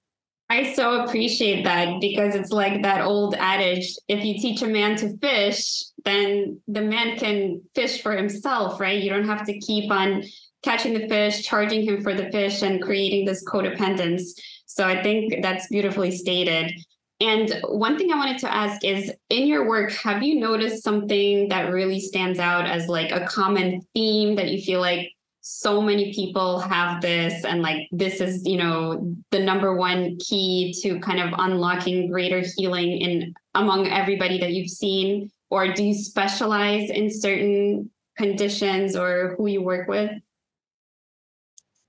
I 0.50 0.72
so 0.72 1.02
appreciate 1.04 1.64
that 1.64 2.00
because 2.00 2.34
it's 2.34 2.50
like 2.50 2.82
that 2.82 3.02
old 3.02 3.34
adage 3.34 3.94
if 4.08 4.24
you 4.24 4.38
teach 4.38 4.62
a 4.62 4.66
man 4.66 4.96
to 4.96 5.16
fish, 5.18 5.84
then 6.04 6.60
the 6.66 6.80
man 6.80 7.18
can 7.18 7.60
fish 7.74 8.02
for 8.02 8.16
himself, 8.16 8.80
right? 8.80 9.02
You 9.02 9.10
don't 9.10 9.26
have 9.26 9.44
to 9.46 9.58
keep 9.58 9.90
on 9.90 10.24
catching 10.62 10.94
the 10.94 11.06
fish, 11.06 11.44
charging 11.44 11.82
him 11.82 12.02
for 12.02 12.14
the 12.14 12.30
fish, 12.30 12.62
and 12.62 12.82
creating 12.82 13.26
this 13.26 13.44
codependence. 13.44 14.22
So 14.64 14.86
I 14.86 15.02
think 15.02 15.42
that's 15.42 15.68
beautifully 15.68 16.10
stated. 16.12 16.72
And 17.20 17.52
one 17.68 17.98
thing 17.98 18.12
I 18.12 18.16
wanted 18.16 18.38
to 18.38 18.54
ask 18.54 18.84
is 18.84 19.12
in 19.28 19.46
your 19.46 19.68
work, 19.68 19.92
have 19.92 20.22
you 20.22 20.40
noticed 20.40 20.82
something 20.84 21.48
that 21.48 21.72
really 21.72 22.00
stands 22.00 22.38
out 22.38 22.66
as 22.66 22.86
like 22.86 23.10
a 23.10 23.26
common 23.26 23.82
theme 23.92 24.36
that 24.36 24.48
you 24.48 24.62
feel 24.62 24.80
like 24.80 25.10
so 25.50 25.80
many 25.80 26.12
people 26.12 26.58
have 26.58 27.00
this 27.00 27.46
and 27.46 27.62
like 27.62 27.88
this 27.90 28.20
is 28.20 28.46
you 28.46 28.58
know 28.58 29.16
the 29.30 29.38
number 29.38 29.74
one 29.74 30.18
key 30.18 30.74
to 30.82 31.00
kind 31.00 31.18
of 31.18 31.32
unlocking 31.38 32.10
greater 32.10 32.44
healing 32.54 32.98
in 32.98 33.34
among 33.54 33.88
everybody 33.88 34.38
that 34.38 34.52
you've 34.52 34.70
seen? 34.70 35.30
Or 35.48 35.72
do 35.72 35.82
you 35.82 35.94
specialize 35.94 36.90
in 36.90 37.10
certain 37.10 37.90
conditions 38.18 38.94
or 38.94 39.36
who 39.38 39.46
you 39.46 39.62
work 39.62 39.88
with? 39.88 40.10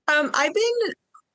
Um, 0.08 0.30
I've 0.32 0.54
been 0.54 0.92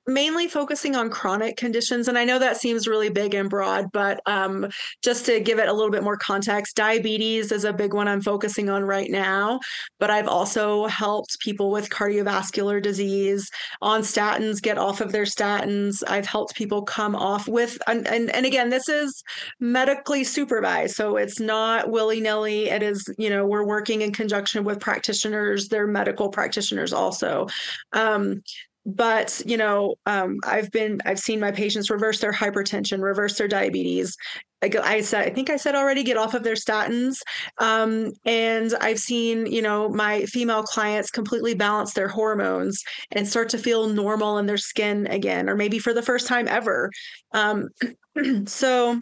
mainly 0.08 0.48
focusing 0.48 0.96
on 0.96 1.10
chronic 1.10 1.58
conditions. 1.58 2.08
And 2.08 2.18
I 2.18 2.26
know 2.26 2.40
that 2.40 2.58
seems 2.58 2.88
really 2.88 3.10
big 3.10 3.34
and 3.34 3.50
broad, 3.50 3.92
but 3.92 4.22
um, 4.26 4.68
just 5.02 5.26
to 5.26 5.40
give 5.40 5.60
it 5.60 5.68
a 5.68 5.74
little 5.74 5.92
bit 5.92 6.04
more 6.04 6.18
context, 6.18 6.76
diabetes 6.76 7.52
is 7.52 7.66
a 7.66 7.74
big 7.74 7.94
one 7.94 8.08
I'm 8.08 8.22
focusing 8.22 8.70
on 8.70 8.84
right 8.84 9.10
now. 9.10 9.60
But 10.00 10.12
I've 10.12 10.28
also 10.28 10.86
helped 10.88 11.40
people 11.40 11.72
with 11.72 11.90
cardiovascular 11.90 12.82
disease 12.82 13.50
on 13.82 14.02
statins 14.02 14.62
get 14.62 14.78
off 14.78 15.02
of 15.02 15.12
their 15.12 15.24
statins. 15.24 16.04
I've 16.08 16.26
helped 16.26 16.56
people 16.56 16.84
come 16.84 17.16
off 17.16 17.48
with, 17.48 17.78
and, 17.88 18.08
and, 18.08 18.30
and 18.30 18.46
again, 18.46 18.70
this 18.70 18.88
is 18.88 19.24
medically 19.60 20.24
supervised. 20.24 20.96
So 20.96 21.18
it's 21.18 21.40
not 21.40 21.90
willy 21.90 22.22
nilly. 22.22 22.70
It 22.70 22.84
is, 22.84 23.04
you 23.18 23.30
know, 23.30 23.46
we're 23.46 23.66
working 23.66 24.02
in 24.02 24.12
conjunction 24.12 24.64
with 24.64 24.80
practitioners, 24.80 25.68
they're 25.68 25.88
medical 25.88 26.30
practitioners 26.30 26.94
also. 26.94 27.48
Um, 27.94 28.42
but 28.86 29.42
you 29.46 29.58
know 29.58 29.96
um, 30.06 30.40
i've 30.46 30.72
been 30.72 31.00
i've 31.06 31.20
seen 31.20 31.40
my 31.40 31.52
patients 31.52 31.90
reverse 31.90 32.20
their 32.20 32.32
hypertension 32.32 33.02
reverse 33.02 33.38
their 33.38 33.48
diabetes. 33.48 34.16
I, 34.62 34.72
I 34.84 35.02
said 35.02 35.26
i 35.26 35.30
think 35.32 35.50
i 35.50 35.58
said 35.58 35.76
already 35.76 36.04
get 36.04 36.18
off 36.18 36.34
of 36.34 36.44
their 36.44 36.56
statins. 36.56 37.16
Um, 37.58 38.14
and 38.26 38.74
i've 38.82 39.00
seen 39.00 39.48
you 39.48 39.62
know 39.62 39.90
my 39.90 40.26
female 40.26 40.64
clients 40.64 41.10
completely 41.10 41.56
balance 41.56 41.94
their 41.94 42.08
hormones 42.08 42.84
and 43.12 43.28
start 43.28 43.50
to 43.50 43.58
feel 43.58 43.90
normal 43.90 44.38
in 44.38 44.46
their 44.46 44.58
skin 44.58 45.08
again 45.08 45.50
or 45.50 45.56
maybe 45.56 45.80
for 45.80 45.94
the 45.94 46.04
first 46.04 46.28
time 46.28 46.48
ever. 46.48 46.92
Um, 47.34 47.70
so 48.46 49.02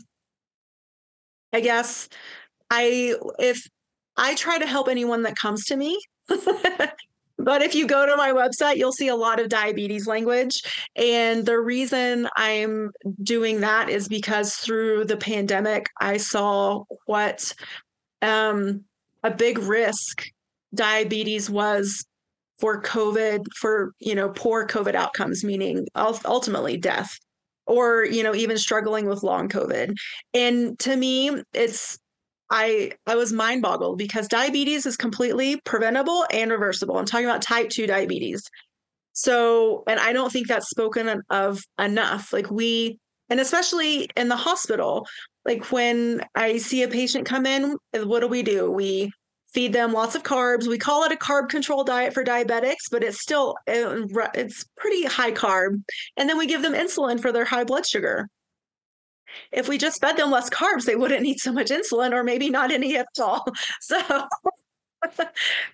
i 1.52 1.60
guess 1.60 2.08
i 2.70 3.16
if 3.38 3.68
i 4.16 4.34
try 4.36 4.58
to 4.58 4.66
help 4.66 4.88
anyone 4.88 5.24
that 5.24 5.36
comes 5.36 5.66
to 5.66 5.76
me 5.76 6.00
But 7.38 7.62
if 7.62 7.74
you 7.76 7.88
go 7.88 8.06
to 8.06 8.16
my 8.16 8.32
website, 8.32 8.78
you'll 8.78 8.92
see 8.92 9.08
a 9.08 9.16
lot 9.16 9.40
of 9.40 9.50
diabetes 9.50 10.08
language. 10.08 10.62
And 10.96 11.46
the 11.46 11.60
reason 11.60 12.28
I'm 12.38 12.92
doing 13.22 13.62
that 13.62 13.90
is 13.90 14.08
because 14.08 14.56
through 14.56 15.06
the 15.06 15.18
pandemic, 15.18 15.90
I 16.00 16.18
saw 16.18 16.84
what 17.06 17.54
um, 18.22 18.86
a 19.24 19.32
big 19.32 19.58
risk 19.60 20.26
diabetes 20.74 21.50
was 21.50 22.06
for 22.60 22.82
COVID, 22.82 23.46
for, 23.60 23.94
you 24.00 24.16
know, 24.16 24.30
poor 24.30 24.66
COVID 24.66 24.96
outcomes, 24.96 25.44
meaning 25.44 25.88
ultimately 25.96 26.78
death 26.78 27.18
or, 27.66 28.06
you 28.06 28.24
know, 28.24 28.36
even 28.36 28.58
struggling 28.58 29.08
with 29.08 29.24
long 29.24 29.50
COVID. 29.50 29.96
And 30.34 30.78
to 30.80 30.96
me, 30.96 31.32
it's 31.54 31.98
I 32.54 32.92
I 33.08 33.16
was 33.16 33.34
mind 33.34 33.64
boggled 33.64 33.98
because 33.98 34.28
diabetes 34.28 34.86
is 34.86 34.96
completely 34.96 35.60
preventable 35.66 36.26
and 36.32 36.52
reversible. 36.52 36.98
I'm 36.98 37.06
talking 37.06 37.26
about 37.26 37.42
type 37.42 37.70
2 37.70 37.88
diabetes. 37.88 38.44
So, 39.14 39.84
and 39.88 40.00
I 40.00 40.14
don't 40.14 40.32
think 40.32 40.48
that's 40.48 40.70
spoken 40.70 41.22
of 41.30 41.62
enough. 41.80 42.32
Like 42.32 42.52
we 42.52 43.00
and 43.30 43.40
especially 43.40 44.08
in 44.16 44.28
the 44.30 44.36
hospital, 44.36 45.08
like 45.46 45.72
when 45.72 46.22
I 46.36 46.58
see 46.58 46.84
a 46.84 46.88
patient 46.88 47.26
come 47.26 47.48
in, 47.48 47.76
what 47.94 48.20
do 48.20 48.28
we 48.28 48.44
do? 48.44 48.70
We 48.70 49.12
feed 49.52 49.74
them 49.74 49.92
lots 49.92 50.14
of 50.14 50.22
carbs. 50.22 50.68
We 50.68 50.78
call 50.78 51.04
it 51.06 51.12
a 51.12 51.16
carb 51.16 51.50
control 51.50 51.84
diet 51.84 52.14
for 52.14 52.24
diabetics, 52.24 52.90
but 52.92 53.04
it's 53.04 53.20
still 53.20 53.56
uh, 53.68 54.06
it's 54.36 54.66
pretty 54.78 55.06
high 55.06 55.32
carb. 55.32 55.82
And 56.18 56.30
then 56.30 56.38
we 56.38 56.46
give 56.46 56.62
them 56.62 56.74
insulin 56.74 57.20
for 57.20 57.32
their 57.32 57.46
high 57.46 57.64
blood 57.64 57.88
sugar. 57.88 58.30
If 59.52 59.68
we 59.68 59.78
just 59.78 60.02
fed 60.02 60.18
them 60.18 60.32
less 60.32 60.50
carbs, 60.50 60.86
they 60.86 60.96
wouldn't 60.96 61.22
need 61.22 61.40
so 61.40 61.52
much 61.52 61.70
insulin 61.70 62.14
or 62.14 62.24
maybe 62.24 62.50
not 62.50 62.72
any 62.72 62.98
at 62.98 63.08
all. 63.20 63.46
So 63.82 64.28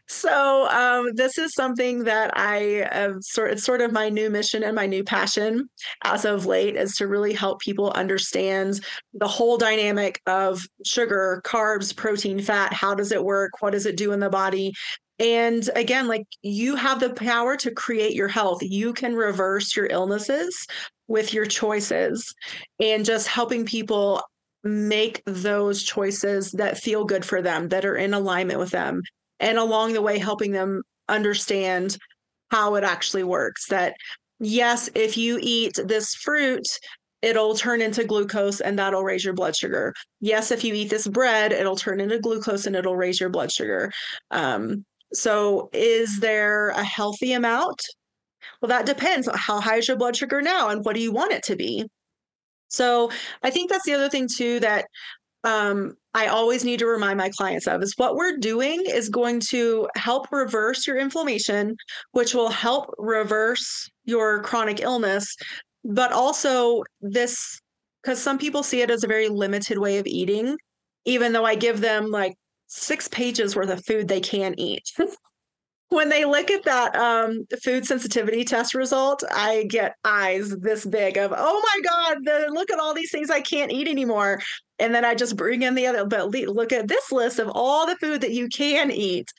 so 0.07 0.67
um, 0.69 1.15
this 1.15 1.37
is 1.37 1.53
something 1.53 2.03
that 2.05 2.31
I 2.35 2.87
have 2.91 3.17
sort 3.21 3.51
it's 3.51 3.63
sort 3.63 3.81
of 3.81 3.91
my 3.91 4.09
new 4.09 4.29
mission 4.29 4.63
and 4.63 4.75
my 4.75 4.85
new 4.85 5.03
passion 5.03 5.69
as 6.03 6.25
of 6.25 6.45
late 6.45 6.75
is 6.75 6.95
to 6.95 7.07
really 7.07 7.33
help 7.33 7.59
people 7.59 7.91
understand 7.91 8.83
the 9.13 9.27
whole 9.27 9.57
dynamic 9.57 10.21
of 10.25 10.61
sugar, 10.85 11.41
carbs, 11.45 11.95
protein, 11.95 12.41
fat. 12.41 12.73
How 12.73 12.95
does 12.95 13.11
it 13.11 13.23
work? 13.23 13.51
What 13.59 13.71
does 13.71 13.85
it 13.85 13.97
do 13.97 14.11
in 14.11 14.19
the 14.19 14.29
body? 14.29 14.73
And 15.19 15.69
again, 15.75 16.07
like 16.07 16.25
you 16.41 16.75
have 16.75 16.99
the 16.99 17.09
power 17.09 17.57
to 17.57 17.71
create 17.71 18.15
your 18.15 18.29
health. 18.29 18.59
You 18.61 18.93
can 18.93 19.15
reverse 19.15 19.75
your 19.75 19.87
illnesses 19.87 20.65
with 21.09 21.33
your 21.33 21.45
choices 21.45 22.33
and 22.79 23.03
just 23.03 23.27
helping 23.27 23.65
people 23.65 24.21
make 24.63 25.21
those 25.25 25.83
choices 25.83 26.51
that 26.53 26.77
feel 26.77 27.03
good 27.03 27.25
for 27.25 27.41
them, 27.41 27.67
that 27.69 27.83
are 27.83 27.95
in 27.95 28.13
alignment 28.13 28.59
with 28.59 28.71
them 28.71 29.01
and 29.39 29.57
along 29.57 29.93
the 29.93 30.01
way 30.01 30.17
helping 30.17 30.51
them 30.51 30.83
understand 31.09 31.97
how 32.51 32.75
it 32.75 32.83
actually 32.83 33.23
works 33.23 33.67
that 33.67 33.95
yes 34.39 34.89
if 34.95 35.17
you 35.17 35.39
eat 35.41 35.77
this 35.85 36.13
fruit 36.15 36.65
it'll 37.21 37.55
turn 37.55 37.81
into 37.81 38.03
glucose 38.03 38.61
and 38.61 38.79
that'll 38.79 39.03
raise 39.03 39.25
your 39.25 39.33
blood 39.33 39.55
sugar. 39.55 39.93
Yes 40.21 40.51
if 40.51 40.63
you 40.63 40.73
eat 40.73 40.89
this 40.89 41.07
bread 41.07 41.51
it'll 41.51 41.75
turn 41.75 41.99
into 41.99 42.19
glucose 42.19 42.65
and 42.65 42.75
it'll 42.75 42.95
raise 42.95 43.19
your 43.19 43.29
blood 43.29 43.51
sugar. 43.51 43.91
Um, 44.31 44.85
so 45.13 45.69
is 45.73 46.19
there 46.19 46.69
a 46.69 46.83
healthy 46.83 47.33
amount 47.33 47.81
well 48.61 48.69
that 48.69 48.85
depends 48.85 49.27
how 49.35 49.59
high 49.59 49.77
is 49.77 49.87
your 49.87 49.97
blood 49.97 50.15
sugar 50.15 50.41
now 50.41 50.69
and 50.69 50.85
what 50.85 50.95
do 50.95 51.01
you 51.01 51.11
want 51.11 51.31
it 51.31 51.43
to 51.43 51.55
be 51.55 51.85
so 52.67 53.11
i 53.43 53.49
think 53.49 53.69
that's 53.69 53.85
the 53.85 53.93
other 53.93 54.09
thing 54.09 54.27
too 54.27 54.59
that 54.59 54.85
um, 55.43 55.95
I 56.13 56.27
always 56.27 56.65
need 56.65 56.79
to 56.79 56.85
remind 56.85 57.17
my 57.17 57.29
clients 57.29 57.67
of 57.67 57.81
is 57.81 57.93
what 57.97 58.15
we're 58.15 58.37
doing 58.37 58.83
is 58.85 59.09
going 59.09 59.39
to 59.51 59.87
help 59.95 60.27
reverse 60.31 60.85
your 60.85 60.97
inflammation, 60.97 61.75
which 62.11 62.33
will 62.33 62.49
help 62.49 62.93
reverse 62.97 63.89
your 64.05 64.43
chronic 64.43 64.81
illness. 64.81 65.35
But 65.85 66.11
also, 66.11 66.83
this 67.01 67.59
because 68.03 68.21
some 68.21 68.37
people 68.37 68.63
see 68.63 68.81
it 68.81 68.91
as 68.91 69.03
a 69.03 69.07
very 69.07 69.29
limited 69.29 69.77
way 69.77 69.97
of 69.97 70.07
eating, 70.07 70.57
even 71.05 71.33
though 71.33 71.45
I 71.45 71.55
give 71.55 71.81
them 71.81 72.07
like 72.07 72.33
six 72.67 73.07
pages 73.07 73.55
worth 73.55 73.69
of 73.69 73.83
food 73.85 74.07
they 74.07 74.21
can 74.21 74.55
eat. 74.59 74.83
when 75.89 76.09
they 76.09 76.23
look 76.23 76.51
at 76.51 76.63
that 76.65 76.95
um, 76.95 77.45
food 77.63 77.85
sensitivity 77.85 78.45
test 78.45 78.75
result, 78.75 79.23
I 79.31 79.65
get 79.69 79.95
eyes 80.03 80.55
this 80.57 80.85
big 80.85 81.17
of, 81.17 81.33
oh 81.35 81.61
my 81.63 81.81
God, 81.89 82.17
the, 82.23 82.51
look 82.51 82.71
at 82.71 82.79
all 82.79 82.93
these 82.93 83.11
things 83.11 83.29
I 83.29 83.41
can't 83.41 83.71
eat 83.71 83.87
anymore. 83.87 84.39
And 84.77 84.93
then 84.93 85.03
I 85.03 85.15
just 85.15 85.35
bring 85.35 85.63
in 85.63 85.75
the 85.75 85.87
other, 85.87 86.05
but 86.05 86.29
look 86.29 86.71
at 86.71 86.87
this 86.87 87.11
list 87.11 87.39
of 87.39 87.49
all 87.53 87.85
the 87.85 87.97
food 87.97 88.21
that 88.21 88.31
you 88.31 88.47
can 88.49 88.91
eat. 88.91 89.31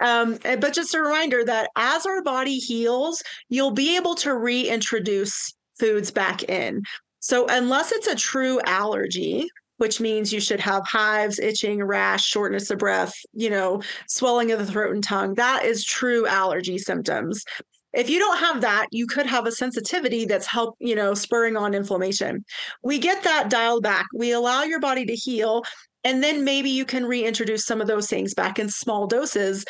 Um, 0.00 0.38
but 0.42 0.74
just 0.74 0.94
a 0.94 1.00
reminder 1.00 1.42
that 1.44 1.70
as 1.76 2.04
our 2.04 2.22
body 2.22 2.58
heals, 2.58 3.22
you'll 3.48 3.70
be 3.70 3.96
able 3.96 4.14
to 4.16 4.34
reintroduce 4.34 5.54
foods 5.80 6.10
back 6.10 6.42
in. 6.44 6.82
So, 7.20 7.46
unless 7.48 7.92
it's 7.92 8.06
a 8.06 8.14
true 8.14 8.60
allergy, 8.66 9.48
which 9.78 10.00
means 10.00 10.32
you 10.32 10.40
should 10.40 10.60
have 10.60 10.86
hives, 10.86 11.38
itching, 11.38 11.82
rash, 11.82 12.24
shortness 12.24 12.70
of 12.70 12.78
breath, 12.78 13.14
you 13.32 13.50
know, 13.50 13.82
swelling 14.08 14.52
of 14.52 14.58
the 14.58 14.66
throat 14.66 14.94
and 14.94 15.04
tongue. 15.04 15.34
That 15.34 15.64
is 15.64 15.84
true 15.84 16.26
allergy 16.26 16.78
symptoms. 16.78 17.44
If 17.92 18.10
you 18.10 18.18
don't 18.18 18.38
have 18.38 18.60
that, 18.60 18.88
you 18.90 19.06
could 19.06 19.26
have 19.26 19.46
a 19.46 19.52
sensitivity 19.52 20.26
that's 20.26 20.46
help, 20.46 20.76
you 20.80 20.94
know, 20.94 21.14
spurring 21.14 21.56
on 21.56 21.72
inflammation. 21.72 22.44
We 22.82 22.98
get 22.98 23.22
that 23.24 23.48
dialed 23.48 23.82
back. 23.82 24.06
We 24.14 24.32
allow 24.32 24.64
your 24.64 24.80
body 24.80 25.06
to 25.06 25.14
heal 25.14 25.64
and 26.04 26.22
then 26.22 26.44
maybe 26.44 26.70
you 26.70 26.84
can 26.84 27.04
reintroduce 27.04 27.64
some 27.64 27.80
of 27.80 27.88
those 27.88 28.06
things 28.06 28.34
back 28.34 28.58
in 28.58 28.68
small 28.68 29.06
doses 29.06 29.64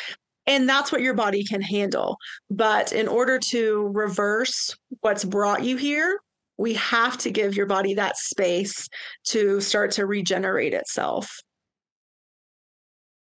and 0.45 0.67
that's 0.67 0.91
what 0.91 1.01
your 1.01 1.13
body 1.13 1.43
can 1.43 1.61
handle. 1.61 2.17
But 2.49 2.93
in 2.93 3.07
order 3.07 3.37
to 3.49 3.91
reverse 3.93 4.75
what's 5.01 5.25
brought 5.25 5.63
you 5.63 5.77
here, 5.77 6.19
we 6.57 6.73
have 6.73 7.17
to 7.19 7.31
give 7.31 7.55
your 7.55 7.65
body 7.65 7.93
that 7.93 8.17
space 8.17 8.89
to 9.25 9.61
start 9.61 9.91
to 9.91 10.05
regenerate 10.05 10.73
itself. 10.73 11.39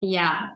Yeah. 0.01 0.49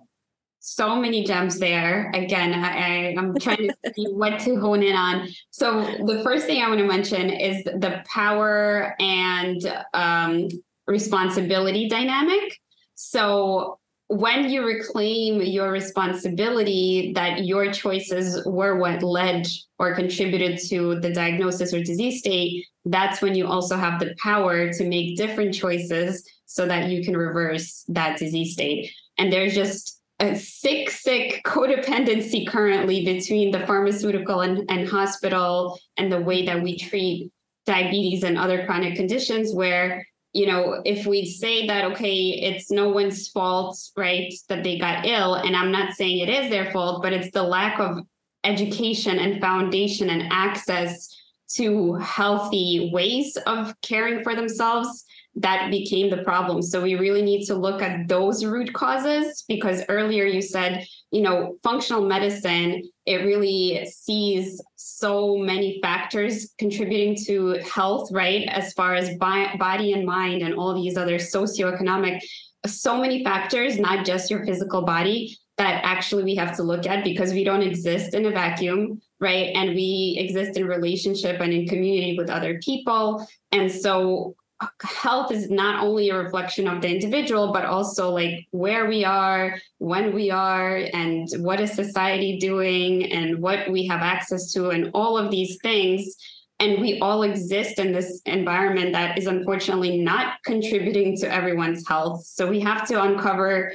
So 0.61 0.97
many 0.97 1.25
gems 1.25 1.59
there. 1.59 2.11
Again, 2.15 2.53
I, 2.53 3.15
I'm 3.19 3.35
trying 3.39 3.69
to 3.69 3.75
see 3.95 4.07
what 4.11 4.39
to 4.41 4.61
hone 4.61 4.83
in 4.83 4.95
on. 4.95 5.29
So, 5.51 5.81
the 6.05 6.21
first 6.23 6.47
thing 6.47 6.63
I 6.63 6.69
want 6.69 6.81
to 6.81 6.87
mention 6.87 7.31
is 7.31 7.65
the 7.65 8.03
power 8.13 8.95
and 9.01 9.61
um, 9.95 10.49
responsibility 10.87 11.89
dynamic. 11.89 12.59
So, 12.95 13.79
when 14.09 14.49
you 14.49 14.65
reclaim 14.65 15.43
your 15.43 15.71
responsibility 15.71 17.13
that 17.15 17.45
your 17.45 17.71
choices 17.71 18.43
were 18.47 18.79
what 18.79 19.03
led 19.03 19.47
or 19.79 19.95
contributed 19.95 20.59
to 20.69 20.99
the 21.01 21.13
diagnosis 21.13 21.75
or 21.75 21.83
disease 21.83 22.21
state, 22.21 22.65
that's 22.87 23.21
when 23.21 23.35
you 23.35 23.47
also 23.47 23.77
have 23.77 24.01
the 24.01 24.15
power 24.23 24.73
to 24.73 24.89
make 24.89 25.19
different 25.19 25.55
choices 25.55 26.27
so 26.47 26.67
that 26.67 26.89
you 26.89 27.05
can 27.05 27.15
reverse 27.15 27.85
that 27.89 28.19
disease 28.19 28.55
state. 28.55 28.91
And 29.19 29.31
there's 29.31 29.55
just 29.55 30.01
a 30.21 30.35
sick, 30.37 30.89
sick 30.89 31.43
codependency 31.47 32.49
currently 32.49 33.05
between 33.05 33.51
the 33.51 33.67
pharmaceutical 33.67 34.41
and, 34.41 34.65
and 34.71 34.89
hospital 34.89 35.79
and 35.99 36.11
the 36.11 36.21
way 36.21 36.47
that 36.47 36.63
we 36.63 36.79
treat 36.79 37.31
diabetes 37.67 38.23
and 38.23 38.39
other 38.39 38.65
chronic 38.65 38.97
conditions 38.97 39.55
where 39.55 40.07
you 40.33 40.47
know, 40.47 40.83
if 40.85 41.07
we 41.07 41.25
say 41.25 41.67
that, 41.67 41.85
okay, 41.93 42.31
it's 42.31 42.71
no 42.71 42.91
one's 42.91 43.29
fault, 43.29 43.79
right, 43.97 44.33
that 44.49 44.63
they 44.63 44.79
got 44.79 45.07
ill, 45.07 45.35
and 45.35 45.57
I'm 45.57 45.73
not 45.73 45.95
saying 45.95 46.19
it 46.19 46.29
is 46.29 46.51
their 46.51 46.71
fault, 46.71 47.03
but 47.03 47.13
it's 47.13 47.31
the 47.31 47.43
lack 47.43 47.81
of 47.81 48.01
education 48.45 49.19
and 49.19 49.41
foundation 49.41 50.11
and 50.11 50.25
access 50.31 51.15
to 51.55 51.95
healthy 51.95 52.91
ways 52.93 53.37
of 53.47 53.75
caring 53.81 54.23
for 54.23 54.35
themselves 54.35 55.05
that 55.37 55.71
became 55.71 56.11
the 56.11 56.23
problem. 56.25 56.63
So 56.63 56.83
we 56.83 56.95
really 56.97 57.23
need 57.23 57.47
to 57.47 57.55
look 57.55 57.81
at 57.81 58.09
those 58.09 58.45
root 58.45 58.73
causes 58.73 59.45
because 59.49 59.83
earlier 59.89 60.25
you 60.25 60.43
said, 60.43 60.87
you 61.11 61.23
know, 61.23 61.57
functional 61.63 62.07
medicine, 62.07 62.83
it 63.07 63.25
really 63.25 63.87
sees 63.87 64.61
so 64.77 65.37
many 65.37 65.79
factors 65.81 66.53
contributing 66.59 67.17
to 67.25 67.61
health, 67.73 68.11
right? 68.13 68.47
As 68.49 68.73
far 68.75 68.95
as 68.95 69.17
bi- 69.17 69.57
body 69.57 69.93
and 69.93 70.05
mind 70.05 70.43
and 70.43 70.55
all 70.55 70.75
these 70.75 70.97
other 70.97 71.17
socioeconomic, 71.17 72.21
so 72.67 73.01
many 73.01 73.25
factors, 73.25 73.79
not 73.79 74.05
just 74.05 74.31
your 74.31 74.45
physical 74.45 74.83
body, 74.83 75.37
that 75.57 75.81
actually 75.85 76.25
we 76.25 76.35
have 76.37 76.57
to 76.57 76.63
look 76.63 76.87
at 76.87 77.03
because 77.05 77.33
we 77.33 77.43
don't 77.43 77.63
exist 77.63 78.15
in 78.15 78.27
a 78.27 78.31
vacuum, 78.31 79.01
right? 79.19 79.51
And 79.55 79.71
we 79.71 80.17
exist 80.19 80.57
in 80.57 80.67
relationship 80.67 81.41
and 81.41 81.53
in 81.53 81.67
community 81.67 82.17
with 82.17 82.31
other 82.31 82.61
people. 82.63 83.27
And 83.51 83.71
so 83.71 84.37
health 84.83 85.31
is 85.31 85.51
not 85.51 85.85
only 85.85 86.11
a 86.11 86.17
reflection 86.17 86.67
of 86.67 86.83
the 86.83 86.89
individual 86.89 87.53
but 87.53 87.65
also 87.65 88.11
like 88.11 88.47
where 88.51 88.87
we 88.89 89.05
are 89.05 89.57
when 89.79 90.13
we 90.13 90.31
are 90.31 90.77
and 90.93 91.29
what 91.39 91.61
is 91.61 91.73
society 91.73 92.39
doing 92.39 93.11
and 93.13 93.39
what 93.39 93.71
we 93.71 93.87
have 93.87 94.01
access 94.01 94.53
to 94.53 94.71
and 94.71 94.91
all 94.95 95.17
of 95.17 95.31
these 95.31 95.59
things. 95.63 96.17
And 96.61 96.81
we 96.81 96.99
all 96.99 97.23
exist 97.23 97.79
in 97.79 97.93
this 97.93 98.21
environment 98.27 98.93
that 98.93 99.17
is 99.17 99.29
unfortunately 99.29 100.01
not 100.01 100.43
contributing 100.45 101.17
to 101.19 101.33
everyone's 101.33 101.87
health. 101.87 102.25
So 102.25 102.49
we 102.49 102.59
have 102.61 102.87
to 102.89 103.01
uncover 103.01 103.73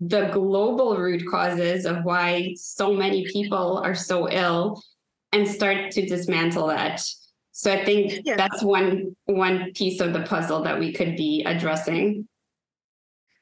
the 0.00 0.30
global 0.32 0.96
root 0.96 1.24
causes 1.30 1.84
of 1.84 2.04
why 2.04 2.54
so 2.56 2.94
many 2.94 3.26
people 3.26 3.76
are 3.78 3.94
so 3.94 4.30
ill 4.30 4.82
and 5.32 5.46
start 5.46 5.90
to 5.92 6.06
dismantle 6.06 6.68
that 6.68 7.02
so 7.52 7.70
I 7.72 7.84
think 7.84 8.22
yeah. 8.24 8.36
that's 8.36 8.62
one 8.62 9.14
one 9.26 9.72
piece 9.74 10.00
of 10.00 10.14
the 10.14 10.22
puzzle 10.22 10.62
that 10.62 10.78
we 10.78 10.92
could 10.92 11.16
be 11.16 11.44
addressing. 11.46 12.26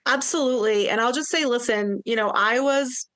Absolutely. 0.06 0.88
And 0.88 1.00
I'll 1.00 1.12
just 1.12 1.30
say 1.30 1.44
listen, 1.44 2.02
you 2.04 2.16
know, 2.16 2.30
I 2.30 2.58
was 2.61 3.08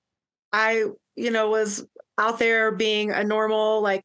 I, 0.52 0.84
you 1.16 1.30
know, 1.30 1.50
was 1.50 1.84
out 2.16 2.38
there 2.38 2.70
being 2.70 3.10
a 3.10 3.24
normal 3.24 3.82
like 3.82 4.04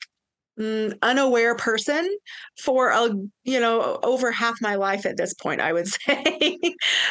mm, 0.60 0.98
unaware 1.04 1.56
person 1.56 2.18
for 2.58 2.90
a 2.90 3.10
you 3.44 3.60
know 3.60 4.00
over 4.02 4.32
half 4.32 4.60
my 4.60 4.74
life 4.76 5.06
at 5.06 5.16
this 5.16 5.34
point 5.36 5.62
i 5.62 5.72
would 5.72 5.88
say 6.08 6.60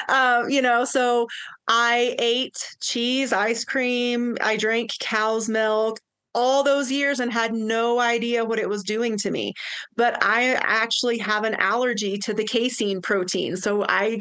um, 0.08 0.50
you 0.50 0.60
know 0.60 0.84
so 0.84 1.26
i 1.68 2.16
ate 2.18 2.56
cheese 2.80 3.32
ice 3.32 3.64
cream 3.64 4.36
i 4.40 4.56
drank 4.56 4.90
cow's 4.98 5.48
milk 5.48 6.00
all 6.34 6.62
those 6.62 6.90
years 6.90 7.20
and 7.20 7.32
had 7.32 7.52
no 7.54 7.98
idea 7.98 8.44
what 8.44 8.58
it 8.58 8.68
was 8.68 8.82
doing 8.82 9.16
to 9.16 9.30
me 9.30 9.52
but 9.96 10.22
i 10.22 10.54
actually 10.62 11.18
have 11.18 11.44
an 11.44 11.54
allergy 11.54 12.18
to 12.18 12.34
the 12.34 12.44
casein 12.44 13.00
protein 13.00 13.56
so 13.56 13.84
i 13.88 14.18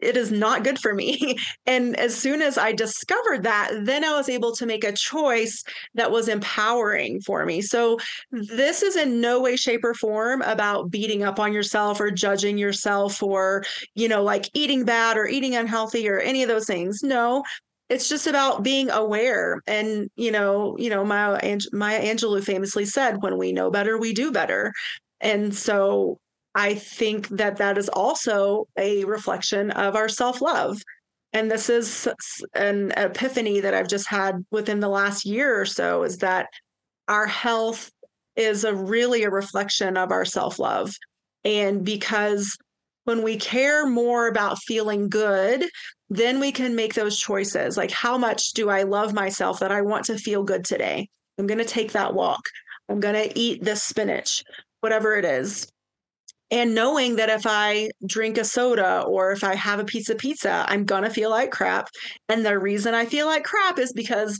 it 0.00 0.16
is 0.16 0.30
not 0.30 0.64
good 0.64 0.78
for 0.78 0.94
me. 0.94 1.36
And 1.66 1.96
as 2.00 2.16
soon 2.16 2.42
as 2.42 2.58
I 2.58 2.72
discovered 2.72 3.44
that, 3.44 3.70
then 3.84 4.04
I 4.04 4.16
was 4.16 4.28
able 4.28 4.52
to 4.56 4.66
make 4.66 4.82
a 4.82 4.92
choice 4.92 5.62
that 5.94 6.10
was 6.10 6.26
empowering 6.26 7.20
for 7.20 7.46
me. 7.46 7.62
So 7.62 7.98
this 8.32 8.82
is 8.82 8.96
in 8.96 9.20
no 9.20 9.40
way, 9.40 9.56
shape, 9.56 9.84
or 9.84 9.94
form 9.94 10.42
about 10.42 10.90
beating 10.90 11.22
up 11.22 11.38
on 11.38 11.52
yourself 11.52 12.00
or 12.00 12.10
judging 12.10 12.58
yourself 12.58 13.22
or, 13.22 13.62
you 13.94 14.08
know, 14.08 14.22
like 14.22 14.50
eating 14.52 14.84
bad 14.84 15.16
or 15.16 15.28
eating 15.28 15.54
unhealthy 15.54 16.08
or 16.08 16.18
any 16.18 16.42
of 16.42 16.48
those 16.48 16.66
things. 16.66 17.02
No, 17.04 17.44
it's 17.90 18.08
just 18.08 18.26
about 18.26 18.62
being 18.62 18.88
aware 18.90 19.60
and 19.66 20.08
you 20.16 20.30
know 20.30 20.76
you 20.78 20.88
know 20.88 21.04
maya, 21.04 21.58
maya 21.72 22.00
angelou 22.00 22.42
famously 22.42 22.84
said 22.86 23.22
when 23.22 23.36
we 23.36 23.52
know 23.52 23.70
better 23.70 23.98
we 23.98 24.14
do 24.14 24.32
better 24.32 24.72
and 25.20 25.54
so 25.54 26.18
I 26.54 26.74
think 26.74 27.28
that 27.28 27.58
that 27.58 27.78
is 27.78 27.88
also 27.88 28.66
a 28.76 29.04
reflection 29.04 29.70
of 29.72 29.94
our 29.94 30.08
self 30.08 30.40
love. 30.40 30.80
And 31.32 31.50
this 31.50 31.70
is 31.70 32.08
an 32.54 32.92
epiphany 32.96 33.60
that 33.60 33.74
I've 33.74 33.88
just 33.88 34.08
had 34.08 34.44
within 34.50 34.80
the 34.80 34.88
last 34.88 35.24
year 35.24 35.60
or 35.60 35.64
so 35.64 36.02
is 36.02 36.18
that 36.18 36.48
our 37.06 37.26
health 37.26 37.90
is 38.34 38.64
a 38.64 38.74
really 38.74 39.22
a 39.22 39.30
reflection 39.30 39.96
of 39.96 40.10
our 40.10 40.24
self 40.24 40.58
love. 40.58 40.92
And 41.44 41.84
because 41.84 42.56
when 43.10 43.24
we 43.24 43.36
care 43.36 43.86
more 43.86 44.28
about 44.28 44.58
feeling 44.60 45.08
good, 45.08 45.68
then 46.08 46.38
we 46.38 46.52
can 46.52 46.76
make 46.76 46.94
those 46.94 47.18
choices. 47.18 47.76
Like, 47.76 47.90
how 47.90 48.16
much 48.16 48.52
do 48.52 48.70
I 48.70 48.84
love 48.84 49.12
myself 49.12 49.58
that 49.58 49.72
I 49.72 49.82
want 49.82 50.04
to 50.04 50.16
feel 50.16 50.44
good 50.44 50.64
today? 50.64 51.08
I'm 51.36 51.48
going 51.48 51.58
to 51.58 51.64
take 51.64 51.90
that 51.92 52.14
walk. 52.14 52.40
I'm 52.88 53.00
going 53.00 53.16
to 53.16 53.36
eat 53.38 53.64
this 53.64 53.82
spinach, 53.82 54.44
whatever 54.80 55.16
it 55.16 55.24
is 55.24 55.66
and 56.50 56.74
knowing 56.74 57.16
that 57.16 57.28
if 57.28 57.46
I 57.46 57.90
drink 58.06 58.36
a 58.38 58.44
soda 58.44 59.02
or 59.02 59.32
if 59.32 59.44
I 59.44 59.54
have 59.54 59.78
a 59.78 59.84
piece 59.84 60.08
of 60.08 60.18
pizza, 60.18 60.64
I'm 60.68 60.84
going 60.84 61.04
to 61.04 61.10
feel 61.10 61.30
like 61.30 61.50
crap. 61.50 61.88
And 62.28 62.44
the 62.44 62.58
reason 62.58 62.94
I 62.94 63.06
feel 63.06 63.26
like 63.26 63.44
crap 63.44 63.78
is 63.78 63.92
because 63.92 64.38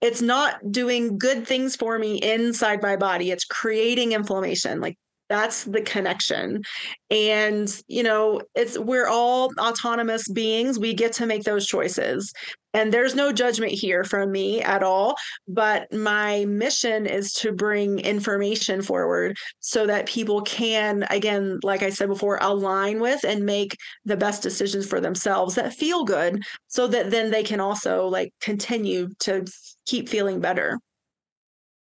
it's 0.00 0.20
not 0.20 0.72
doing 0.72 1.18
good 1.18 1.46
things 1.46 1.76
for 1.76 1.98
me 1.98 2.16
inside 2.16 2.82
my 2.82 2.96
body. 2.96 3.30
It's 3.30 3.44
creating 3.44 4.12
inflammation. 4.12 4.80
Like 4.80 4.96
that's 5.32 5.64
the 5.64 5.80
connection. 5.80 6.62
And 7.10 7.74
you 7.88 8.02
know 8.02 8.42
it's 8.54 8.78
we're 8.78 9.06
all 9.06 9.50
autonomous 9.58 10.28
beings. 10.28 10.78
We 10.78 10.92
get 10.92 11.14
to 11.14 11.26
make 11.26 11.44
those 11.44 11.66
choices. 11.66 12.32
And 12.74 12.92
there's 12.92 13.14
no 13.14 13.32
judgment 13.32 13.72
here 13.72 14.02
from 14.02 14.32
me 14.32 14.62
at 14.62 14.82
all. 14.82 15.14
But 15.46 15.92
my 15.92 16.46
mission 16.46 17.06
is 17.06 17.32
to 17.34 17.52
bring 17.52 17.98
information 17.98 18.82
forward 18.82 19.36
so 19.60 19.86
that 19.86 20.06
people 20.06 20.42
can 20.42 21.04
again 21.10 21.58
like 21.62 21.82
i 21.82 21.90
said 21.90 22.08
before 22.08 22.38
align 22.40 23.00
with 23.00 23.24
and 23.24 23.44
make 23.44 23.76
the 24.04 24.16
best 24.16 24.42
decisions 24.42 24.86
for 24.86 25.00
themselves 25.00 25.54
that 25.54 25.72
feel 25.72 26.04
good 26.04 26.42
so 26.68 26.86
that 26.86 27.10
then 27.10 27.30
they 27.30 27.42
can 27.42 27.60
also 27.60 28.06
like 28.06 28.32
continue 28.40 29.08
to 29.20 29.44
keep 29.86 30.08
feeling 30.08 30.40
better 30.40 30.78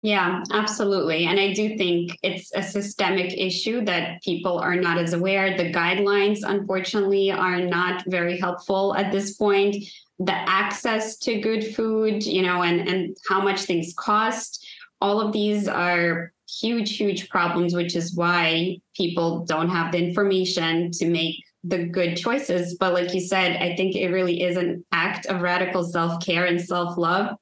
yeah, 0.04 0.44
absolutely. 0.52 1.28
And 1.28 1.40
I 1.40 1.54
do 1.54 1.78
think 1.78 2.20
it's 2.22 2.52
a 2.54 2.62
systemic 2.62 3.34
issue 3.38 3.86
that 3.86 4.22
people 4.22 4.60
are 4.60 4.76
not 4.76 4.98
as 4.98 5.14
aware. 5.14 5.56
The 5.56 5.72
guidelines, 5.72 6.40
unfortunately, 6.44 7.32
are 7.32 7.62
not 7.62 8.04
very 8.08 8.38
helpful 8.38 8.94
at 8.98 9.14
this 9.14 9.36
point. 9.38 9.78
The 10.20 10.34
access 10.34 11.16
to 11.20 11.40
good 11.40 11.74
food, 11.74 12.26
you 12.26 12.42
know, 12.42 12.64
and, 12.64 12.86
and 12.86 13.16
how 13.30 13.40
much 13.40 13.62
things 13.62 13.94
cost, 13.98 14.68
all 15.00 15.22
of 15.22 15.32
these 15.32 15.70
are 15.70 16.34
huge, 16.50 16.98
huge 16.98 17.30
problems, 17.30 17.74
which 17.74 17.96
is 17.96 18.14
why 18.14 18.80
people 18.98 19.46
don't 19.46 19.70
have 19.70 19.94
the 19.94 20.06
information 20.06 20.92
to 20.92 21.10
make 21.10 21.38
the 21.64 21.86
good 21.86 22.18
choices. 22.18 22.76
But 22.78 22.94
like 22.94 23.14
you 23.14 23.22
said, 23.22 23.56
I 23.56 23.74
think 23.78 23.96
it 23.96 24.10
really 24.10 24.42
is 24.42 24.58
an 24.58 24.84
act 24.92 25.28
of 25.28 25.42
radical 25.42 25.86
self 25.86 26.22
care 26.22 26.44
and 26.44 26.60
self 26.60 26.98
love 26.98 27.38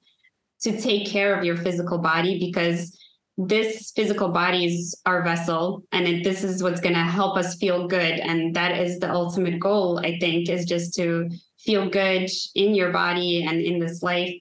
to 0.63 0.79
take 0.79 1.07
care 1.07 1.35
of 1.35 1.43
your 1.43 1.57
physical 1.57 1.97
body 1.97 2.39
because 2.39 2.97
this 3.37 3.91
physical 3.95 4.29
body 4.29 4.65
is 4.65 4.99
our 5.05 5.23
vessel 5.23 5.83
and 5.91 6.07
it, 6.07 6.23
this 6.23 6.43
is 6.43 6.61
what's 6.61 6.81
going 6.81 6.93
to 6.93 7.01
help 7.01 7.37
us 7.37 7.55
feel 7.55 7.87
good. 7.87 8.19
And 8.19 8.55
that 8.55 8.77
is 8.77 8.99
the 8.99 9.11
ultimate 9.11 9.59
goal 9.59 9.99
i 9.99 10.17
think 10.19 10.49
is 10.49 10.65
just 10.65 10.93
to 10.95 11.29
feel 11.59 11.89
good 11.89 12.29
in 12.55 12.75
your 12.75 12.91
body 12.91 13.43
and 13.43 13.61
in 13.61 13.79
this 13.79 14.01
life 14.01 14.33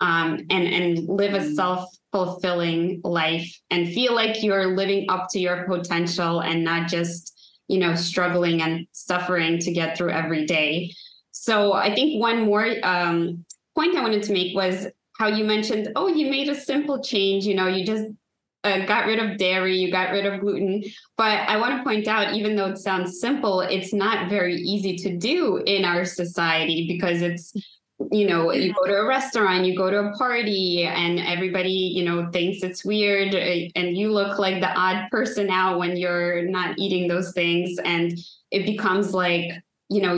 um, 0.00 0.38
and 0.50 0.66
and 0.66 1.08
live 1.08 1.34
a 1.34 1.54
self 1.54 1.88
fulfilling 2.12 3.00
life 3.04 3.48
and 3.70 3.92
feel 3.92 4.14
like 4.14 4.42
you're 4.42 4.74
living 4.76 5.06
up 5.08 5.28
to 5.30 5.38
your 5.38 5.64
potential 5.68 6.40
and 6.40 6.64
not 6.64 6.88
just 6.88 7.36
you 7.68 7.78
know 7.78 7.94
struggling 7.94 8.62
and 8.62 8.86
suffering 8.92 9.58
to 9.58 9.72
get 9.72 9.96
through 9.96 10.10
every 10.10 10.46
day. 10.46 10.92
So 11.30 11.72
i 11.72 11.94
think 11.94 12.20
one 12.20 12.42
more 12.42 12.66
um, 12.82 13.44
point 13.76 13.96
i 13.96 14.02
wanted 14.02 14.22
to 14.24 14.32
make 14.32 14.56
was 14.56 14.86
how 15.20 15.28
you 15.28 15.44
mentioned, 15.44 15.92
oh, 15.96 16.08
you 16.08 16.30
made 16.30 16.48
a 16.48 16.54
simple 16.54 17.02
change. 17.02 17.44
You 17.44 17.54
know, 17.54 17.66
you 17.66 17.84
just 17.84 18.06
uh, 18.64 18.86
got 18.86 19.04
rid 19.04 19.18
of 19.18 19.36
dairy, 19.36 19.76
you 19.76 19.92
got 19.92 20.12
rid 20.12 20.24
of 20.24 20.40
gluten. 20.40 20.82
But 21.18 21.46
I 21.46 21.58
want 21.58 21.76
to 21.76 21.84
point 21.84 22.08
out, 22.08 22.32
even 22.32 22.56
though 22.56 22.70
it 22.70 22.78
sounds 22.78 23.20
simple, 23.20 23.60
it's 23.60 23.92
not 23.92 24.30
very 24.30 24.54
easy 24.54 24.96
to 24.96 25.18
do 25.18 25.58
in 25.58 25.84
our 25.84 26.06
society 26.06 26.86
because 26.88 27.20
it's, 27.20 27.52
you 28.10 28.26
know, 28.26 28.50
you 28.50 28.72
go 28.72 28.86
to 28.86 28.94
a 28.94 29.06
restaurant, 29.06 29.66
you 29.66 29.76
go 29.76 29.90
to 29.90 29.98
a 29.98 30.12
party, 30.16 30.84
and 30.84 31.20
everybody, 31.20 31.92
you 31.94 32.02
know, 32.02 32.30
thinks 32.30 32.62
it's 32.62 32.82
weird. 32.82 33.34
Uh, 33.34 33.68
and 33.78 33.98
you 33.98 34.10
look 34.10 34.38
like 34.38 34.62
the 34.62 34.72
odd 34.74 35.10
person 35.10 35.50
out 35.50 35.78
when 35.78 35.98
you're 35.98 36.48
not 36.48 36.78
eating 36.78 37.08
those 37.08 37.32
things. 37.32 37.78
And 37.84 38.18
it 38.50 38.64
becomes 38.64 39.12
like, 39.12 39.52
you 39.90 40.00
know, 40.00 40.14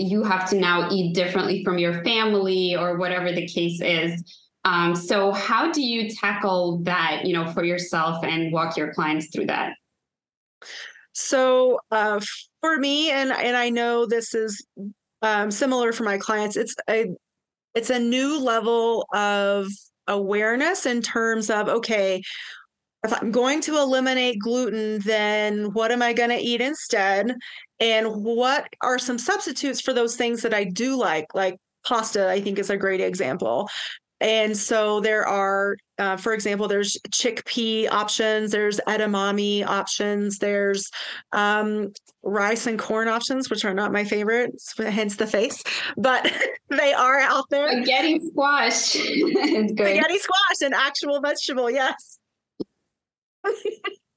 you 0.00 0.22
have 0.22 0.48
to 0.50 0.56
now 0.56 0.88
eat 0.90 1.14
differently 1.14 1.64
from 1.64 1.78
your 1.78 2.02
family 2.04 2.76
or 2.76 2.96
whatever 2.96 3.32
the 3.32 3.46
case 3.46 3.80
is. 3.80 4.22
Um, 4.64 4.94
so 4.94 5.32
how 5.32 5.72
do 5.72 5.82
you 5.82 6.10
tackle 6.10 6.78
that, 6.82 7.24
you 7.24 7.32
know, 7.32 7.50
for 7.52 7.64
yourself 7.64 8.24
and 8.24 8.52
walk 8.52 8.76
your 8.76 8.92
clients 8.92 9.28
through 9.32 9.46
that? 9.46 9.72
So 11.12 11.80
uh, 11.90 12.20
for 12.60 12.78
me, 12.78 13.10
and 13.10 13.32
and 13.32 13.56
I 13.56 13.70
know 13.70 14.06
this 14.06 14.34
is 14.34 14.64
um, 15.22 15.50
similar 15.50 15.92
for 15.92 16.04
my 16.04 16.18
clients, 16.18 16.56
it's 16.56 16.74
a 16.88 17.06
it's 17.74 17.90
a 17.90 17.98
new 17.98 18.38
level 18.38 19.06
of 19.12 19.66
awareness 20.06 20.86
in 20.86 21.02
terms 21.02 21.50
of 21.50 21.68
okay, 21.68 22.22
if 23.04 23.12
I'm 23.12 23.30
going 23.30 23.60
to 23.62 23.78
eliminate 23.78 24.38
gluten, 24.40 24.98
then 25.00 25.72
what 25.72 25.92
am 25.92 26.02
I 26.02 26.12
going 26.12 26.30
to 26.30 26.36
eat 26.36 26.60
instead? 26.60 27.34
And 27.80 28.24
what 28.24 28.68
are 28.80 28.98
some 28.98 29.18
substitutes 29.18 29.80
for 29.80 29.92
those 29.92 30.16
things 30.16 30.42
that 30.42 30.54
I 30.54 30.64
do 30.64 30.96
like? 30.96 31.34
Like 31.34 31.58
pasta, 31.86 32.28
I 32.28 32.40
think 32.40 32.58
is 32.58 32.70
a 32.70 32.76
great 32.76 33.00
example. 33.00 33.68
And 34.20 34.56
so 34.56 35.00
there 35.00 35.26
are, 35.26 35.76
uh, 35.98 36.16
for 36.16 36.32
example, 36.32 36.66
there's 36.66 36.96
chickpea 37.10 37.88
options, 37.90 38.50
there's 38.50 38.80
edamame 38.88 39.64
options, 39.64 40.38
there's 40.38 40.90
um, 41.32 41.92
rice 42.24 42.66
and 42.66 42.78
corn 42.78 43.06
options, 43.06 43.48
which 43.48 43.64
are 43.64 43.74
not 43.74 43.92
my 43.92 44.04
favorites, 44.04 44.74
hence 44.76 45.16
the 45.16 45.26
face, 45.26 45.62
but 45.96 46.32
they 46.68 46.92
are 46.92 47.20
out 47.20 47.44
there. 47.50 47.70
Spaghetti 47.70 48.20
squash. 48.28 48.74
Spaghetti 48.92 50.18
squash, 50.18 50.62
an 50.62 50.74
actual 50.74 51.20
vegetable, 51.20 51.70
yes. 51.70 52.18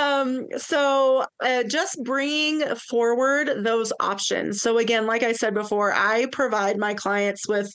um 0.00 0.46
so 0.56 1.24
uh, 1.42 1.62
just 1.64 2.02
bringing 2.02 2.60
forward 2.76 3.64
those 3.64 3.92
options. 4.00 4.62
So 4.62 4.78
again 4.78 5.06
like 5.06 5.22
i 5.22 5.32
said 5.32 5.54
before 5.54 5.92
i 5.92 6.26
provide 6.32 6.78
my 6.78 6.94
clients 6.94 7.48
with 7.48 7.72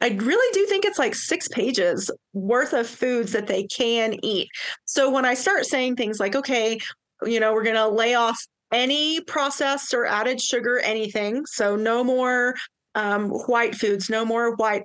i 0.00 0.08
really 0.08 0.54
do 0.54 0.66
think 0.66 0.84
it's 0.84 0.98
like 0.98 1.14
six 1.14 1.48
pages 1.48 2.10
worth 2.32 2.72
of 2.72 2.86
foods 2.86 3.32
that 3.32 3.46
they 3.46 3.64
can 3.64 4.14
eat. 4.22 4.48
So 4.84 5.10
when 5.10 5.24
i 5.24 5.34
start 5.34 5.66
saying 5.66 5.96
things 5.96 6.20
like 6.20 6.34
okay 6.34 6.78
you 7.24 7.40
know 7.40 7.52
we're 7.52 7.64
going 7.64 7.76
to 7.76 7.88
lay 7.88 8.14
off 8.14 8.38
any 8.72 9.20
processed 9.20 9.94
or 9.94 10.04
added 10.04 10.40
sugar 10.40 10.78
anything 10.80 11.46
so 11.46 11.76
no 11.76 12.02
more 12.02 12.54
um, 12.96 13.28
white 13.30 13.74
foods 13.74 14.10
no 14.10 14.24
more 14.24 14.54
white 14.56 14.82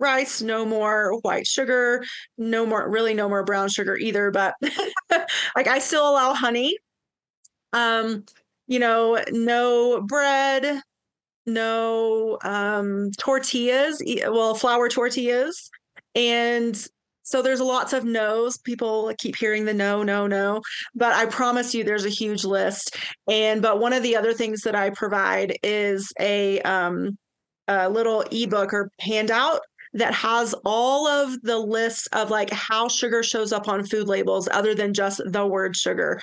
rice, 0.00 0.42
no 0.42 0.64
more 0.66 1.18
white 1.22 1.46
sugar, 1.46 2.02
no 2.38 2.66
more, 2.66 2.88
really 2.90 3.14
no 3.14 3.28
more 3.28 3.44
brown 3.44 3.68
sugar 3.68 3.96
either. 3.96 4.30
But 4.30 4.54
like 5.56 5.66
I 5.68 5.78
still 5.78 6.08
allow 6.08 6.34
honey. 6.34 6.76
Um, 7.72 8.24
you 8.66 8.78
know, 8.78 9.22
no 9.30 10.02
bread, 10.02 10.80
no 11.46 12.38
um, 12.44 13.10
tortillas, 13.18 14.02
well, 14.28 14.54
flour 14.54 14.88
tortillas, 14.88 15.70
and 16.14 16.76
So 17.22 17.42
there's 17.42 17.60
lots 17.60 17.92
of 17.92 18.04
no's. 18.04 18.58
People 18.58 19.12
keep 19.18 19.36
hearing 19.36 19.64
the 19.64 19.74
no, 19.74 20.02
no, 20.02 20.26
no. 20.26 20.62
But 20.94 21.12
I 21.14 21.26
promise 21.26 21.74
you 21.74 21.84
there's 21.84 22.04
a 22.06 22.08
huge 22.10 22.44
list. 22.44 22.96
And 23.28 23.62
but 23.62 23.80
one 23.80 23.92
of 23.92 24.02
the 24.02 24.16
other 24.16 24.32
things 24.34 24.62
that 24.62 24.74
I 24.76 24.90
provide 24.90 25.56
is 25.62 26.12
a 26.20 26.60
um 26.62 27.16
a 27.68 27.88
little 27.90 28.22
ebook 28.32 28.72
or 28.74 28.90
handout 29.00 29.60
that 29.92 30.14
has 30.14 30.54
all 30.64 31.06
of 31.06 31.40
the 31.42 31.58
lists 31.58 32.06
of 32.12 32.30
like 32.30 32.50
how 32.50 32.88
sugar 32.88 33.22
shows 33.22 33.52
up 33.52 33.68
on 33.68 33.84
food 33.84 34.06
labels 34.06 34.48
other 34.52 34.74
than 34.74 34.94
just 34.94 35.20
the 35.26 35.46
word 35.46 35.76
sugar. 35.76 36.20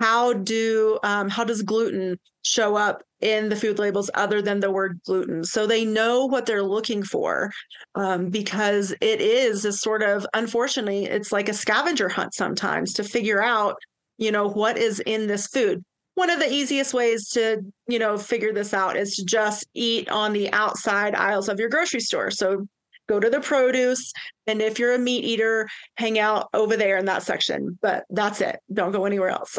How 0.00 0.32
do 0.32 0.98
um, 1.02 1.28
how 1.28 1.44
does 1.44 1.62
gluten 1.62 2.18
show 2.42 2.74
up 2.74 3.02
in 3.20 3.48
the 3.48 3.56
food 3.56 3.78
labels 3.78 4.10
other 4.14 4.42
than 4.42 4.60
the 4.60 4.70
word 4.70 5.00
gluten? 5.06 5.44
So 5.44 5.66
they 5.66 5.84
know 5.84 6.26
what 6.26 6.46
they're 6.46 6.62
looking 6.62 7.02
for 7.02 7.52
um, 7.94 8.30
because 8.30 8.92
it 9.00 9.20
is 9.20 9.64
a 9.64 9.72
sort 9.72 10.02
of 10.02 10.26
unfortunately 10.34 11.04
it's 11.04 11.32
like 11.32 11.48
a 11.48 11.54
scavenger 11.54 12.08
hunt 12.08 12.34
sometimes 12.34 12.94
to 12.94 13.04
figure 13.04 13.42
out 13.42 13.76
you 14.18 14.32
know 14.32 14.48
what 14.48 14.78
is 14.78 15.00
in 15.00 15.26
this 15.26 15.46
food. 15.46 15.84
One 16.14 16.30
of 16.30 16.40
the 16.40 16.52
easiest 16.52 16.94
ways 16.94 17.28
to 17.30 17.60
you 17.86 17.98
know 17.98 18.16
figure 18.16 18.52
this 18.52 18.72
out 18.72 18.96
is 18.96 19.14
to 19.16 19.24
just 19.24 19.66
eat 19.74 20.08
on 20.08 20.32
the 20.32 20.50
outside 20.52 21.14
aisles 21.14 21.50
of 21.50 21.60
your 21.60 21.68
grocery 21.68 22.00
store. 22.00 22.30
So 22.30 22.66
go 23.08 23.20
to 23.20 23.30
the 23.30 23.40
produce. 23.40 24.12
And 24.46 24.60
if 24.60 24.78
you're 24.78 24.94
a 24.94 24.98
meat 24.98 25.24
eater, 25.24 25.68
hang 25.96 26.18
out 26.18 26.48
over 26.54 26.76
there 26.76 26.96
in 26.98 27.06
that 27.06 27.22
section. 27.22 27.78
But 27.82 28.04
that's 28.10 28.40
it. 28.40 28.60
Don't 28.72 28.92
go 28.92 29.04
anywhere 29.04 29.30
else. 29.30 29.58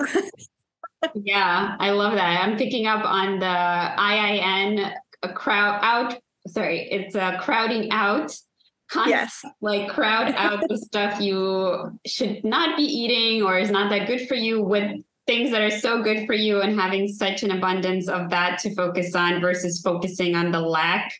yeah, 1.15 1.75
I 1.79 1.91
love 1.91 2.13
that. 2.13 2.43
I'm 2.43 2.57
picking 2.57 2.87
up 2.87 3.05
on 3.05 3.39
the 3.39 3.45
IIN 3.45 4.93
a 5.23 5.33
crowd 5.33 5.79
out. 5.81 6.15
Sorry, 6.47 6.89
it's 6.91 7.15
a 7.15 7.37
crowding 7.41 7.91
out. 7.91 8.35
Concept, 8.89 9.09
yes. 9.09 9.45
Like 9.61 9.89
crowd 9.89 10.33
out 10.35 10.63
the 10.69 10.77
stuff 10.77 11.19
you 11.19 11.97
should 12.05 12.43
not 12.43 12.77
be 12.77 12.83
eating 12.83 13.41
or 13.41 13.57
is 13.57 13.71
not 13.71 13.89
that 13.89 14.07
good 14.07 14.27
for 14.27 14.35
you 14.35 14.61
with 14.61 15.01
things 15.25 15.51
that 15.51 15.61
are 15.61 15.71
so 15.71 16.03
good 16.03 16.25
for 16.27 16.33
you 16.33 16.61
and 16.61 16.79
having 16.79 17.07
such 17.07 17.43
an 17.43 17.51
abundance 17.51 18.09
of 18.09 18.29
that 18.29 18.59
to 18.59 18.75
focus 18.75 19.15
on 19.15 19.39
versus 19.39 19.81
focusing 19.81 20.35
on 20.35 20.51
the 20.51 20.59
lack 20.59 21.13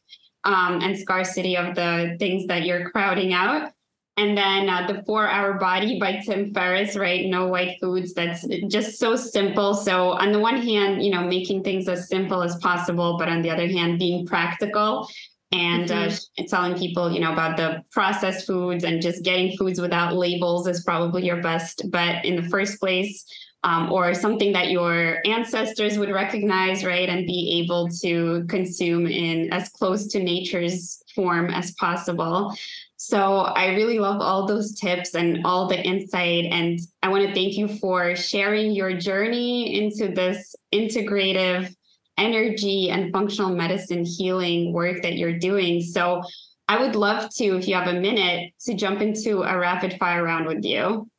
um, 0.44 0.82
and 0.82 0.98
scarcity 0.98 1.58
of 1.58 1.76
the 1.76 2.16
things 2.20 2.48
that 2.48 2.66
you're 2.66 2.90
crowding 2.90 3.34
out. 3.34 3.72
And 4.16 4.38
then 4.38 4.70
uh, 4.70 4.86
the 4.86 5.04
Four 5.06 5.28
Hour 5.28 5.56
Body 5.56 6.00
by 6.00 6.22
Tim 6.24 6.54
Ferriss, 6.54 6.96
right? 6.96 7.26
No 7.26 7.48
white 7.48 7.78
foods. 7.82 8.14
That's 8.14 8.46
just 8.68 9.00
so 9.00 9.16
simple. 9.16 9.74
So 9.74 10.12
on 10.12 10.32
the 10.32 10.40
one 10.40 10.62
hand, 10.62 11.04
you 11.04 11.10
know, 11.10 11.24
making 11.24 11.64
things 11.64 11.88
as 11.88 12.10
simple 12.10 12.44
as 12.44 12.56
possible, 12.58 13.18
but 13.18 13.28
on 13.28 13.42
the 13.42 13.50
other 13.50 13.68
hand, 13.68 13.98
being 13.98 14.28
practical 14.28 15.10
and 15.52 15.92
uh, 15.92 16.08
mm-hmm. 16.08 16.44
uh, 16.44 16.48
telling 16.48 16.78
people, 16.78 17.12
you 17.12 17.20
know, 17.20 17.34
about 17.34 17.58
the 17.58 17.84
processed 17.92 18.46
foods 18.46 18.84
and 18.84 19.02
just 19.02 19.24
getting 19.24 19.58
foods 19.58 19.82
without 19.82 20.16
labels 20.16 20.68
is 20.68 20.84
probably 20.84 21.26
your 21.26 21.42
best 21.42 21.90
bet 21.90 22.24
in 22.24 22.36
the 22.36 22.48
first 22.50 22.80
place 22.80 23.26
um, 23.64 23.92
or 23.92 24.14
something 24.14 24.52
that 24.54 24.70
your 24.70 25.20
ancestors 25.26 25.98
would 25.98 26.10
recognize, 26.10 26.84
right, 26.84 27.08
and 27.08 27.26
be 27.26 27.62
able 27.64 27.90
to 28.02 28.46
consume 28.50 29.08
in 29.08 29.52
as 29.54 29.70
close 29.70 30.08
to 30.08 30.20
nature's 30.22 31.02
form 31.16 31.50
as 31.50 31.72
possible. 31.74 32.54
So 32.98 33.40
I 33.40 33.76
really 33.76 34.00
love 34.00 34.22
all 34.22 34.48
those 34.48 34.74
tips 34.76 35.14
and 35.14 35.46
all 35.46 35.68
the 35.68 35.82
insight. 35.82 36.46
And 36.46 36.80
I 37.02 37.10
want 37.10 37.28
to 37.28 37.34
thank 37.34 37.58
you 37.58 37.68
for 37.68 38.16
sharing 38.16 38.72
your 38.72 38.94
journey 38.94 39.82
into 39.82 40.14
this 40.14 40.56
integrative 40.74 41.74
energy 42.18 42.90
and 42.92 43.12
functional 43.12 43.56
medicine 43.56 44.06
healing 44.06 44.72
work 44.72 45.02
that 45.02 45.18
you're 45.18 45.38
doing. 45.38 45.82
So 45.82 46.22
I 46.68 46.80
would 46.82 46.96
love 46.96 47.30
to, 47.36 47.58
if 47.58 47.68
you 47.68 47.76
have 47.76 47.88
a 47.88 48.00
minute, 48.00 48.54
to 48.62 48.74
jump 48.74 49.02
into 49.02 49.44
a 49.44 49.58
rapid 49.58 49.98
fire 50.00 50.24
round 50.24 50.46
with 50.46 50.64
you. 50.64 51.10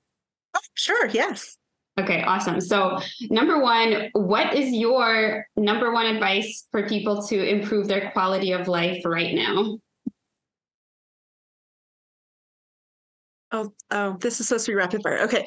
Oh, 0.54 0.60
sure. 0.74 1.08
Yes. 1.08 1.58
Okay, 1.98 2.22
awesome. 2.22 2.60
So, 2.60 2.98
number 3.30 3.60
one, 3.60 4.10
what 4.14 4.54
is 4.54 4.72
your 4.72 5.46
number 5.56 5.92
one 5.92 6.06
advice 6.06 6.66
for 6.72 6.88
people 6.88 7.22
to 7.28 7.48
improve 7.48 7.86
their 7.86 8.10
quality 8.10 8.50
of 8.52 8.66
life 8.66 9.02
right 9.04 9.32
now? 9.32 9.78
Oh, 13.52 13.72
oh, 13.92 14.16
this 14.20 14.40
is 14.40 14.48
supposed 14.48 14.66
to 14.66 14.72
be 14.72 14.74
rapid 14.74 15.02
fire. 15.04 15.20
Okay. 15.20 15.46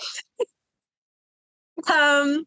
um, 1.92 2.46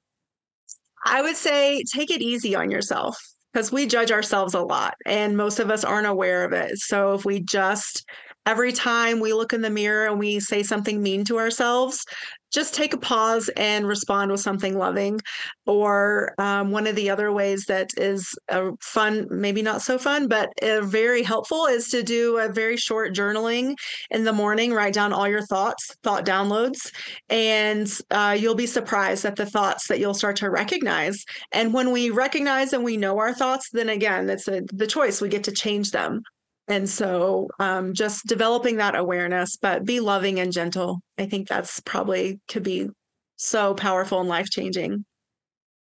I 1.05 1.20
would 1.20 1.36
say 1.36 1.82
take 1.92 2.11
it 2.11 2.22
easy 2.22 2.55
on 2.55 2.70
yourself 2.70 3.18
because 3.53 3.70
we 3.70 3.86
judge 3.86 4.11
ourselves 4.11 4.55
a 4.55 4.61
lot 4.61 4.94
and 5.05 5.36
most 5.36 5.59
of 5.59 5.70
us 5.70 5.84
aren't 5.84 6.07
aware 6.07 6.44
of 6.44 6.53
it. 6.53 6.78
So 6.78 7.12
if 7.12 7.26
we 7.26 7.40
just 7.40 8.07
every 8.51 8.72
time 8.72 9.20
we 9.20 9.32
look 9.32 9.53
in 9.53 9.62
the 9.62 9.70
mirror 9.70 10.09
and 10.09 10.18
we 10.18 10.40
say 10.40 10.61
something 10.61 11.01
mean 11.01 11.24
to 11.24 11.38
ourselves, 11.38 12.05
just 12.51 12.74
take 12.74 12.92
a 12.92 12.98
pause 12.98 13.48
and 13.57 13.86
respond 13.86 14.32
with 14.32 14.40
something 14.40 14.76
loving. 14.76 15.20
Or 15.66 16.34
um, 16.36 16.72
one 16.72 16.88
of 16.88 16.96
the 16.96 17.11
other 17.11 17.30
ways 17.30 17.66
that 17.66 17.90
is 17.96 18.28
a 18.48 18.72
fun, 18.80 19.28
maybe 19.30 19.62
not 19.62 19.82
so 19.82 19.98
fun, 19.98 20.26
but 20.26 20.48
uh, 20.64 20.80
very 20.80 21.22
helpful 21.22 21.66
is 21.66 21.90
to 21.90 22.03
do 22.03 22.38
a 22.38 22.48
very 22.53 22.76
short 22.76 23.14
journaling 23.14 23.76
in 24.11 24.24
the 24.24 24.32
morning. 24.32 24.72
Write 24.72 24.94
down 24.94 25.12
all 25.12 25.28
your 25.28 25.46
thoughts, 25.46 25.94
thought 26.03 26.26
downloads, 26.26 26.90
and 27.28 27.88
uh, 28.11 28.36
you'll 28.36 28.57
be 28.57 28.66
surprised 28.66 29.24
at 29.24 29.36
the 29.36 29.46
thoughts 29.46 29.86
that 29.86 30.01
you'll 30.01 30.12
start 30.12 30.34
to 30.38 30.51
recognize. 30.51 31.24
And 31.53 31.72
when 31.72 31.92
we 31.92 32.11
recognize 32.11 32.72
and 32.72 32.82
we 32.82 32.96
know 32.96 33.16
our 33.20 33.32
thoughts, 33.32 33.70
then 33.72 33.90
again, 33.90 34.28
it's 34.28 34.48
a, 34.48 34.62
the 34.72 34.88
choice. 34.88 35.20
We 35.20 35.28
get 35.28 35.44
to 35.44 35.53
change 35.53 35.92
them. 35.92 36.22
And 36.70 36.88
so 36.88 37.48
um, 37.58 37.94
just 37.94 38.26
developing 38.28 38.76
that 38.76 38.94
awareness, 38.94 39.56
but 39.56 39.84
be 39.84 39.98
loving 39.98 40.38
and 40.38 40.52
gentle. 40.52 41.00
I 41.18 41.26
think 41.26 41.48
that's 41.48 41.80
probably 41.80 42.38
could 42.46 42.62
be 42.62 42.88
so 43.36 43.74
powerful 43.74 44.20
and 44.20 44.28
life 44.28 44.48
changing. 44.50 45.04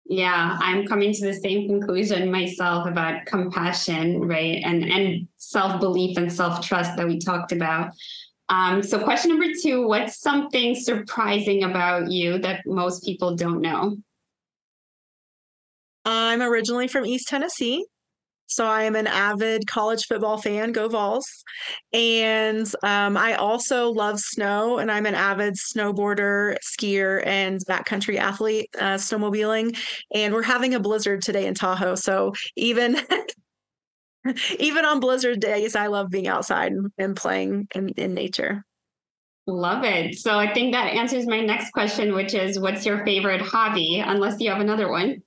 Yeah, 0.06 0.56
I'm 0.58 0.86
coming 0.86 1.12
to 1.12 1.26
the 1.26 1.34
same 1.34 1.68
conclusion 1.68 2.32
myself 2.32 2.88
about 2.88 3.26
compassion, 3.26 4.22
right? 4.22 4.62
And 4.64 4.82
and 4.82 5.28
self-belief 5.36 6.16
and 6.16 6.32
self-trust 6.32 6.96
that 6.96 7.06
we 7.06 7.18
talked 7.18 7.52
about. 7.52 7.92
Um, 8.48 8.82
so 8.82 8.98
question 8.98 9.32
number 9.32 9.52
two, 9.62 9.86
what's 9.86 10.18
something 10.18 10.74
surprising 10.74 11.64
about 11.64 12.10
you 12.10 12.38
that 12.38 12.62
most 12.66 13.04
people 13.04 13.36
don't 13.36 13.60
know? 13.60 13.98
I'm 16.06 16.40
originally 16.40 16.88
from 16.88 17.04
East 17.04 17.28
Tennessee. 17.28 17.84
So 18.50 18.66
I 18.66 18.82
am 18.82 18.96
an 18.96 19.06
avid 19.06 19.66
college 19.68 20.06
football 20.06 20.36
fan. 20.36 20.72
Go 20.72 20.88
Vols! 20.88 21.26
And 21.92 22.66
um, 22.82 23.16
I 23.16 23.34
also 23.34 23.90
love 23.90 24.18
snow, 24.18 24.78
and 24.78 24.90
I'm 24.90 25.06
an 25.06 25.14
avid 25.14 25.54
snowboarder, 25.54 26.56
skier, 26.60 27.24
and 27.24 27.64
backcountry 27.66 28.18
athlete, 28.18 28.68
uh, 28.78 28.96
snowmobiling. 28.96 29.78
And 30.12 30.34
we're 30.34 30.42
having 30.42 30.74
a 30.74 30.80
blizzard 30.80 31.22
today 31.22 31.46
in 31.46 31.54
Tahoe. 31.54 31.94
So 31.94 32.32
even 32.56 32.96
even 34.58 34.84
on 34.84 34.98
blizzard 34.98 35.40
days, 35.40 35.76
I 35.76 35.86
love 35.86 36.10
being 36.10 36.26
outside 36.26 36.72
and 36.98 37.16
playing 37.16 37.68
in, 37.74 37.90
in 37.90 38.14
nature. 38.14 38.64
Love 39.46 39.84
it. 39.84 40.18
So 40.18 40.38
I 40.38 40.52
think 40.52 40.74
that 40.74 40.92
answers 40.92 41.26
my 41.26 41.40
next 41.40 41.70
question, 41.70 42.14
which 42.14 42.34
is 42.34 42.58
what's 42.58 42.84
your 42.84 43.04
favorite 43.04 43.40
hobby, 43.40 44.02
unless 44.04 44.40
you 44.40 44.50
have 44.50 44.60
another 44.60 44.90
one? 44.90 45.22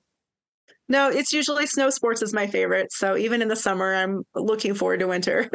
No, 0.90 1.10
it's 1.10 1.32
usually 1.32 1.66
snow 1.66 1.90
sports 1.90 2.22
is 2.22 2.34
my 2.34 2.48
favorite. 2.48 2.92
So 2.92 3.16
even 3.16 3.42
in 3.42 3.48
the 3.48 3.56
summer, 3.56 3.96
I'm 3.96 4.26
looking 4.36 4.74
forward 4.74 5.00
to 5.00 5.08
winter. 5.08 5.50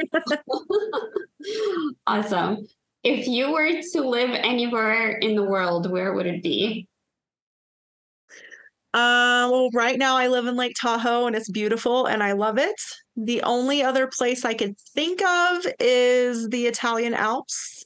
awesome. 2.07 2.67
If 3.05 3.29
you 3.29 3.53
were 3.53 3.81
to 3.93 4.01
live 4.01 4.31
anywhere 4.31 5.13
in 5.19 5.35
the 5.35 5.45
world, 5.45 5.91
where 5.91 6.13
would 6.15 6.27
it 6.27 6.43
be? 6.43 6.89
Uh, 8.95 9.49
well, 9.51 9.69
right 9.75 9.99
now 9.99 10.17
I 10.17 10.29
live 10.29 10.47
in 10.47 10.57
Lake 10.57 10.75
Tahoe 10.81 11.27
and 11.27 11.37
it's 11.37 11.51
beautiful 11.51 12.07
and 12.07 12.23
I 12.23 12.33
love 12.33 12.59
it. 12.59 12.81
The 13.17 13.43
only 13.43 13.83
other 13.83 14.07
place 14.07 14.45
I 14.45 14.55
could 14.55 14.79
think 14.95 15.23
of 15.23 15.67
is 15.79 16.49
the 16.49 16.67
Italian 16.67 17.13
Alps 17.13 17.85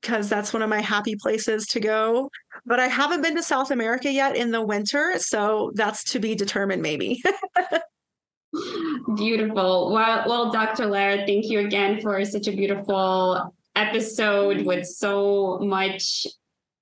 because 0.00 0.28
that's 0.28 0.52
one 0.52 0.62
of 0.62 0.70
my 0.70 0.80
happy 0.80 1.16
places 1.16 1.66
to 1.66 1.80
go. 1.80 2.30
But 2.68 2.80
I 2.80 2.86
haven't 2.86 3.22
been 3.22 3.34
to 3.36 3.42
South 3.42 3.70
America 3.70 4.12
yet 4.12 4.36
in 4.36 4.50
the 4.50 4.62
winter, 4.62 5.14
so 5.16 5.72
that's 5.74 6.04
to 6.12 6.20
be 6.20 6.34
determined 6.34 6.82
maybe. 6.82 7.22
beautiful. 9.16 9.90
Well, 9.92 10.24
well, 10.26 10.52
Dr. 10.52 10.86
Lara, 10.86 11.24
thank 11.26 11.48
you 11.48 11.60
again 11.60 12.00
for 12.00 12.22
such 12.24 12.46
a 12.46 12.52
beautiful 12.52 13.54
episode 13.74 14.66
with 14.66 14.86
so 14.86 15.58
much 15.60 16.26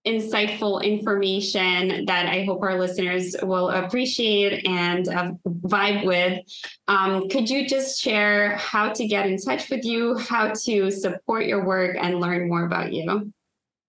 insightful 0.07 0.83
information 0.85 2.05
that 2.07 2.27
I 2.27 2.45
hope 2.45 2.63
our 2.63 2.79
listeners 2.79 3.35
will 3.43 3.71
appreciate 3.71 4.65
and 4.67 5.09
uh, 5.09 5.33
vibe 5.47 6.07
with. 6.07 6.41
Um, 6.87 7.29
could 7.29 7.51
you 7.51 7.67
just 7.67 8.01
share 8.01 8.57
how 8.57 8.93
to 8.93 9.07
get 9.07 9.27
in 9.27 9.37
touch 9.37 9.69
with 9.69 9.85
you, 9.85 10.17
how 10.17 10.53
to 10.65 10.91
support 10.91 11.47
your 11.47 11.65
work, 11.65 11.97
and 12.01 12.21
learn 12.21 12.49
more 12.49 12.65
about 12.65 12.93
you? 12.93 13.33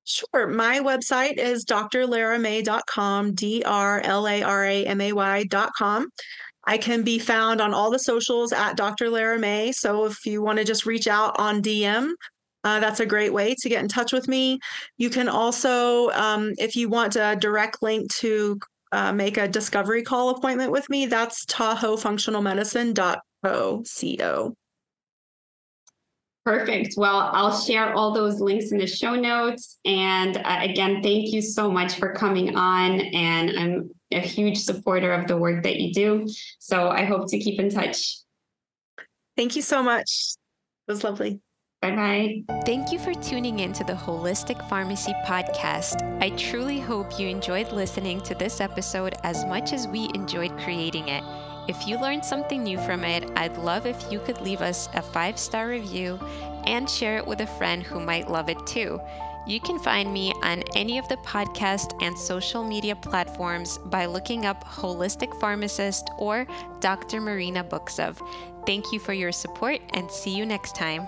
Sure. 0.08 0.48
My 0.48 0.80
website 0.80 1.38
is 1.38 1.66
drlaramay.com, 1.66 3.34
D 3.34 3.62
R 3.66 4.00
L 4.02 4.28
A 4.28 4.42
R 4.42 4.66
A 4.66 4.86
M 4.86 5.02
A 5.02 5.12
Y.com. 5.12 6.10
I 6.64 6.78
can 6.78 7.04
be 7.04 7.20
found 7.20 7.60
on 7.62 7.74
all 7.74 7.92
the 7.92 8.00
socials 8.00 8.54
at 8.54 8.78
Dr. 8.78 9.10
Lara 9.10 9.38
May. 9.38 9.72
So 9.74 10.06
if 10.06 10.26
you 10.26 10.42
want 10.42 10.60
to 10.60 10.66
just 10.66 10.86
reach 10.86 11.08
out 11.08 11.38
on 11.40 11.62
DM, 11.62 12.12
Uh, 12.64 12.80
that's 12.80 13.00
a 13.00 13.06
great 13.06 13.32
way 13.34 13.56
to 13.56 13.70
get 13.70 13.82
in 13.82 13.88
touch 13.88 14.12
with 14.12 14.28
me. 14.28 14.60
You 14.98 15.10
can 15.10 15.30
also, 15.30 16.10
um, 16.12 16.54
if 16.58 16.76
you 16.76 16.90
want 16.90 17.16
a 17.16 17.38
direct 17.40 17.82
link 17.84 18.12
to 18.16 18.60
uh, 18.92 19.14
make 19.14 19.38
a 19.38 19.48
discovery 19.48 20.04
call 20.04 20.30
appointment 20.30 20.72
with 20.72 20.90
me, 20.90 21.06
that's 21.06 21.46
tahoefunctionalmedicine.co. 21.46 23.84
Perfect. 26.48 26.94
Well, 26.96 27.30
I'll 27.34 27.60
share 27.60 27.94
all 27.94 28.14
those 28.14 28.40
links 28.40 28.72
in 28.72 28.78
the 28.78 28.88
show 28.88 29.16
notes. 29.16 29.80
And 29.84 30.38
uh, 30.38 30.60
again, 30.62 31.04
thank 31.04 31.34
you 31.34 31.42
so 31.42 31.70
much 31.70 31.96
for 31.96 32.14
coming 32.14 32.56
on. 32.56 33.02
And 33.02 33.60
I'm 33.60 33.90
a 34.14 34.22
huge 34.22 34.58
supporter 34.60 35.12
of 35.12 35.28
the 35.28 35.36
work 35.36 35.64
that 35.64 35.78
you 35.82 35.92
do. 35.94 36.26
So 36.60 36.88
I 36.88 37.04
hope 37.04 37.30
to 37.32 37.38
keep 37.38 37.60
in 37.60 37.70
touch. 37.70 38.20
Thank 39.36 39.58
you 39.58 39.62
so 39.62 39.84
much. 39.84 40.38
It 40.88 40.92
was 40.94 41.04
lovely. 41.04 41.42
Bye 41.82 41.96
bye. 41.98 42.62
Thank 42.66 42.94
you 42.94 43.00
for 43.00 43.14
tuning 43.16 43.60
in 43.60 43.74
to 43.74 43.84
the 43.84 43.92
Holistic 43.92 44.70
Pharmacy 44.70 45.12
Podcast. 45.26 46.02
I 46.24 46.30
truly 46.38 46.80
hope 46.80 47.20
you 47.20 47.28
enjoyed 47.28 47.74
listening 47.74 48.22
to 48.22 48.34
this 48.36 48.62
episode 48.62 49.16
as 49.24 49.44
much 49.48 49.74
as 49.74 49.86
we 49.90 50.10
enjoyed 50.16 50.58
creating 50.60 51.10
it. 51.10 51.26
If 51.68 51.88
you 51.88 52.00
learned 52.00 52.24
something 52.24 52.64
new 52.64 52.78
from 52.80 53.04
it, 53.04 53.30
I'd 53.36 53.58
love 53.58 53.86
if 53.86 54.12
you 54.12 54.20
could 54.20 54.40
leave 54.42 54.62
us 54.62 54.88
a 54.94 55.02
five 55.02 55.38
star 55.38 55.68
review 55.68 56.20
and 56.66 56.90
share 56.90 57.18
it 57.18 57.28
with 57.28 57.42
a 57.42 57.48
friend 57.48 57.84
who 57.84 58.00
might 58.00 58.30
love 58.30 58.50
it 58.50 58.66
too. 58.66 59.02
You 59.46 59.62
can 59.62 59.80
find 59.80 60.12
me 60.12 60.34
on 60.44 60.64
any 60.76 60.98
of 60.98 61.08
the 61.08 61.16
podcast 61.18 62.02
and 62.02 62.18
social 62.18 62.64
media 62.64 62.96
platforms 62.96 63.78
by 63.78 64.06
looking 64.06 64.46
up 64.46 64.64
Holistic 64.66 65.40
Pharmacist 65.40 66.10
or 66.18 66.46
Dr. 66.82 67.22
Marina 67.22 67.64
Buksov. 67.64 68.18
Thank 68.66 68.92
you 68.92 69.00
for 69.00 69.14
your 69.14 69.32
support 69.32 69.80
and 69.94 70.12
see 70.12 70.36
you 70.36 70.46
next 70.46 70.76
time. 70.76 71.08